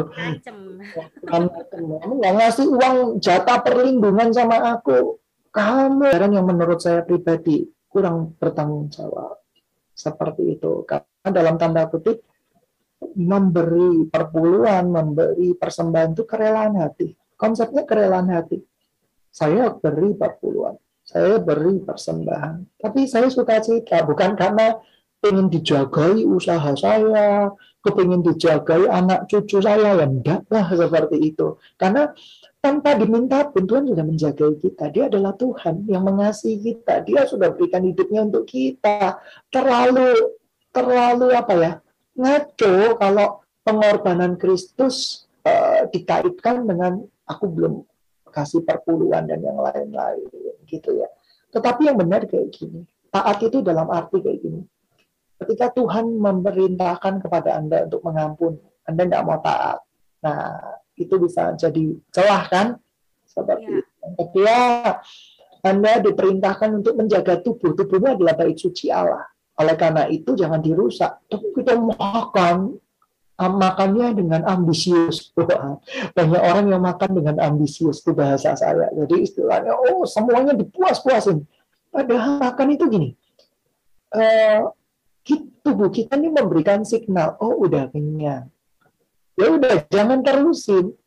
Kamu 1.28 2.14
nggak 2.20 2.34
ngasih 2.36 2.68
uang 2.68 3.24
jatah 3.24 3.64
perlindungan 3.64 4.36
sama 4.36 4.76
aku. 4.76 5.20
Kamu 5.52 6.12
yang 6.12 6.48
menurut 6.48 6.80
saya 6.84 7.04
pribadi 7.04 7.68
kurang 7.88 8.36
bertanggung 8.36 8.92
jawab. 8.92 9.40
Seperti 9.92 10.60
itu. 10.60 10.84
Karena 10.88 11.30
dalam 11.30 11.56
tanda 11.60 11.88
kutip, 11.88 12.24
memberi 13.16 14.08
perpuluhan, 14.08 14.88
memberi 14.88 15.56
persembahan 15.56 16.16
itu 16.16 16.24
kerelaan 16.24 16.80
hati. 16.80 17.12
Konsepnya 17.36 17.84
kerelaan 17.84 18.30
hati. 18.32 18.62
Saya 19.32 19.72
beri 19.72 20.12
perpuluhan, 20.12 20.76
saya 21.08 21.40
beri 21.40 21.80
persembahan. 21.80 22.78
Tapi 22.84 23.08
saya 23.08 23.32
suka 23.32 23.64
cita, 23.64 24.04
bukan 24.04 24.36
karena 24.36 24.76
ingin 25.22 25.48
dijagai 25.54 26.26
usaha 26.26 26.74
saya, 26.74 27.54
kepingin 27.86 28.26
dijagai 28.26 28.90
anak 28.90 29.30
cucu 29.30 29.62
saya, 29.62 29.94
ya 29.94 30.06
enggak 30.06 30.42
lah 30.50 30.66
seperti 30.74 31.34
itu. 31.34 31.62
Karena 31.78 32.10
tanpa 32.62 32.98
diminta 32.98 33.46
pun 33.50 33.66
Tuhan 33.66 33.90
sudah 33.90 34.06
menjaga 34.06 34.46
kita. 34.58 34.90
Dia 34.94 35.10
adalah 35.10 35.34
Tuhan 35.38 35.86
yang 35.90 36.06
mengasihi 36.06 36.58
kita. 36.62 37.06
Dia 37.06 37.26
sudah 37.30 37.54
berikan 37.54 37.86
hidupnya 37.86 38.26
untuk 38.26 38.50
kita. 38.50 39.22
Terlalu 39.50 40.38
terlalu 40.72 41.28
apa 41.36 41.54
ya? 41.58 41.74
ngaco 42.12 43.00
kalau 43.00 43.28
pengorbanan 43.64 44.36
Kristus 44.36 45.26
uh, 45.48 45.88
dikaitkan 45.90 46.68
dengan 46.68 47.02
aku 47.24 47.46
belum 47.48 47.74
kasih 48.32 48.64
perpuluhan 48.64 49.28
dan 49.28 49.40
yang 49.44 49.60
lain-lain 49.60 50.28
gitu 50.68 50.96
ya. 50.96 51.08
Tetapi 51.52 51.92
yang 51.92 52.00
benar 52.00 52.24
kayak 52.28 52.52
gini. 52.52 52.88
Taat 53.12 53.44
itu 53.44 53.60
dalam 53.60 53.92
arti 53.92 54.24
kayak 54.24 54.40
gini. 54.40 54.62
Ketika 55.42 55.74
Tuhan 55.74 56.22
memerintahkan 56.22 57.26
kepada 57.26 57.58
Anda 57.58 57.90
untuk 57.90 58.06
mengampuni, 58.06 58.62
Anda 58.86 59.10
tidak 59.10 59.24
mau 59.26 59.42
taat. 59.42 59.82
Nah, 60.22 60.78
itu 60.94 61.18
bisa 61.18 61.58
jadi 61.58 61.98
celah 62.14 62.46
kan 62.46 62.68
seperti 63.26 63.66
ya. 63.66 63.80
itu. 63.82 63.90
Yang 64.06 64.16
kedua, 64.22 64.60
Anda 65.66 65.92
diperintahkan 66.06 66.70
untuk 66.78 66.94
menjaga 66.94 67.42
tubuh. 67.42 67.74
Tubuhnya 67.74 68.14
adalah 68.14 68.38
bait 68.38 68.58
suci 68.58 68.94
Allah. 68.94 69.26
Oleh 69.58 69.74
karena 69.78 70.06
itu 70.14 70.38
jangan 70.38 70.62
dirusak. 70.62 71.26
Tapi 71.26 71.48
kita 71.58 71.74
makan 71.78 72.78
makannya 73.38 74.14
dengan 74.14 74.42
ambisius. 74.46 75.34
Banyak 76.18 76.42
orang 76.42 76.66
yang 76.70 76.84
makan 76.86 77.10
dengan 77.18 77.36
ambisius 77.42 78.06
itu 78.06 78.14
bahasa 78.14 78.54
saya. 78.54 78.94
Jadi 78.94 79.26
istilahnya, 79.26 79.74
oh 79.74 80.06
semuanya 80.06 80.54
dipuas-puasin. 80.54 81.42
Padahal 81.90 82.38
makan 82.38 82.68
itu 82.78 82.86
gini. 82.86 83.10
Uh, 84.12 84.70
tubuh 85.62 85.90
kita 85.94 86.18
ini 86.18 86.34
memberikan 86.34 86.82
signal, 86.82 87.38
oh 87.38 87.62
udah 87.62 87.90
kenyang. 87.94 88.50
Ya 89.38 89.48
udah 89.54 89.86
jangan 89.88 90.26
terusin. 90.26 90.98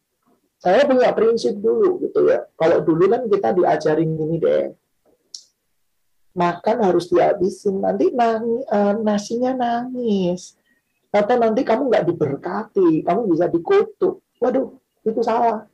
Saya 0.59 0.89
punya 0.89 1.13
prinsip 1.13 1.61
dulu 1.61 2.01
gitu 2.01 2.25
ya. 2.31 2.49
Kalau 2.57 2.81
dulu 2.81 3.05
kan 3.11 3.29
kita 3.29 3.53
diajarin 3.53 4.17
gini 4.17 4.37
deh. 4.41 4.73
Makan 6.35 6.77
harus 6.83 7.13
dihabisin 7.13 7.85
nanti 7.85 8.11
nangis, 8.11 8.65
uh, 8.73 8.97
nasinya 8.99 9.53
nangis. 9.55 10.57
Atau 11.15 11.37
nanti 11.39 11.63
kamu 11.63 11.93
nggak 11.93 12.07
diberkati 12.11 13.05
kamu 13.05 13.21
bisa 13.29 13.47
dikutuk. 13.47 14.25
Waduh 14.41 14.73
itu 15.05 15.21
salah. 15.21 15.69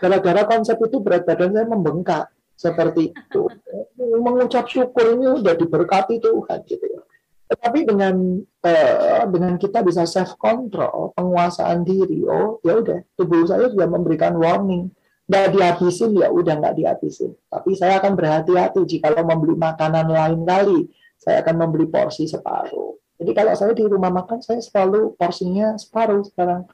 Gara-gara 0.00 0.46
konsep 0.48 0.78
itu 0.80 1.02
berat 1.02 1.28
badan 1.28 1.52
saya 1.52 1.66
membengkak 1.68 2.32
seperti 2.54 3.12
itu. 3.12 3.42
Mengucap 4.24 4.70
syukur 4.70 5.18
ini 5.18 5.42
udah 5.42 5.52
diberkati 5.58 6.22
Tuhan 6.22 6.58
gitu 6.64 6.86
ya 6.86 7.02
tetapi 7.50 7.82
dengan 7.82 8.14
uh, 8.62 9.24
dengan 9.26 9.58
kita 9.58 9.82
bisa 9.82 10.06
self 10.06 10.38
control, 10.38 11.10
penguasaan 11.18 11.82
diri, 11.82 12.22
oh 12.22 12.62
ya 12.62 12.78
udah 12.78 13.02
tubuh 13.18 13.42
saya 13.42 13.66
sudah 13.66 13.90
memberikan 13.90 14.38
warning, 14.38 14.86
nggak 15.26 15.58
dihabisin 15.58 16.14
ya 16.14 16.30
udah 16.30 16.62
nggak 16.62 16.78
dihabisin. 16.78 17.34
Tapi 17.50 17.74
saya 17.74 17.98
akan 17.98 18.14
berhati-hati 18.14 18.86
jika 18.86 19.18
membeli 19.26 19.58
makanan 19.58 20.06
lain 20.06 20.46
kali, 20.46 20.80
saya 21.18 21.42
akan 21.42 21.66
membeli 21.66 21.90
porsi 21.90 22.30
separuh. 22.30 22.94
Jadi 23.18 23.34
kalau 23.34 23.52
saya 23.58 23.74
di 23.74 23.82
rumah 23.82 24.14
makan 24.14 24.38
saya 24.46 24.62
selalu 24.62 25.18
porsinya 25.18 25.74
separuh 25.74 26.22
sekarang, 26.30 26.70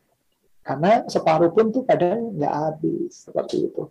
karena 0.61 1.09
separuh 1.09 1.57
pun 1.57 1.73
tuh 1.73 1.89
kadang 1.89 2.37
nggak 2.37 2.53
habis 2.53 3.25
seperti 3.25 3.73
itu. 3.73 3.89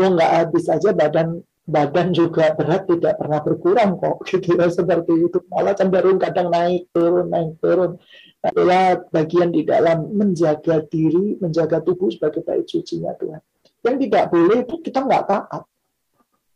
Oh 0.00 0.08
nggak 0.16 0.32
habis 0.32 0.64
aja 0.72 0.96
badan 0.96 1.44
badan 1.62 2.10
juga 2.10 2.50
berat 2.58 2.90
tidak 2.90 3.22
pernah 3.22 3.38
berkurang 3.38 3.94
kok 3.98 4.22
gitu 4.28 4.58
ya 4.58 4.66
seperti 4.68 5.12
itu. 5.30 5.38
Malah 5.46 5.74
cenderung 5.78 6.18
kadang 6.18 6.50
naik 6.50 6.90
turun 6.90 7.30
naik 7.30 7.58
turun. 7.62 7.98
Adalah 8.42 8.98
bagian 9.14 9.54
di 9.54 9.62
dalam 9.62 10.10
menjaga 10.10 10.82
diri 10.90 11.38
menjaga 11.38 11.78
tubuh 11.78 12.10
sebagai 12.10 12.42
baik 12.42 12.66
sucinya 12.66 13.14
Tuhan. 13.14 13.38
Yang 13.86 13.96
tidak 14.06 14.24
boleh 14.34 14.58
itu 14.66 14.74
kita 14.82 14.98
nggak 15.06 15.24
taat. 15.30 15.62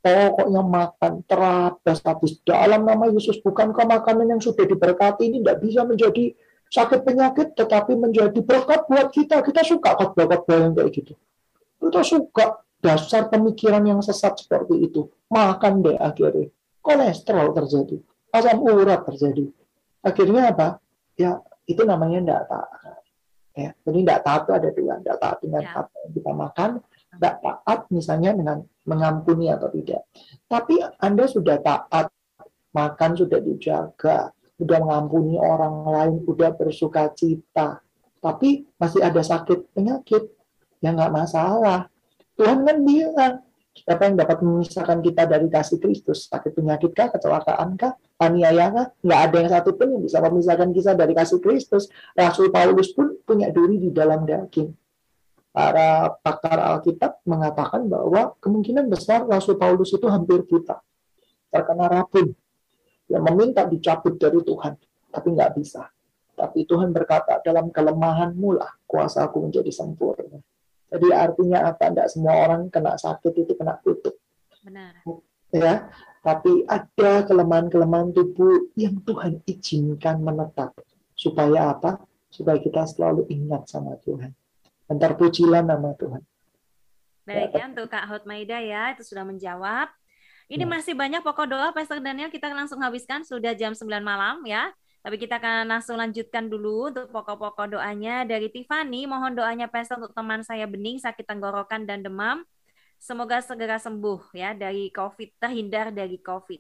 Pokoknya 0.06 0.62
makan 0.62 1.12
terabas 1.26 1.98
habis. 2.06 2.38
Dalam 2.46 2.86
nama 2.86 3.10
Yesus 3.10 3.42
bukankah 3.42 3.86
makanan 3.90 4.38
yang 4.38 4.42
sudah 4.42 4.62
diberkati 4.62 5.26
ini 5.26 5.42
tidak 5.42 5.58
bisa 5.62 5.82
menjadi 5.82 6.30
sakit 6.70 7.02
penyakit 7.02 7.58
tetapi 7.58 7.98
menjadi 7.98 8.38
berkat 8.38 8.86
buat 8.86 9.10
kita? 9.10 9.42
Kita 9.42 9.66
suka 9.66 9.98
khotbah-khotbah 9.98 10.58
yang 10.62 10.72
kayak 10.78 10.90
gitu. 10.94 11.14
Kita 11.82 12.02
suka 12.06 12.65
dasar 12.86 13.26
pemikiran 13.26 13.82
yang 13.82 13.98
sesat 13.98 14.38
seperti 14.38 14.86
itu. 14.86 15.10
Makan 15.26 15.82
deh 15.82 15.98
akhirnya. 15.98 16.54
Kolesterol 16.78 17.50
terjadi. 17.50 17.98
Asam 18.30 18.62
urat 18.62 19.02
terjadi. 19.02 19.50
Akhirnya 20.06 20.54
apa? 20.54 20.78
Ya, 21.18 21.42
itu 21.66 21.82
namanya 21.82 22.22
tidak 22.22 22.42
taat. 22.46 23.02
Ya, 23.56 23.70
jadi 23.82 23.98
tidak 24.04 24.20
taat 24.22 24.40
itu 24.46 24.52
ada 24.54 24.68
dua. 24.70 24.94
Tidak 25.02 25.16
taat 25.18 25.38
dengan 25.42 25.62
ya. 25.66 25.72
apa 25.82 25.94
yang 26.06 26.12
kita 26.14 26.30
makan. 26.30 26.70
Tidak 26.86 27.34
taat 27.42 27.78
misalnya 27.90 28.30
dengan 28.36 28.58
mengampuni 28.86 29.50
atau 29.50 29.66
tidak. 29.74 30.06
Tapi 30.46 30.78
Anda 31.02 31.26
sudah 31.26 31.58
taat. 31.58 32.06
Makan 32.70 33.10
sudah 33.18 33.40
dijaga. 33.42 34.30
Sudah 34.54 34.78
mengampuni 34.78 35.40
orang 35.40 35.74
lain. 35.90 36.14
Sudah 36.22 36.54
bersuka 36.54 37.10
cita. 37.16 37.82
Tapi 38.22 38.68
masih 38.78 39.02
ada 39.02 39.24
sakit 39.24 39.74
penyakit. 39.74 40.22
Ya 40.84 40.92
nggak 40.92 41.10
masalah 41.10 41.88
Tuhan 42.36 42.68
kan 42.68 42.76
bilang, 42.84 43.34
siapa 43.72 44.02
yang 44.08 44.16
dapat 44.20 44.44
memisahkan 44.44 45.00
kita 45.00 45.24
dari 45.24 45.48
kasih 45.48 45.80
Kristus? 45.80 46.28
Sakit 46.28 46.52
penyakit 46.52 46.92
kah? 46.92 47.08
Kecelakaan 47.08 47.80
kah? 47.80 47.96
Aniaya 48.20 48.72
kah? 48.72 48.86
Nggak 49.00 49.20
ada 49.20 49.36
yang 49.40 49.50
satu 49.52 49.70
pun 49.72 49.88
yang 49.96 50.02
bisa 50.04 50.20
memisahkan 50.20 50.70
kita 50.72 50.92
dari 50.92 51.12
kasih 51.16 51.40
Kristus. 51.40 51.88
Rasul 52.12 52.52
Paulus 52.52 52.92
pun 52.92 53.16
punya 53.24 53.48
duri 53.48 53.80
di 53.80 53.88
dalam 53.92 54.28
daging. 54.28 54.68
Para 55.56 56.12
pakar 56.20 56.60
Alkitab 56.60 57.24
mengatakan 57.24 57.88
bahwa 57.88 58.36
kemungkinan 58.44 58.92
besar 58.92 59.24
Rasul 59.24 59.56
Paulus 59.56 59.88
itu 59.96 60.04
hampir 60.04 60.44
kita. 60.44 60.84
Terkena 61.48 61.88
rabun. 61.88 62.36
Yang 63.08 63.22
meminta 63.32 63.64
dicabut 63.64 64.20
dari 64.20 64.44
Tuhan. 64.44 64.76
Tapi 65.08 65.28
nggak 65.32 65.56
bisa. 65.56 65.88
Tapi 66.36 66.68
Tuhan 66.68 66.92
berkata, 66.92 67.40
dalam 67.40 67.72
kelemahanmu 67.72 68.60
lah 68.60 68.68
kuasaku 68.84 69.48
menjadi 69.48 69.72
sempurna. 69.72 70.36
Jadi 70.86 71.08
artinya 71.10 71.70
apa? 71.70 71.90
Tidak 71.90 72.08
semua 72.10 72.34
orang 72.46 72.70
kena 72.70 72.94
sakit 72.94 73.32
itu 73.34 73.52
kena 73.58 73.78
kutuk. 73.82 74.14
Benar. 74.62 75.02
Ya, 75.54 75.90
tapi 76.26 76.66
ada 76.66 77.22
kelemahan-kelemahan 77.22 78.10
tubuh 78.10 78.70
yang 78.74 78.98
Tuhan 79.06 79.42
izinkan 79.46 80.22
menetap. 80.22 80.74
Supaya 81.14 81.74
apa? 81.74 82.02
Supaya 82.30 82.58
kita 82.58 82.86
selalu 82.86 83.30
ingat 83.30 83.70
sama 83.70 83.94
Tuhan. 84.02 84.34
Dan 84.86 84.96
terpujilah 84.98 85.62
nama 85.62 85.94
Tuhan. 85.98 86.22
Baik 87.26 87.58
ya, 87.58 87.66
untuk 87.66 87.90
Kak 87.90 88.06
Hotmaida 88.06 88.62
ya, 88.62 88.94
itu 88.94 89.02
sudah 89.02 89.26
menjawab. 89.26 89.90
Ini 90.46 90.62
ya. 90.62 90.70
masih 90.70 90.94
banyak 90.94 91.26
pokok 91.26 91.46
doa, 91.50 91.74
Pastor 91.74 91.98
Daniel, 91.98 92.30
kita 92.30 92.46
langsung 92.54 92.78
habiskan, 92.78 93.26
sudah 93.26 93.50
jam 93.58 93.74
9 93.74 93.82
malam 93.98 94.46
ya. 94.46 94.70
Tapi 95.06 95.22
kita 95.22 95.38
akan 95.38 95.70
langsung 95.70 96.02
lanjutkan 96.02 96.50
dulu 96.50 96.90
untuk 96.90 97.06
pokok-pokok 97.14 97.78
doanya 97.78 98.26
dari 98.26 98.50
Tiffany. 98.50 99.06
Mohon 99.06 99.38
doanya 99.38 99.70
Pastor 99.70 100.02
untuk 100.02 100.10
teman 100.10 100.42
saya 100.42 100.66
Bening 100.66 100.98
sakit 100.98 101.22
tenggorokan 101.22 101.86
dan 101.86 102.02
demam. 102.02 102.42
Semoga 102.98 103.38
segera 103.38 103.78
sembuh 103.78 104.34
ya 104.34 104.50
dari 104.50 104.90
COVID, 104.90 105.38
terhindar 105.38 105.94
dari 105.94 106.18
COVID. 106.18 106.58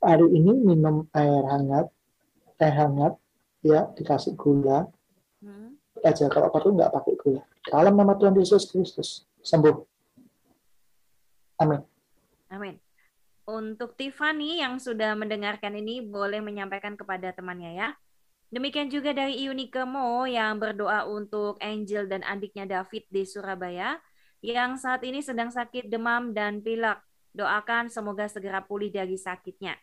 Hari 0.00 0.28
ini 0.32 0.52
minum 0.64 1.04
air 1.12 1.44
hangat, 1.44 1.92
teh 2.56 2.72
hangat, 2.72 3.20
ya 3.60 3.84
dikasih 4.00 4.32
gula. 4.32 4.88
Hmm. 5.44 5.76
Aja 6.00 6.24
kalau 6.32 6.48
perlu 6.48 6.72
nggak 6.72 6.88
pakai 6.88 7.20
gula. 7.20 7.44
Dalam 7.68 8.00
nama 8.00 8.16
Tuhan 8.16 8.32
Yesus 8.32 8.64
Kristus 8.72 9.28
sembuh. 9.44 9.76
Amin. 11.60 11.84
Amin. 12.48 12.83
Untuk 13.44 13.92
Tiffany 14.00 14.64
yang 14.64 14.80
sudah 14.80 15.12
mendengarkan 15.12 15.76
ini 15.76 16.00
boleh 16.00 16.40
menyampaikan 16.40 16.96
kepada 16.96 17.28
temannya 17.36 17.76
ya. 17.76 17.88
Demikian 18.48 18.88
juga 18.88 19.10
dari 19.10 19.44
Iunike 19.44 19.84
Mo 19.84 20.24
yang 20.24 20.56
berdoa 20.62 21.04
untuk 21.10 21.60
Angel 21.60 22.08
dan 22.08 22.24
adiknya 22.24 22.64
David 22.64 23.04
di 23.10 23.26
Surabaya 23.26 24.00
yang 24.40 24.76
saat 24.76 25.02
ini 25.04 25.24
sedang 25.24 25.50
sakit 25.50 25.90
demam 25.90 26.30
dan 26.30 26.64
pilek. 26.64 27.00
Doakan 27.34 27.90
semoga 27.90 28.30
segera 28.30 28.62
pulih 28.62 28.94
dari 28.94 29.18
sakitnya. 29.18 29.74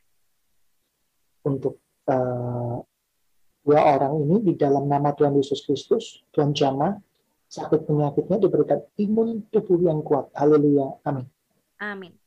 Untuk 1.43 1.83
uh, 2.07 2.79
dua 3.59 3.79
orang 3.81 4.23
ini 4.23 4.39
di 4.39 4.53
dalam 4.55 4.87
nama 4.87 5.11
Tuhan 5.11 5.35
Yesus 5.35 5.67
Kristus, 5.67 6.23
Tuhan 6.31 6.55
Jama, 6.55 6.95
sakit 7.51 7.83
penyakitnya 7.83 8.39
diberikan 8.39 8.79
imun 8.95 9.51
tubuh 9.51 9.83
yang 9.83 9.99
kuat. 9.99 10.31
Haleluya. 10.31 10.95
Amin. 11.03 11.27
Amin. 11.83 12.20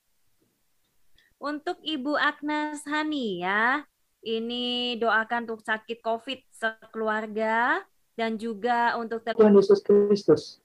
Untuk 1.45 1.77
Ibu 1.85 2.17
Agnes 2.17 2.89
Hani 2.89 3.45
ya, 3.45 3.85
ini 4.25 4.97
doakan 4.97 5.45
untuk 5.45 5.61
sakit 5.61 6.01
COVID 6.01 6.41
sekeluarga 6.49 7.85
dan 8.17 8.41
juga 8.41 8.97
untuk 8.97 9.21
Tuhan 9.21 9.53
Yesus 9.53 9.85
Kristus. 9.85 10.65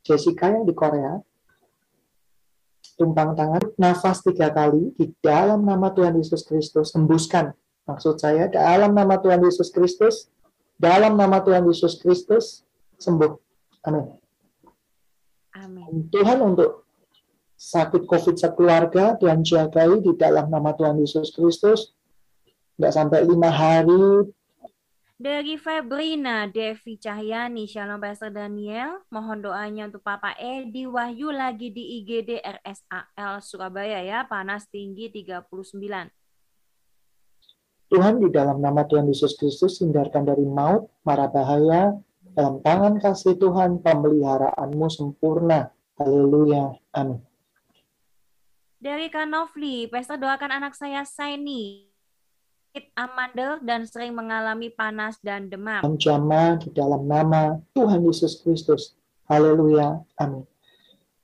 Jessica 0.00 0.48
yang 0.48 0.64
di 0.64 0.72
Korea, 0.72 1.20
tumpang 2.96 3.36
tangan, 3.36 3.68
nafas 3.76 4.24
tiga 4.24 4.48
kali 4.48 4.96
di 4.96 5.12
dalam 5.20 5.60
nama 5.68 5.92
Tuhan 5.92 6.16
Yesus 6.16 6.48
Kristus, 6.48 6.96
hembuskan. 6.96 7.52
Maksud 7.84 8.16
saya, 8.16 8.48
dalam 8.48 8.96
nama 8.96 9.20
Tuhan 9.20 9.44
Yesus 9.44 9.68
Kristus, 9.68 10.32
dalam 10.80 11.20
nama 11.20 11.44
Tuhan 11.44 11.68
Yesus 11.68 12.00
Kristus, 12.00 12.64
sembuh. 12.96 13.36
Amin. 13.84 14.08
Amin. 15.52 16.08
Tuhan 16.08 16.40
untuk 16.40 16.85
sakit 17.56 18.04
COVID 18.04 18.36
sekeluarga 18.36 19.16
Tuhan 19.16 19.40
jagai 19.40 20.04
di 20.04 20.12
dalam 20.14 20.52
nama 20.52 20.76
Tuhan 20.76 21.00
Yesus 21.00 21.32
Kristus. 21.32 21.96
Nggak 22.76 22.92
sampai 22.92 23.24
lima 23.24 23.48
hari. 23.48 24.28
Dari 25.16 25.56
Febrina 25.56 26.44
Devi 26.44 27.00
Cahyani, 27.00 27.64
Shalom 27.64 27.96
Pastor 28.04 28.28
Daniel, 28.28 29.00
mohon 29.08 29.40
doanya 29.40 29.88
untuk 29.88 30.04
Papa 30.04 30.36
Edi 30.36 30.84
Wahyu 30.84 31.32
lagi 31.32 31.72
di 31.72 32.04
IGD 32.04 32.44
RSAL 32.44 33.40
Surabaya 33.40 34.04
ya, 34.04 34.28
panas 34.28 34.68
tinggi 34.68 35.08
39. 35.08 36.12
Tuhan 37.88 38.20
di 38.20 38.28
dalam 38.28 38.60
nama 38.60 38.84
Tuhan 38.84 39.08
Yesus 39.08 39.40
Kristus 39.40 39.80
hindarkan 39.80 40.28
dari 40.28 40.44
maut, 40.44 40.92
marah 41.00 41.32
bahaya, 41.32 41.96
dalam 42.36 42.60
tangan 42.60 43.00
kasih 43.00 43.40
Tuhan 43.40 43.80
pemeliharaanmu 43.80 44.86
sempurna. 44.92 45.72
Haleluya. 45.96 46.76
Amin. 46.92 47.25
Dari 48.76 49.08
Kanofli, 49.08 49.88
Pesta 49.88 50.20
doakan 50.20 50.60
anak 50.60 50.76
saya 50.76 51.00
Saini, 51.08 51.88
amandel 52.92 53.56
dan 53.64 53.88
sering 53.88 54.12
mengalami 54.12 54.68
panas 54.68 55.16
dan 55.24 55.48
demam. 55.48 55.80
Jama 55.96 56.60
di 56.60 56.68
dalam 56.76 57.08
nama 57.08 57.56
Tuhan 57.72 58.04
Yesus 58.04 58.44
Kristus. 58.44 58.92
Haleluya. 59.32 60.04
Amin. 60.20 60.44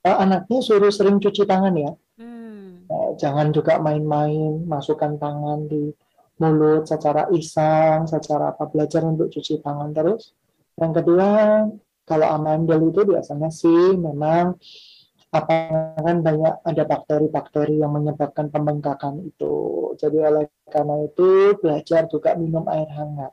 Uh, 0.02 0.16
anaknya 0.18 0.58
suruh 0.64 0.90
sering 0.90 1.20
cuci 1.20 1.44
tangan 1.44 1.76
ya. 1.76 1.92
Hmm. 2.18 2.88
Uh, 2.88 3.14
jangan 3.20 3.52
juga 3.52 3.78
main-main, 3.78 4.64
masukkan 4.64 5.14
tangan 5.20 5.68
di 5.68 5.92
mulut 6.40 6.88
secara 6.88 7.30
iseng, 7.30 8.08
secara 8.08 8.56
apa 8.56 8.66
belajar 8.66 9.04
untuk 9.06 9.30
cuci 9.30 9.62
tangan 9.62 9.94
terus. 9.94 10.34
Yang 10.80 11.04
kedua, 11.04 11.28
kalau 12.02 12.26
amandel 12.32 12.90
itu 12.90 13.06
biasanya 13.06 13.52
sih 13.52 13.94
memang 13.94 14.58
apa 15.32 15.96
kan 15.96 16.20
banyak 16.20 16.60
ada 16.60 16.84
bakteri-bakteri 16.84 17.80
yang 17.80 17.96
menyebabkan 17.96 18.52
pembengkakan 18.52 19.24
itu. 19.24 19.54
Jadi 19.96 20.20
oleh 20.20 20.44
karena 20.68 21.08
itu 21.08 21.56
belajar 21.56 22.04
juga 22.12 22.36
minum 22.36 22.68
air 22.68 22.88
hangat. 22.92 23.32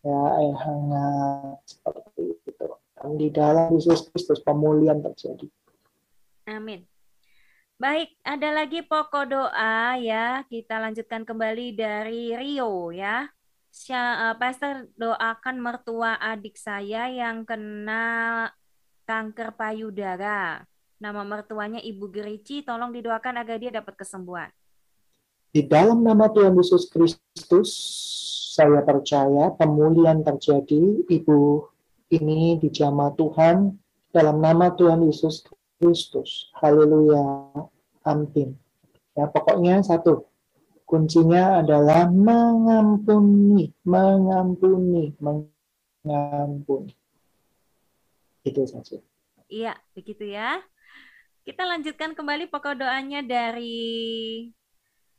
Ya, 0.00 0.22
air 0.40 0.56
hangat 0.56 1.60
seperti 1.68 2.40
itu. 2.48 2.68
Dan 2.96 3.20
di 3.20 3.28
dalam 3.28 3.76
Yesus 3.76 4.08
Kristus 4.08 4.40
pemulihan 4.40 5.04
terjadi. 5.04 5.46
Amin. 6.48 6.88
Baik, 7.76 8.16
ada 8.24 8.48
lagi 8.62 8.80
pokok 8.80 9.24
doa 9.28 10.00
ya. 10.00 10.48
Kita 10.48 10.80
lanjutkan 10.80 11.28
kembali 11.28 11.76
dari 11.76 12.32
Rio 12.32 12.88
ya. 12.88 13.28
Eh, 13.72 14.34
Pastor 14.40 14.88
doakan 14.96 15.56
mertua 15.60 16.16
adik 16.16 16.56
saya 16.56 17.12
yang 17.12 17.44
kena 17.44 18.48
kanker 19.04 19.56
payudara. 19.60 20.71
Nama 21.02 21.26
mertuanya 21.26 21.82
Ibu 21.82 22.14
Gerici, 22.14 22.62
tolong 22.62 22.94
didoakan 22.94 23.42
agar 23.42 23.58
dia 23.58 23.74
dapat 23.74 23.98
kesembuhan. 23.98 24.54
Di 25.50 25.66
dalam 25.66 26.06
nama 26.06 26.30
Tuhan 26.30 26.54
Yesus 26.54 26.86
Kristus, 26.86 27.70
saya 28.54 28.86
percaya 28.86 29.50
pemulihan 29.58 30.22
terjadi. 30.22 31.02
Ibu 31.10 31.66
ini 32.14 32.62
dijamah 32.62 33.18
Tuhan 33.18 33.74
dalam 34.14 34.38
nama 34.38 34.70
Tuhan 34.78 35.02
Yesus 35.02 35.42
Kristus. 35.82 36.54
Haleluya. 36.62 37.50
Ampin. 38.06 38.54
Ya, 39.18 39.26
pokoknya 39.26 39.82
satu. 39.82 40.30
Kuncinya 40.86 41.66
adalah 41.66 42.06
mengampuni, 42.06 43.74
mengampuni, 43.82 45.18
mengampuni. 45.18 46.94
Itu 48.46 48.62
saja. 48.70 49.02
Iya, 49.50 49.74
begitu 49.98 50.30
ya. 50.30 50.62
Kita 51.42 51.66
lanjutkan 51.66 52.14
kembali 52.14 52.46
pokok 52.54 52.86
doanya 52.86 53.18
dari 53.18 54.46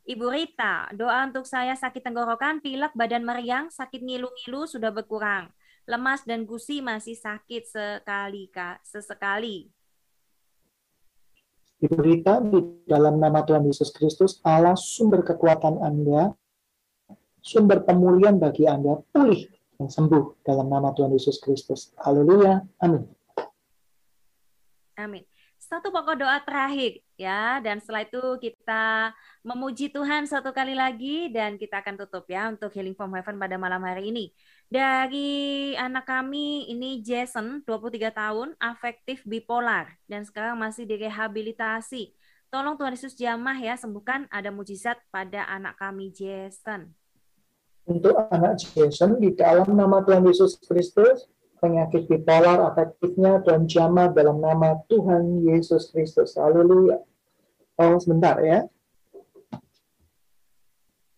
Ibu 0.08 0.26
Rita. 0.32 0.88
Doa 0.96 1.28
untuk 1.28 1.44
saya 1.44 1.76
sakit 1.76 2.00
tenggorokan, 2.00 2.64
pilek, 2.64 2.96
badan 2.96 3.28
meriang, 3.28 3.68
sakit 3.68 4.00
ngilu-ngilu 4.00 4.64
sudah 4.64 4.88
berkurang. 4.96 5.52
Lemas 5.84 6.24
dan 6.24 6.48
gusi 6.48 6.80
masih 6.80 7.20
sakit 7.20 7.68
sekali, 7.68 8.48
Kak, 8.48 8.88
sesekali. 8.88 9.68
Ibu 11.84 12.00
Rita, 12.00 12.40
di 12.40 12.88
dalam 12.88 13.20
nama 13.20 13.44
Tuhan 13.44 13.68
Yesus 13.68 13.92
Kristus, 13.92 14.40
Allah 14.48 14.80
sumber 14.80 15.28
kekuatan 15.28 15.84
Anda, 15.84 16.32
sumber 17.44 17.84
pemulihan 17.84 18.40
bagi 18.40 18.64
Anda, 18.64 19.04
pulih 19.12 19.52
dan 19.76 19.92
sembuh 19.92 20.40
dalam 20.48 20.72
nama 20.72 20.96
Tuhan 20.96 21.12
Yesus 21.12 21.44
Kristus. 21.44 21.92
Haleluya. 22.00 22.64
Amin. 22.80 23.12
Amin. 24.96 25.33
Satu 25.64 25.96
pokok 25.96 26.20
doa 26.20 26.44
terakhir 26.44 27.00
ya 27.16 27.64
dan 27.64 27.80
setelah 27.80 28.04
itu 28.04 28.20
kita 28.44 29.16
memuji 29.48 29.88
Tuhan 29.88 30.28
satu 30.28 30.52
kali 30.52 30.76
lagi 30.76 31.32
dan 31.32 31.56
kita 31.56 31.80
akan 31.80 32.04
tutup 32.04 32.28
ya 32.28 32.52
untuk 32.52 32.68
Healing 32.76 33.00
from 33.00 33.16
Heaven 33.16 33.40
pada 33.40 33.56
malam 33.56 33.80
hari 33.80 34.12
ini. 34.12 34.36
Dari 34.68 35.72
anak 35.80 36.04
kami 36.04 36.68
ini 36.68 37.00
Jason 37.00 37.64
23 37.64 38.12
tahun 38.12 38.60
afektif 38.60 39.24
bipolar 39.24 39.88
dan 40.04 40.28
sekarang 40.28 40.60
masih 40.60 40.84
direhabilitasi. 40.84 42.12
Tolong 42.52 42.76
Tuhan 42.76 43.00
Yesus 43.00 43.16
jamah 43.16 43.56
ya 43.56 43.80
sembuhkan 43.80 44.28
ada 44.28 44.52
mujizat 44.52 45.00
pada 45.16 45.48
anak 45.48 45.80
kami 45.80 46.12
Jason. 46.12 46.92
Untuk 47.88 48.20
anak 48.36 48.60
Jason 48.60 49.16
di 49.16 49.32
dalam 49.32 49.72
nama 49.80 50.04
Tuhan 50.04 50.28
Yesus 50.28 50.60
Kristus 50.60 51.33
penyakit 51.64 52.12
bipolar 52.12 52.60
afektifnya 52.68 53.40
dan 53.48 53.64
jama 53.72 54.12
dalam 54.12 54.44
nama 54.44 54.84
Tuhan 54.92 55.48
Yesus 55.48 55.96
Kristus. 55.96 56.36
Haleluya. 56.36 57.00
Oh, 57.80 57.96
sebentar 58.04 58.36
ya. 58.44 58.68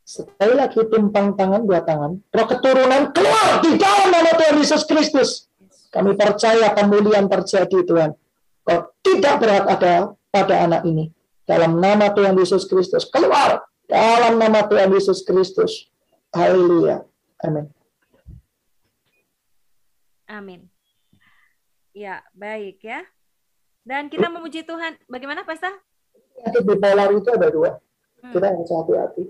Sekali 0.05 0.53
lagi 0.53 0.77
tumpang 0.85 1.33
tangan 1.33 1.65
dua 1.65 1.81
tangan. 1.81 2.21
Roh 2.29 2.45
keturunan 2.45 3.09
keluar 3.09 3.65
di 3.65 3.73
dalam 3.73 4.13
nama 4.13 4.31
Tuhan 4.37 4.61
Yesus 4.61 4.85
Kristus. 4.85 5.49
Kami 5.89 6.13
percaya 6.13 6.69
pemulihan 6.77 7.25
terjadi 7.25 7.81
Tuhan. 7.81 8.13
Kau 8.61 8.93
tidak 9.01 9.41
berat 9.41 9.65
ada 9.65 10.13
pada 10.29 10.55
anak 10.61 10.85
ini. 10.85 11.09
Dalam 11.49 11.81
nama 11.81 12.13
Tuhan 12.13 12.37
Yesus 12.37 12.69
Kristus. 12.69 13.09
Keluar 13.09 13.65
dalam 13.89 14.37
nama 14.37 14.61
Tuhan 14.69 14.93
Yesus 14.93 15.25
Kristus. 15.25 15.89
Haleluya. 16.29 17.01
Amin. 17.41 17.65
Amin. 20.25 20.67
Ya, 21.95 22.25
baik 22.35 22.81
ya. 22.83 23.05
Dan 23.85 24.09
kita 24.09 24.27
memuji 24.27 24.65
Tuhan. 24.65 24.97
Bagaimana, 25.05 25.45
Pesta? 25.45 25.69
Penyakit 26.35 26.63
bipolar 26.67 27.09
itu 27.13 27.29
ada 27.31 27.47
dua. 27.47 27.71
Hmm. 28.19 28.33
Kita 28.33 28.45
harus 28.51 28.69
hati-hati. 28.73 29.23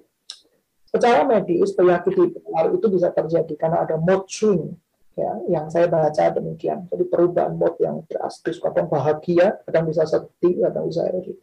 Secara 0.89 1.21
medis, 1.27 1.75
penyakit 1.75 2.15
bipolar 2.15 2.71
itu 2.71 2.87
bisa 2.87 3.11
terjadi 3.11 3.53
karena 3.59 3.83
ada 3.83 3.99
mood 3.99 4.25
swing. 4.31 4.73
Ya, 5.15 5.31
yang 5.47 5.71
saya 5.71 5.87
baca 5.87 6.11
demikian. 6.11 6.91
Jadi 6.91 7.03
perubahan 7.07 7.55
mood 7.55 7.79
yang 7.79 8.03
drastis, 8.07 8.59
kadang 8.59 8.91
bahagia, 8.91 9.59
kadang 9.63 9.87
bisa 9.87 10.03
sedih, 10.03 10.67
kadang 10.67 10.91
bisa 10.91 11.07
edgy. 11.07 11.39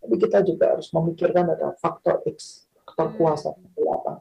Jadi 0.00 0.14
kita 0.20 0.38
juga 0.44 0.76
harus 0.76 0.88
memikirkan 0.92 1.48
ada 1.48 1.72
faktor 1.80 2.20
X, 2.28 2.68
faktor 2.84 3.12
hmm. 3.12 3.16
kuasa 3.16 3.56
kegelapan. 3.56 4.16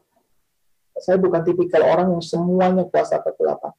Saya 1.00 1.16
bukan 1.20 1.42
tipikal 1.44 1.84
orang 1.84 2.12
yang 2.12 2.24
semuanya 2.24 2.84
kuasa 2.88 3.20
kegelapan 3.24 3.72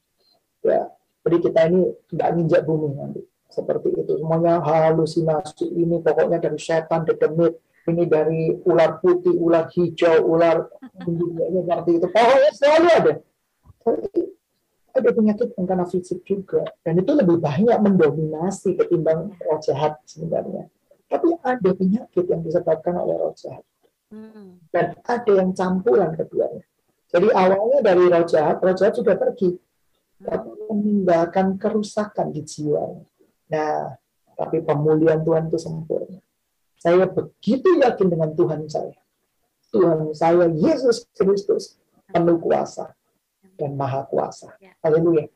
ya. 0.65 0.89
Jadi 1.21 1.37
kita 1.37 1.59
ini 1.69 1.81
nggak 2.13 2.29
nginjak 2.33 2.61
bumi 2.65 2.89
nanti. 2.97 3.21
Seperti 3.51 3.93
itu. 3.93 4.13
Semuanya 4.17 4.63
halusinasi. 4.63 5.69
Ini 5.69 6.01
pokoknya 6.01 6.41
dari 6.41 6.57
setan 6.57 7.05
dedemit 7.05 7.59
ini 7.89 8.05
dari 8.05 8.53
ular 8.69 9.01
putih 9.01 9.33
ular 9.41 9.65
hijau 9.73 10.21
ular 10.21 10.69
ini 11.05 11.59
seperti 11.65 11.91
itu. 11.97 12.07
Pokoknya 12.09 12.51
selalu 12.53 12.87
ada. 12.89 13.13
Ada 14.91 15.09
penyakit 15.15 15.47
yang 15.55 15.65
karena 15.67 15.85
fisik 15.87 16.19
juga. 16.27 16.67
Dan 16.83 16.99
itu 16.99 17.11
lebih 17.15 17.39
banyak 17.39 17.77
mendominasi 17.79 18.75
ketimbang 18.75 19.33
roh 19.39 19.59
jahat 19.63 19.97
sebenarnya. 20.03 20.67
Tapi 21.07 21.27
ada 21.43 21.69
penyakit 21.75 22.25
yang 22.27 22.41
disebabkan 22.43 22.99
oleh 22.99 23.15
roh 23.19 23.35
jahat. 23.35 23.63
Hmm. 24.11 24.59
dan 24.75 24.91
ada 25.07 25.31
yang 25.31 25.55
campuran 25.55 26.11
keduanya. 26.19 26.67
Jadi 27.07 27.31
awalnya 27.31 27.79
dari 27.79 28.11
roh 28.11 28.25
jahat 28.27 28.59
roh 28.59 28.75
jahat 28.75 28.99
sudah 28.99 29.15
pergi 29.15 29.55
tapi 30.21 30.49
meninggalkan 30.69 31.57
kerusakan 31.57 32.29
di 32.29 32.41
jiwa. 32.45 33.01
Nah, 33.51 33.97
tapi 34.37 34.61
pemulihan 34.61 35.21
Tuhan 35.21 35.49
itu 35.49 35.57
sempurna. 35.59 36.19
Saya 36.81 37.05
begitu 37.05 37.77
yakin 37.77 38.07
dengan 38.09 38.33
Tuhan 38.33 38.65
saya. 38.65 38.97
Tuhan 39.71 40.11
saya 40.17 40.49
Yesus 40.51 41.05
Kristus 41.13 41.77
penuh 42.09 42.41
kuasa 42.41 42.91
dan 43.55 43.77
maha 43.77 44.03
kuasa. 44.09 44.57
Ya. 44.57 44.73
Haleluya. 44.81 45.29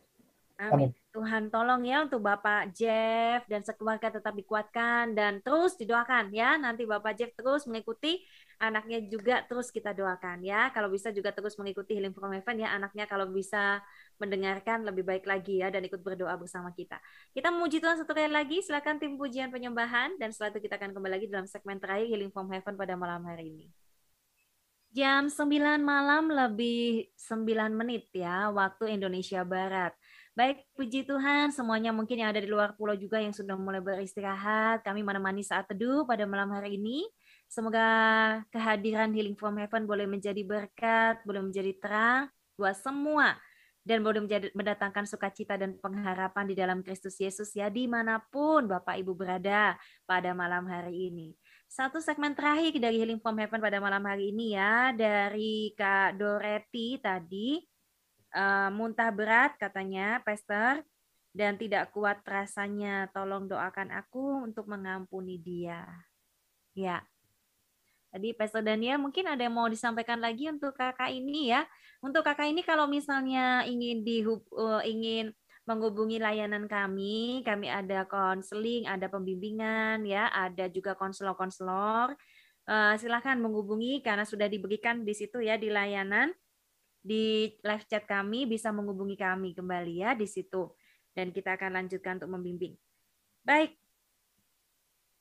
Amin. 0.57 0.91
Tuhan 1.15 1.47
tolong 1.47 1.87
ya 1.87 2.03
untuk 2.03 2.19
Bapak 2.19 2.75
Jeff 2.75 3.47
dan 3.47 3.63
sekeluarga 3.63 4.11
tetap 4.11 4.35
dikuatkan 4.35 5.15
dan 5.15 5.39
terus 5.39 5.79
didoakan 5.79 6.27
ya. 6.35 6.59
Nanti 6.59 6.83
Bapak 6.83 7.15
Jeff 7.15 7.31
terus 7.31 7.63
mengikuti 7.71 8.19
anaknya 8.59 8.99
juga 9.07 9.39
terus 9.47 9.71
kita 9.71 9.95
doakan 9.95 10.43
ya. 10.43 10.67
Kalau 10.75 10.91
bisa 10.91 11.15
juga 11.15 11.31
terus 11.31 11.55
mengikuti 11.55 11.95
Healing 11.95 12.11
from 12.11 12.35
Heaven 12.35 12.59
ya 12.59 12.75
anaknya 12.75 13.07
kalau 13.07 13.31
bisa 13.31 13.79
mendengarkan 14.19 14.83
lebih 14.83 15.07
baik 15.07 15.23
lagi 15.23 15.63
ya 15.63 15.71
dan 15.71 15.87
ikut 15.87 16.03
berdoa 16.03 16.35
bersama 16.35 16.75
kita. 16.75 16.99
Kita 17.31 17.47
memuji 17.47 17.79
Tuhan 17.79 17.95
satu 17.95 18.11
kali 18.11 18.27
lagi. 18.27 18.59
Silakan 18.59 18.99
tim 18.99 19.15
pujian 19.15 19.47
penyembahan 19.55 20.19
dan 20.19 20.35
setelah 20.35 20.51
itu 20.59 20.67
kita 20.67 20.75
akan 20.75 20.91
kembali 20.91 21.13
lagi 21.15 21.25
dalam 21.31 21.47
segmen 21.47 21.79
terakhir 21.79 22.11
Healing 22.11 22.35
from 22.35 22.51
Heaven 22.51 22.75
pada 22.75 22.99
malam 22.99 23.23
hari 23.23 23.55
ini. 23.55 23.67
Jam 24.95 25.27
9 25.27 25.83
malam 25.83 26.31
lebih 26.31 27.11
9 27.19 27.71
menit 27.75 28.07
ya 28.15 28.47
waktu 28.51 28.95
Indonesia 28.95 29.43
Barat. 29.43 29.91
Baik, 30.35 30.67
puji 30.75 31.07
Tuhan 31.07 31.55
semuanya 31.55 31.95
mungkin 31.95 32.19
yang 32.19 32.35
ada 32.35 32.43
di 32.43 32.51
luar 32.51 32.75
pulau 32.75 32.91
juga 32.91 33.23
yang 33.23 33.31
sudah 33.31 33.55
mulai 33.55 33.79
beristirahat. 33.79 34.83
Kami 34.83 34.99
menemani 34.99 35.39
saat 35.47 35.63
teduh 35.63 36.03
pada 36.03 36.27
malam 36.27 36.51
hari 36.51 36.75
ini. 36.75 37.07
Semoga 37.47 37.87
kehadiran 38.51 39.15
Healing 39.15 39.39
from 39.39 39.55
Heaven 39.55 39.87
boleh 39.87 40.03
menjadi 40.03 40.43
berkat, 40.43 41.23
boleh 41.23 41.39
menjadi 41.39 41.71
terang 41.79 42.27
buat 42.59 42.75
semua 42.75 43.39
dan 43.87 44.03
boleh 44.03 44.27
menjadi, 44.27 44.51
mendatangkan 44.51 45.07
sukacita 45.07 45.55
dan 45.55 45.79
pengharapan 45.79 46.51
di 46.51 46.55
dalam 46.59 46.83
Kristus 46.83 47.15
Yesus 47.15 47.55
ya 47.55 47.71
di 47.71 47.87
mana 47.87 48.19
pun 48.19 48.67
Bapak 48.67 48.99
Ibu 48.99 49.15
berada 49.15 49.79
pada 50.03 50.35
malam 50.35 50.67
hari 50.67 51.15
ini. 51.15 51.31
Satu 51.71 52.03
segmen 52.03 52.35
terakhir 52.35 52.75
dari 52.75 52.99
Healing 52.99 53.23
from 53.23 53.39
Heaven 53.39 53.63
pada 53.63 53.79
malam 53.79 54.03
hari 54.03 54.35
ini 54.35 54.59
ya 54.59 54.91
dari 54.91 55.71
Kak 55.79 56.19
Doreti 56.19 56.99
tadi 56.99 57.74
uh, 58.35 58.69
muntah 58.69 59.09
berat 59.09 59.55
katanya, 59.55 60.19
Pastor, 60.21 60.83
dan 61.31 61.55
tidak 61.55 61.95
kuat 61.95 62.19
rasanya. 62.27 63.07
Tolong 63.15 63.47
doakan 63.47 63.95
aku 63.95 64.43
untuk 64.43 64.67
mengampuni 64.67 65.39
dia. 65.39 65.87
Ya. 66.75 67.01
Tadi 68.11 68.31
Pastor 68.31 68.63
Daniel 68.63 68.95
mungkin 68.95 69.27
ada 69.27 69.43
yang 69.43 69.55
mau 69.55 69.67
disampaikan 69.67 70.23
lagi 70.23 70.47
untuk 70.47 70.75
kakak 70.75 71.11
ini 71.11 71.51
ya. 71.51 71.67
Untuk 71.99 72.23
kakak 72.23 72.47
ini 72.47 72.63
kalau 72.63 72.87
misalnya 72.87 73.67
ingin 73.67 74.07
di 74.07 74.23
uh, 74.23 74.79
ingin 74.87 75.35
menghubungi 75.65 76.21
layanan 76.21 76.69
kami, 76.69 77.41
kami 77.41 77.67
ada 77.67 78.05
konseling, 78.05 78.85
ada 78.85 79.09
pembimbingan 79.09 80.05
ya, 80.05 80.29
ada 80.31 80.69
juga 80.69 80.93
konselor-konselor. 80.95 82.15
Uh, 82.65 82.97
silahkan 82.97 83.37
menghubungi 83.37 84.01
karena 84.01 84.25
sudah 84.25 84.49
diberikan 84.49 85.05
di 85.05 85.13
situ 85.13 85.37
ya 85.37 85.53
di 85.53 85.69
layanan 85.69 86.33
di 87.05 87.53
live 87.61 87.85
chat 87.85 88.09
kami 88.09 88.49
bisa 88.49 88.73
menghubungi 88.73 89.13
kami 89.13 89.53
kembali 89.53 90.01
ya 90.01 90.17
di 90.17 90.25
situ 90.25 90.73
dan 91.13 91.29
kita 91.29 91.53
akan 91.53 91.77
lanjutkan 91.77 92.17
untuk 92.17 92.33
membimbing. 92.33 92.73
Baik. 93.45 93.77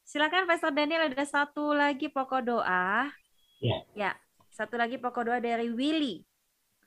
Silakan 0.09 0.49
Pastor 0.49 0.73
Daniel 0.73 1.13
ada 1.13 1.25
satu 1.29 1.77
lagi 1.77 2.09
pokok 2.09 2.41
doa. 2.41 3.13
Ya. 3.61 3.85
Ya, 3.93 4.13
satu 4.49 4.81
lagi 4.81 4.97
pokok 4.97 5.29
doa 5.29 5.39
dari 5.45 5.69
Willy. 5.69 6.25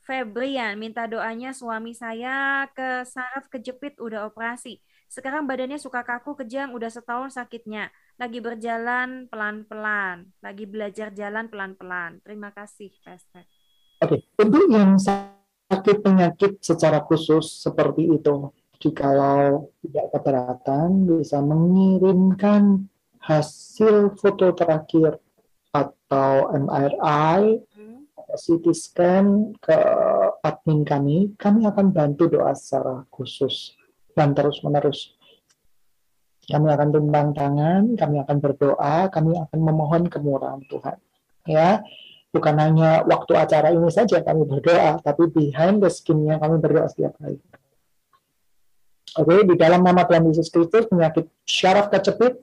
Febrian 0.01 0.79
minta 0.81 1.05
doanya 1.05 1.51
suami 1.53 1.91
saya 1.93 2.65
ke 2.73 3.05
saraf 3.05 3.51
kejepit 3.53 4.01
udah 4.01 4.25
operasi. 4.25 4.81
Sekarang 5.11 5.45
badannya 5.45 5.77
suka 5.77 6.01
kaku 6.01 6.41
kejang 6.41 6.73
udah 6.73 6.87
setahun 6.87 7.35
sakitnya. 7.37 7.91
Lagi 8.17 8.39
berjalan 8.39 9.29
pelan-pelan, 9.29 10.31
lagi 10.41 10.65
belajar 10.65 11.13
jalan 11.13 11.51
pelan-pelan. 11.51 12.23
Terima 12.23 12.49
kasih, 12.55 12.91
Pastor. 13.03 13.45
Oke, 13.97 14.21
okay. 14.21 14.45
untuk 14.45 14.69
yang 14.69 15.01
sakit 15.01 16.05
penyakit 16.05 16.61
secara 16.61 17.01
khusus 17.01 17.65
seperti 17.65 18.05
itu, 18.13 18.53
jikalau 18.77 19.73
tidak 19.81 20.05
keberatan 20.13 21.09
bisa 21.09 21.41
mengirimkan 21.41 22.85
hasil 23.17 24.13
foto 24.21 24.53
terakhir 24.53 25.17
atau 25.73 26.53
MRI, 26.53 27.57
hmm. 27.57 27.97
CT 28.37 28.65
scan 28.75 29.57
ke 29.57 29.79
admin 30.45 30.85
kami, 30.85 31.33
kami 31.33 31.65
akan 31.65 31.89
bantu 31.89 32.29
doa 32.29 32.53
secara 32.53 33.01
khusus 33.09 33.73
dan 34.13 34.37
terus-menerus. 34.37 35.17
Kami 36.47 36.69
akan 36.71 36.89
tumbang 36.95 37.35
tangan, 37.35 37.97
kami 37.99 38.23
akan 38.23 38.37
berdoa, 38.39 39.11
kami 39.11 39.35
akan 39.35 39.59
memohon 39.59 40.07
kemurahan 40.07 40.63
Tuhan. 40.71 40.97
Ya, 41.43 41.83
bukan 42.31 42.55
hanya 42.59 43.03
waktu 43.07 43.33
acara 43.35 43.71
ini 43.71 43.87
saja 43.91 44.19
kami 44.21 44.43
berdoa, 44.43 44.99
tapi 45.01 45.31
behind 45.31 45.79
the 45.83 45.89
skin-nya 45.91 46.37
kami 46.37 46.59
berdoa 46.59 46.87
setiap 46.91 47.15
hari. 47.21 47.39
Oke, 49.17 49.33
okay, 49.33 49.39
di 49.49 49.55
dalam 49.57 49.81
nama 49.81 50.05
Tuhan 50.05 50.29
Yesus 50.29 50.53
Kristus, 50.53 50.85
penyakit 50.85 51.25
syaraf 51.41 51.89
kecepit, 51.89 52.37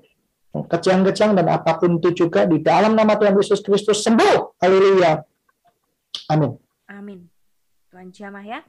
kejang-kejang 0.55 1.35
dan 1.35 1.47
apa 1.51 1.78
pun 1.78 2.03
itu 2.03 2.26
juga 2.26 2.47
di 2.47 2.59
dalam 2.62 2.99
nama 2.99 3.14
Tuhan 3.14 3.35
Yesus 3.39 3.62
Kristus 3.62 4.03
sembuh. 4.03 4.59
Haleluya. 4.59 5.22
Amin. 6.30 6.57
Amin. 6.91 7.26
Tuhan 7.91 8.11
jamah 8.11 8.43
ya. 8.43 8.61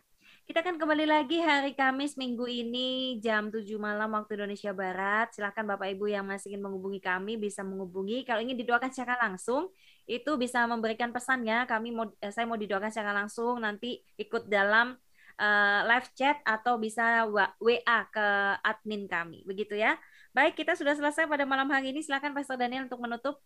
Kita 0.45 0.61
akan 0.61 0.77
kembali 0.77 1.09
lagi 1.09 1.41
hari 1.41 1.73
Kamis 1.73 2.13
minggu 2.21 2.45
ini 2.45 3.17
jam 3.17 3.49
7 3.49 3.65
malam 3.81 4.13
waktu 4.13 4.37
Indonesia 4.37 4.69
Barat. 4.77 5.33
Silahkan 5.33 5.65
Bapak 5.65 5.89
Ibu 5.89 6.05
yang 6.05 6.29
masih 6.29 6.53
ingin 6.53 6.69
menghubungi 6.69 7.01
kami 7.01 7.33
bisa 7.41 7.65
menghubungi. 7.65 8.21
Kalau 8.21 8.45
ingin 8.45 8.53
didoakan 8.53 8.93
secara 8.93 9.17
langsung, 9.25 9.73
itu 10.05 10.31
bisa 10.37 10.65
memberikan 10.69 11.09
pesannya. 11.09 11.65
Kami 11.65 11.89
mau 11.93 12.05
eh, 12.21 12.31
saya 12.33 12.45
mau 12.45 12.57
didoakan 12.57 12.89
secara 12.93 13.11
langsung 13.13 13.61
nanti 13.61 14.01
ikut 14.17 14.45
dalam 14.45 14.93
uh, 15.41 15.79
live 15.89 16.09
chat 16.15 16.39
atau 16.45 16.79
bisa 16.79 17.27
WA 17.59 17.99
ke 18.13 18.27
admin 18.61 19.09
kami. 19.09 19.43
Begitu 19.43 19.75
ya. 19.75 19.97
Baik, 20.31 20.59
kita 20.59 20.75
sudah 20.75 20.95
selesai 20.95 21.27
pada 21.27 21.47
malam 21.47 21.67
hari 21.71 21.95
ini. 21.95 22.03
Silahkan 22.03 22.31
Pastor 22.35 22.59
Daniel 22.59 22.87
untuk 22.87 23.01
menutup. 23.01 23.39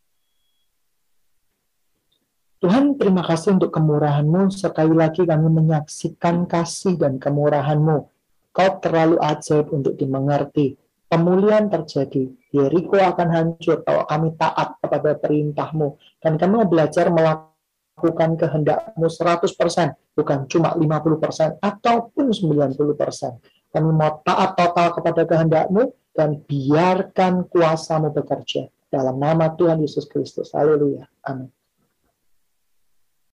Tuhan 2.60 2.99
terima 2.99 3.24
kasih 3.24 3.55
untuk 3.55 3.72
kemurahan-Mu. 3.72 4.51
Sekali 4.51 4.91
lagi 4.91 5.24
kami 5.24 5.47
menyaksikan 5.47 6.43
kasih 6.43 6.99
dan 6.99 7.16
kemurahan-Mu. 7.16 7.97
Kau 8.51 8.72
terlalu 8.84 9.16
ajaib 9.24 9.72
untuk 9.72 9.95
dimengerti. 9.95 10.76
Pemulihan 11.10 11.66
terjadi. 11.74 12.30
Yeriko 12.53 13.01
akan 13.01 13.28
hancur 13.34 13.82
kalau 13.82 14.05
kami 14.05 14.38
taat 14.38 14.78
kepada 14.78 15.18
perintah-Mu. 15.18 15.97
Dan 16.22 16.38
kami 16.38 16.53
mau 16.62 16.70
belajar 16.70 17.10
melakukan 17.10 18.38
kehendak-Mu 18.38 19.10
100%, 19.10 19.97
bukan 20.14 20.45
cuma 20.45 20.78
50% 20.78 21.57
ataupun 21.57 22.30
90%. 22.30 23.74
Kami 23.74 23.89
mau 23.89 24.22
taat 24.22 24.53
total 24.53 24.88
kepada 24.93 25.22
kehendak-Mu 25.26 26.14
dan 26.14 26.45
biarkan 26.45 27.49
kuasa-Mu 27.49 28.14
bekerja. 28.14 28.70
Dalam 28.89 29.18
nama 29.18 29.53
Tuhan 29.57 29.82
Yesus 29.82 30.05
Kristus. 30.05 30.53
Haleluya. 30.53 31.10
Amin. 31.26 31.49